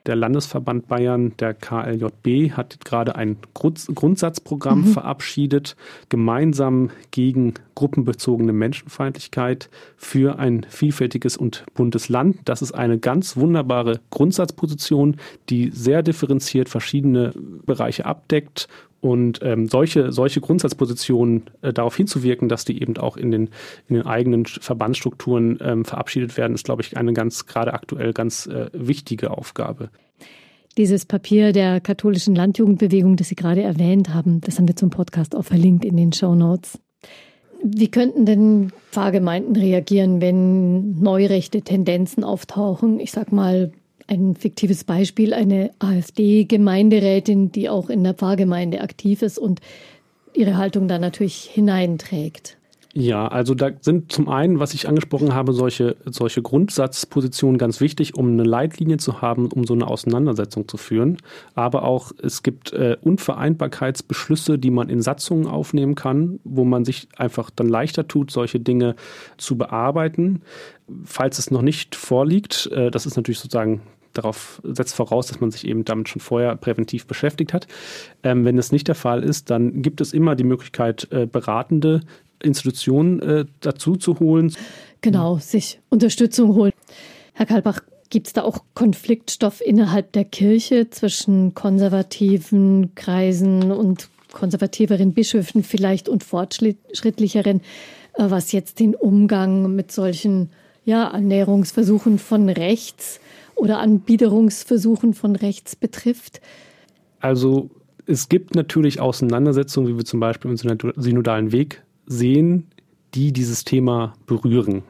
Der 0.08 0.16
Landesverband 0.16 0.88
Bayern, 0.88 1.34
der 1.38 1.54
KLJB, 1.54 2.54
hat 2.54 2.84
gerade 2.84 3.16
ein 3.16 3.38
Grundsatzprogramm 3.54 4.82
mhm. 4.82 4.88
verabschiedet, 4.88 5.76
gemeinsam 6.10 6.90
gegen 7.12 7.54
gruppenbezogene 7.76 8.52
Menschenfeindlichkeit 8.52 9.70
für 9.98 10.40
ein 10.40 10.66
vielfältiges 10.70 11.38
und 11.38 11.66
buntes 11.76 12.10
Land. 12.10 12.38
Das 12.46 12.62
ist 12.62 12.72
eine 12.72 12.98
ganz 12.98 13.38
wunderbare 13.38 14.00
Grundsatzposition, 14.10 15.18
die 15.50 15.70
sehr 15.72 16.02
differenziert 16.02 16.70
verschiedene 16.70 17.34
Bereiche 17.66 18.06
abdeckt 18.06 18.68
und 19.02 19.40
ähm, 19.42 19.68
solche, 19.68 20.12
solche 20.12 20.42
Grundsatzpositionen 20.42 21.44
äh, 21.62 21.74
darauf 21.74 21.98
hinzuwirken, 21.98 22.48
dass 22.48 22.66
die 22.66 22.82
eben 22.82 22.98
auch 22.98 23.18
in 23.18 23.32
den, 23.32 23.50
in 23.90 23.96
den 23.96 24.06
eigenen 24.06 24.46
Verbandsstrukturen 24.46 25.60
ähm, 25.62 25.86
verabschiedet 25.86 26.38
werden, 26.38 26.54
ist, 26.54 26.66
glaube 26.66 26.84
ich, 26.84 26.96
eine 26.96 27.14
ganz 27.14 27.48
gerade 27.48 27.74
aktuell 27.74 28.14
ganz 28.14 28.46
äh, 28.46 28.70
wichtige 28.74 29.32
Aufgabe. 29.32 29.90
Dieses 30.78 31.06
Papier 31.06 31.52
der 31.52 31.82
katholischen 31.82 32.36
Landjugendbewegung, 32.36 33.18
das 33.18 33.28
Sie 33.28 33.36
gerade 33.36 33.62
erwähnt 33.62 34.14
haben, 34.14 34.40
das 34.42 34.58
haben 34.58 34.68
wir 34.68 34.76
zum 34.76 34.90
Podcast 34.90 35.36
auch 35.36 35.44
verlinkt 35.44 35.84
in 35.84 35.98
den 35.98 36.14
Show 36.14 36.34
Notes. 36.34 36.80
Wie 37.64 37.92
könnten 37.92 38.26
denn 38.26 38.72
Pfarrgemeinden 38.92 39.56
reagieren, 39.56 40.22
wenn 40.22 41.00
neurechte 41.00 41.62
Tendenzen 41.62 42.24
auftauchen? 42.24 43.00
Ich 43.00 43.12
sag 43.12 43.32
mal 43.32 43.72
ein 44.12 44.36
fiktives 44.36 44.84
Beispiel, 44.84 45.34
eine 45.34 45.72
AfD-Gemeinderätin, 45.80 47.52
die 47.52 47.70
auch 47.70 47.90
in 47.90 48.04
der 48.04 48.14
Pfarrgemeinde 48.14 48.82
aktiv 48.82 49.22
ist 49.22 49.40
und 49.40 49.62
ihre 50.34 50.58
Haltung 50.58 50.88
da 50.88 51.00
natürlich 51.00 51.44
hineinträgt. 51.44 52.58
Ja, 52.94 53.30
also 53.30 53.56
da 53.56 53.70
sind 53.80 54.12
zum 54.12 54.28
einen, 54.28 54.60
was 54.60 54.74
ich 54.74 54.90
angesprochen 54.90 55.34
habe, 55.34 55.54
solche, 55.54 55.96
solche 56.06 56.42
Grundsatzpositionen 56.42 57.58
ganz 57.58 57.80
wichtig, 57.80 58.16
um 58.18 58.28
eine 58.28 58.44
Leitlinie 58.44 58.98
zu 58.98 59.22
haben, 59.22 59.48
um 59.48 59.64
so 59.64 59.74
eine 59.74 59.88
Auseinandersetzung 59.88 60.68
zu 60.68 60.76
führen. 60.76 61.16
Aber 61.56 61.84
auch 61.84 62.12
es 62.22 62.44
gibt 62.44 62.74
äh, 62.74 62.98
Unvereinbarkeitsbeschlüsse, 63.02 64.60
die 64.60 64.72
man 64.72 64.90
in 64.90 65.02
Satzungen 65.02 65.48
aufnehmen 65.48 65.96
kann, 65.96 66.42
wo 66.44 66.66
man 66.66 66.84
sich 66.84 67.08
einfach 67.16 67.50
dann 67.50 67.70
leichter 67.70 68.10
tut, 68.10 68.30
solche 68.30 68.60
Dinge 68.60 68.98
zu 69.38 69.58
bearbeiten. 69.58 70.42
Falls 71.06 71.40
es 71.40 71.50
noch 71.50 71.62
nicht 71.62 71.96
vorliegt, 71.96 72.70
äh, 72.74 72.92
das 72.92 73.06
ist 73.06 73.16
natürlich 73.16 73.40
sozusagen 73.40 73.80
darauf 74.14 74.62
setzt 74.64 74.96
voraus, 74.96 75.28
dass 75.28 75.40
man 75.40 75.52
sich 75.52 75.68
eben 75.68 75.86
damit 75.86 76.10
schon 76.10 76.22
vorher 76.22 76.56
präventiv 76.56 77.06
beschäftigt 77.06 77.54
hat. 77.54 77.68
Ähm, 78.24 78.46
wenn 78.46 78.58
es 78.58 78.72
nicht 78.72 78.88
der 78.88 78.96
Fall 78.96 79.24
ist, 79.24 79.50
dann 79.50 79.82
gibt 79.82 80.02
es 80.02 80.14
immer 80.14 80.36
die 80.36 80.44
Möglichkeit, 80.44 81.08
äh, 81.12 81.26
beratende 81.26 82.02
Institutionen 82.42 83.22
äh, 83.22 83.46
dazu 83.60 83.96
zu 83.96 84.20
holen. 84.20 84.54
Genau, 85.02 85.38
sich 85.38 85.80
Unterstützung 85.90 86.56
holen. 86.56 86.74
Herr 87.34 87.46
Kalbach, 87.46 87.82
gibt 88.10 88.28
es 88.28 88.34
da 88.34 88.44
auch 88.44 88.60
Konfliktstoff 88.76 89.62
innerhalb 89.62 90.12
der 90.12 90.26
Kirche 90.26 90.90
zwischen 90.90 91.56
konservativen 91.56 92.94
Kreisen 92.94 93.72
und 93.72 94.10
konservativeren 94.32 95.14
Bischöfen 95.14 95.64
vielleicht 95.64 96.10
und 96.10 96.24
fortschrittlicheren, 96.24 97.62
äh, 98.14 98.26
was 98.30 98.52
jetzt 98.52 98.80
den 98.80 98.96
Umgang 98.96 99.76
mit 99.76 99.92
solchen 99.92 100.50
ja, 100.86 101.08
Annäherungsversuchen 101.08 102.20
von 102.20 102.50
rechts 102.50 103.20
oder 103.56 103.80
Anbiederungsversuchen 103.80 105.14
von 105.14 105.36
rechts 105.36 105.76
betrifft? 105.76 106.42
Also 107.20 107.70
es 108.06 108.30
gibt 108.30 108.56
natürlich 108.56 109.00
Auseinandersetzungen, 109.00 109.88
wie 109.88 109.98
wir 109.98 110.06
zum 110.06 110.20
Beispiel 110.20 110.52
im 110.52 110.58
synodalen 110.58 111.52
Weg 111.52 111.84
sehen, 112.06 112.68
die 113.14 113.32
dieses 113.32 113.64
Thema 113.64 114.14
berühren. 114.26 114.84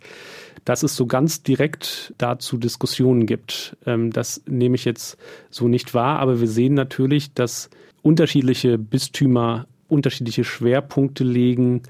Dass 0.64 0.84
es 0.84 0.95
so 0.95 1.07
ganz 1.07 1.41
direkt 1.43 2.14
dazu 2.18 2.57
Diskussionen 2.57 3.26
gibt, 3.26 3.76
ähm, 3.86 4.12
das 4.12 4.41
nehme 4.47 4.76
ich 4.76 4.86
jetzt 4.86 5.18
so 5.49 5.68
nicht 5.68 5.93
wahr, 5.93 6.20
aber 6.20 6.39
wir 6.39 6.47
sehen 6.47 6.76
natürlich, 6.76 7.34
dass 7.34 7.70
unterschiedliche 8.03 8.78
Bistümer 8.78 9.68
unterschiedliche 9.88 10.43
Schwerpunkte 10.43 11.24
legen, 11.24 11.82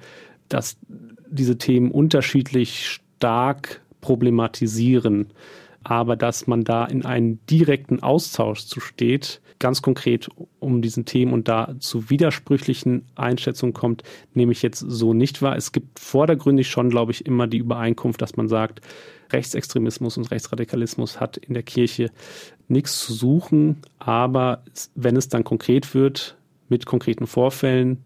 dass 0.50 0.78
diese 1.30 1.58
Themen 1.58 1.92
unterschiedlich 1.92 2.90
stark 2.90 3.82
problematisieren, 4.02 5.28
aber 5.92 6.16
dass 6.16 6.48
man 6.48 6.64
da 6.64 6.86
in 6.86 7.04
einen 7.04 7.46
direkten 7.48 8.02
Austausch 8.02 8.64
zu 8.66 8.80
steht, 8.80 9.42
ganz 9.60 9.82
konkret 9.82 10.30
um 10.62 10.82
diesen 10.82 11.04
Themen 11.04 11.34
und 11.34 11.50
da 11.50 11.76
zu 11.80 12.10
widersprüchlichen 12.10 13.08
Einschätzungen 13.16 13.74
kommt, 13.74 14.04
nehme 14.34 14.54
ich 14.54 14.62
jetzt 14.62 14.80
so 14.80 15.14
nicht 15.14 15.42
wahr. 15.42 15.58
Es 15.58 15.74
gibt 15.74 16.00
vordergründig 16.00 16.70
schon, 16.70 16.90
glaube 16.90 17.12
ich, 17.12 17.26
immer 17.26 17.46
die 17.46 17.58
Übereinkunft, 17.58 18.22
dass 18.22 18.38
man 18.38 18.48
sagt, 18.48 18.80
Rechtsextremismus 19.34 20.16
und 20.16 20.32
Rechtsradikalismus 20.32 21.20
hat 21.20 21.36
in 21.36 21.56
der 21.56 21.64
Kirche 21.64 22.10
nichts 22.70 23.06
zu 23.06 23.12
suchen, 23.12 23.82
aber 24.00 24.64
wenn 24.96 25.18
es 25.18 25.28
dann 25.28 25.44
konkret 25.44 25.94
wird 25.94 26.38
mit 26.70 26.86
konkreten 26.86 27.28
Vorfällen, 27.28 27.98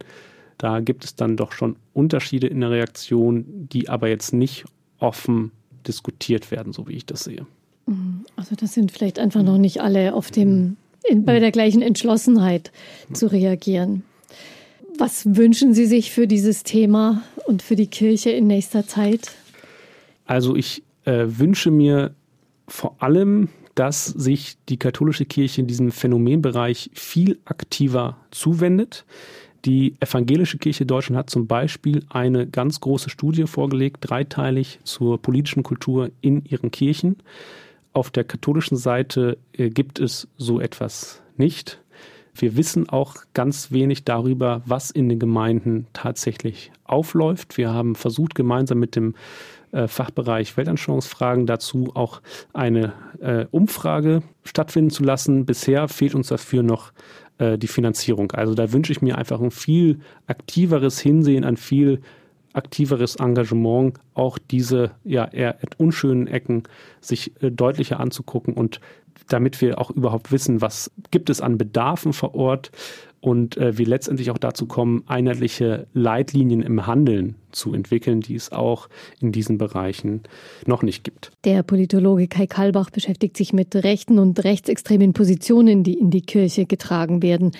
da 0.57 0.79
gibt 0.79 1.05
es 1.05 1.15
dann 1.15 1.37
doch 1.37 1.51
schon 1.51 1.75
Unterschiede 1.93 2.47
in 2.47 2.61
der 2.61 2.71
Reaktion, 2.71 3.45
die 3.47 3.89
aber 3.89 4.07
jetzt 4.07 4.33
nicht 4.33 4.65
offen 4.97 5.51
diskutiert 5.85 6.49
werden, 6.49 6.73
so 6.73 6.87
wie 6.87 6.93
ich 6.93 7.05
das 7.05 7.25
sehe. 7.25 7.45
Mhm. 7.85 8.25
Also 8.35 8.55
das 8.55 8.73
sind 8.73 8.91
vielleicht 8.91 9.19
einfach 9.19 9.43
noch 9.43 9.57
nicht 9.57 9.81
alle 9.81 10.13
auf 10.13 10.31
dem 10.31 10.77
in, 11.07 11.25
bei 11.25 11.39
der 11.39 11.51
gleichen 11.51 11.81
Entschlossenheit 11.81 12.71
zu 13.13 13.27
reagieren. 13.27 14.03
Was 14.97 15.35
wünschen 15.35 15.73
Sie 15.73 15.85
sich 15.85 16.11
für 16.11 16.27
dieses 16.27 16.63
Thema 16.63 17.21
und 17.45 17.61
für 17.61 17.75
die 17.75 17.87
Kirche 17.87 18.31
in 18.31 18.47
nächster 18.47 18.87
Zeit? 18.87 19.31
Also 20.25 20.55
ich 20.55 20.83
äh, 21.03 21.25
wünsche 21.27 21.69
mir 21.69 22.15
vor 22.67 22.95
allem, 22.99 23.49
dass 23.75 24.05
sich 24.05 24.57
die 24.69 24.77
katholische 24.77 25.25
Kirche 25.25 25.61
in 25.61 25.67
diesem 25.67 25.91
Phänomenbereich 25.91 26.89
viel 26.93 27.39
aktiver 27.45 28.17
zuwendet. 28.31 29.05
Die 29.65 29.95
evangelische 29.99 30.57
Kirche 30.57 30.85
Deutschland 30.85 31.17
hat 31.17 31.29
zum 31.29 31.47
Beispiel 31.47 32.05
eine 32.09 32.47
ganz 32.47 32.79
große 32.79 33.09
Studie 33.09 33.47
vorgelegt, 33.47 33.97
dreiteilig 34.01 34.79
zur 34.83 35.21
politischen 35.21 35.63
Kultur 35.63 36.11
in 36.21 36.45
ihren 36.45 36.71
Kirchen. 36.71 37.17
Auf 37.95 38.11
der 38.11 38.25
katholischen 38.25 38.75
Seite 38.75 39.37
äh, 39.53 39.69
gibt 39.69 40.01
es 40.01 40.27
so 40.35 40.59
etwas 40.59 41.23
nicht. 41.37 41.81
Wir 42.33 42.57
wissen 42.57 42.89
auch 42.89 43.15
ganz 43.33 43.71
wenig 43.71 44.03
darüber, 44.03 44.61
was 44.65 44.91
in 44.91 45.07
den 45.07 45.17
Gemeinden 45.17 45.87
tatsächlich 45.93 46.73
aufläuft. 46.83 47.57
Wir 47.57 47.71
haben 47.71 47.95
versucht, 47.95 48.35
gemeinsam 48.35 48.79
mit 48.79 48.97
dem 48.97 49.15
äh, 49.71 49.87
Fachbereich 49.87 50.57
Weltanschauungsfragen 50.57 51.45
dazu 51.45 51.91
auch 51.93 52.21
eine 52.51 52.91
äh, 53.21 53.45
Umfrage 53.49 54.23
stattfinden 54.43 54.89
zu 54.89 55.05
lassen. 55.05 55.45
Bisher 55.45 55.87
fehlt 55.87 56.15
uns 56.15 56.27
dafür 56.27 56.63
noch 56.63 56.91
die 57.37 57.67
Finanzierung. 57.67 58.31
Also 58.31 58.53
da 58.53 58.71
wünsche 58.71 58.93
ich 58.93 59.01
mir 59.01 59.17
einfach 59.17 59.41
ein 59.41 59.51
viel 59.51 59.99
aktiveres 60.25 61.01
Hinsehen, 61.01 61.43
ein 61.43 61.57
viel 61.57 61.99
aktiveres 62.55 63.15
Engagement, 63.15 63.95
auch 64.13 64.37
diese 64.37 64.91
ja 65.03 65.25
eher 65.25 65.57
unschönen 65.77 66.27
Ecken 66.27 66.63
sich 67.01 67.33
äh, 67.41 67.51
deutlicher 67.51 67.99
anzugucken 67.99 68.53
und 68.53 68.79
damit 69.27 69.61
wir 69.61 69.79
auch 69.79 69.91
überhaupt 69.91 70.31
wissen, 70.31 70.61
was 70.61 70.91
gibt 71.11 71.29
es 71.29 71.41
an 71.41 71.57
Bedarfen 71.57 72.13
vor 72.13 72.35
Ort 72.35 72.71
und 73.21 73.57
äh, 73.57 73.77
wir 73.77 73.87
letztendlich 73.87 74.29
auch 74.29 74.37
dazu 74.37 74.67
kommen, 74.67 75.03
einheitliche 75.07 75.87
Leitlinien 75.93 76.61
im 76.61 76.85
Handeln 76.85 77.35
zu 77.51 77.73
entwickeln, 77.73 78.21
die 78.21 78.35
es 78.35 78.51
auch 78.51 78.87
in 79.19 79.31
diesen 79.31 79.57
Bereichen 79.57 80.21
noch 80.67 80.83
nicht 80.83 81.03
gibt. 81.03 81.31
Der 81.43 81.63
Politologe 81.63 82.27
Kai 82.27 82.45
Kalbach 82.45 82.91
beschäftigt 82.91 83.35
sich 83.35 83.51
mit 83.51 83.75
rechten 83.75 84.19
und 84.19 84.43
rechtsextremen 84.43 85.13
Positionen, 85.13 85.83
die 85.83 85.97
in 85.97 86.11
die 86.11 86.21
Kirche 86.21 86.65
getragen 86.65 87.23
werden. 87.23 87.51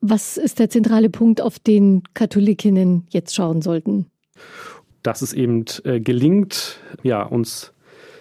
Was 0.00 0.36
ist 0.36 0.58
der 0.58 0.68
zentrale 0.68 1.08
Punkt, 1.08 1.40
auf 1.40 1.58
den 1.58 2.02
Katholikinnen 2.14 3.06
jetzt 3.08 3.34
schauen 3.34 3.62
sollten? 3.62 4.06
Dass 5.02 5.22
es 5.22 5.32
eben 5.32 5.64
äh, 5.84 6.00
gelingt, 6.00 6.78
ja, 7.02 7.22
uns 7.22 7.72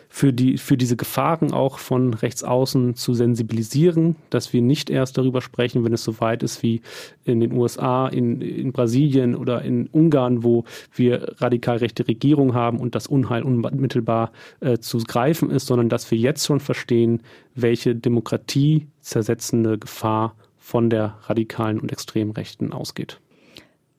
für, 0.10 0.34
die, 0.34 0.58
für 0.58 0.78
diese 0.78 0.96
Gefahren 0.96 1.52
auch 1.52 1.80
von 1.80 2.14
rechts 2.14 2.44
außen 2.44 2.96
zu 2.96 3.14
sensibilisieren, 3.14 4.16
dass 4.30 4.54
wir 4.54 4.62
nicht 4.62 4.90
erst 4.90 5.18
darüber 5.18 5.42
sprechen, 5.42 5.84
wenn 5.84 5.94
es 5.94 6.04
so 6.04 6.20
weit 6.20 6.44
ist 6.44 6.64
wie 6.64 6.82
in 7.24 7.40
den 7.40 7.52
USA, 7.52 8.08
in, 8.08 8.42
in 8.42 8.72
Brasilien 8.72 9.36
oder 9.36 9.62
in 9.62 9.88
Ungarn, 9.88 10.44
wo 10.44 10.64
wir 10.96 11.36
radikal 11.40 11.78
rechte 11.78 12.08
Regierung 12.08 12.54
haben 12.54 12.80
und 12.80 12.96
das 12.96 13.08
Unheil 13.08 13.44
unmittelbar 13.44 14.32
äh, 14.60 14.78
zu 14.80 14.98
greifen 15.00 15.52
ist, 15.52 15.68
sondern 15.68 15.90
dass 15.90 16.10
wir 16.10 16.18
jetzt 16.18 16.46
schon 16.46 16.60
verstehen, 16.60 17.22
welche 17.54 17.96
Demokratie 17.96 18.88
zersetzende 19.02 19.78
Gefahr 19.78 20.36
von 20.58 20.90
der 20.90 21.18
radikalen 21.24 21.80
und 21.80 21.92
extremen 21.92 22.32
Rechten 22.32 22.74
ausgeht. 22.74 23.20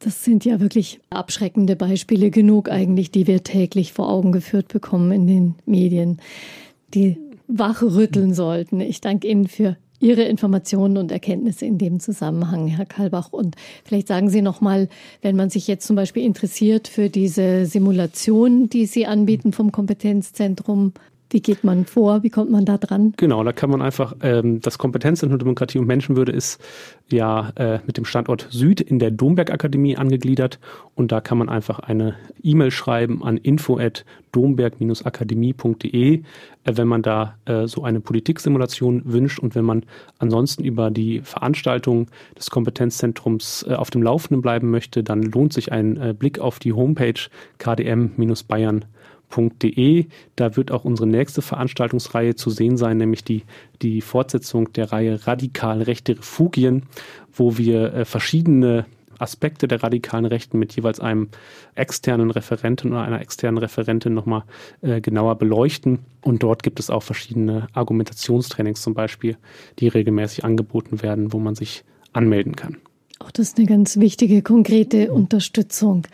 Das 0.00 0.24
sind 0.24 0.44
ja 0.44 0.60
wirklich 0.60 1.00
abschreckende 1.10 1.74
Beispiele 1.74 2.30
genug 2.30 2.70
eigentlich, 2.70 3.10
die 3.10 3.26
wir 3.26 3.42
täglich 3.42 3.92
vor 3.92 4.08
Augen 4.08 4.30
geführt 4.30 4.68
bekommen 4.68 5.10
in 5.10 5.26
den 5.26 5.54
Medien, 5.66 6.18
die 6.94 7.16
wachrütteln 7.48 8.32
sollten. 8.32 8.80
Ich 8.80 9.00
danke 9.00 9.26
Ihnen 9.26 9.48
für 9.48 9.76
Ihre 10.00 10.22
Informationen 10.22 10.96
und 10.96 11.10
Erkenntnisse 11.10 11.66
in 11.66 11.78
dem 11.78 11.98
Zusammenhang, 11.98 12.68
Herr 12.68 12.86
Kalbach. 12.86 13.32
Und 13.32 13.56
vielleicht 13.84 14.06
sagen 14.06 14.30
Sie 14.30 14.42
noch 14.42 14.60
mal, 14.60 14.88
wenn 15.22 15.34
man 15.34 15.50
sich 15.50 15.66
jetzt 15.66 15.86
zum 15.86 15.96
Beispiel 15.96 16.24
interessiert 16.24 16.86
für 16.86 17.08
diese 17.08 17.66
Simulation, 17.66 18.68
die 18.68 18.86
Sie 18.86 19.06
anbieten 19.06 19.52
vom 19.52 19.72
Kompetenzzentrum, 19.72 20.92
wie 21.30 21.40
geht 21.40 21.62
man 21.62 21.84
vor? 21.84 22.22
Wie 22.22 22.30
kommt 22.30 22.50
man 22.50 22.64
da 22.64 22.78
dran? 22.78 23.12
Genau, 23.16 23.44
da 23.44 23.52
kann 23.52 23.68
man 23.70 23.82
einfach, 23.82 24.16
ähm, 24.22 24.60
das 24.60 24.78
Kompetenzzentrum 24.78 25.38
Demokratie 25.38 25.78
und 25.78 25.86
Menschenwürde 25.86 26.32
ist 26.32 26.58
ja 27.10 27.50
äh, 27.56 27.80
mit 27.86 27.98
dem 27.98 28.06
Standort 28.06 28.48
Süd 28.50 28.80
in 28.80 28.98
der 28.98 29.10
Domberg 29.10 29.50
Akademie 29.50 29.96
angegliedert 29.96 30.58
und 30.94 31.12
da 31.12 31.20
kann 31.20 31.36
man 31.38 31.50
einfach 31.50 31.80
eine 31.80 32.14
E-Mail 32.42 32.70
schreiben 32.70 33.22
an 33.22 33.36
info@domberg-akademie.de, 33.36 36.14
äh, 36.14 36.22
wenn 36.64 36.88
man 36.88 37.02
da 37.02 37.36
äh, 37.44 37.66
so 37.66 37.84
eine 37.84 38.00
Politiksimulation 38.00 39.02
wünscht 39.04 39.38
und 39.38 39.54
wenn 39.54 39.66
man 39.66 39.84
ansonsten 40.18 40.64
über 40.64 40.90
die 40.90 41.20
Veranstaltung 41.20 42.06
des 42.38 42.48
Kompetenzzentrums 42.48 43.66
äh, 43.68 43.74
auf 43.74 43.90
dem 43.90 44.02
Laufenden 44.02 44.40
bleiben 44.40 44.70
möchte, 44.70 45.02
dann 45.02 45.20
lohnt 45.22 45.52
sich 45.52 45.72
ein 45.72 45.98
äh, 45.98 46.14
Blick 46.18 46.38
auf 46.38 46.58
die 46.58 46.72
Homepage 46.72 47.20
kdm-bayern.de 47.58 48.88
www.radikal-rechte.de. 49.28 50.06
Da 50.36 50.56
wird 50.56 50.70
auch 50.70 50.84
unsere 50.84 51.08
nächste 51.08 51.42
Veranstaltungsreihe 51.42 52.34
zu 52.34 52.50
sehen 52.50 52.76
sein, 52.76 52.96
nämlich 52.96 53.24
die, 53.24 53.42
die 53.82 54.00
Fortsetzung 54.00 54.72
der 54.72 54.92
Reihe 54.92 55.26
Radikal 55.26 55.82
Rechte 55.82 56.18
Refugien, 56.18 56.84
wo 57.32 57.58
wir 57.58 57.92
äh, 57.94 58.04
verschiedene 58.04 58.86
Aspekte 59.18 59.66
der 59.66 59.82
radikalen 59.82 60.26
Rechten 60.26 60.60
mit 60.60 60.76
jeweils 60.76 61.00
einem 61.00 61.28
externen 61.74 62.30
Referenten 62.30 62.92
oder 62.92 63.02
einer 63.02 63.20
externen 63.20 63.58
Referentin 63.58 64.14
nochmal 64.14 64.44
äh, 64.80 65.00
genauer 65.00 65.36
beleuchten. 65.36 66.00
Und 66.20 66.44
dort 66.44 66.62
gibt 66.62 66.78
es 66.78 66.88
auch 66.88 67.02
verschiedene 67.02 67.66
Argumentationstrainings 67.72 68.80
zum 68.80 68.94
Beispiel, 68.94 69.36
die 69.80 69.88
regelmäßig 69.88 70.44
angeboten 70.44 71.02
werden, 71.02 71.32
wo 71.32 71.40
man 71.40 71.56
sich 71.56 71.84
anmelden 72.12 72.54
kann. 72.54 72.76
Auch 73.18 73.32
das 73.32 73.48
ist 73.48 73.58
eine 73.58 73.66
ganz 73.66 73.96
wichtige, 73.96 74.42
konkrete 74.42 75.10
Unterstützung. 75.10 76.06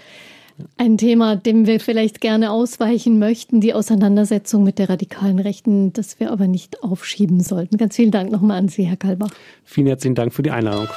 Ein 0.77 0.99
Thema, 0.99 1.37
dem 1.37 1.67
wir 1.67 1.81
vielleicht 1.81 2.21
gerne 2.21 2.51
ausweichen 2.51 3.19
möchten, 3.19 3.61
die 3.61 3.75
Auseinandersetzung 3.75 4.65
mit 4.65 4.79
der 4.79 4.89
radikalen 4.89 5.39
Rechten, 5.39 5.93
das 5.93 6.21
wir 6.21 6.31
aber 6.31 6.47
nicht 6.47 6.83
aufschieben 6.83 7.41
sollten. 7.41 7.77
Ganz 7.77 7.97
vielen 7.97 8.11
Dank 8.11 8.31
nochmal 8.31 8.59
an 8.59 8.69
Sie, 8.69 8.85
Herr 8.85 8.97
Kalbach. 8.97 9.31
Vielen 9.65 9.89
herzlichen 9.89 10.15
Dank 10.15 10.33
für 10.33 10.43
die 10.43 10.51
Einladung. 10.51 10.89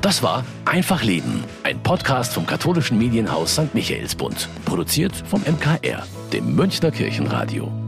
Das 0.00 0.22
war 0.22 0.44
Einfach 0.64 1.02
Leben, 1.02 1.44
ein 1.64 1.82
Podcast 1.82 2.32
vom 2.34 2.46
katholischen 2.46 2.98
Medienhaus 2.98 3.54
St. 3.54 3.74
Michaelsbund, 3.74 4.48
produziert 4.64 5.16
vom 5.16 5.40
MKR, 5.40 6.06
dem 6.32 6.54
Münchner 6.54 6.90
Kirchenradio. 6.90 7.87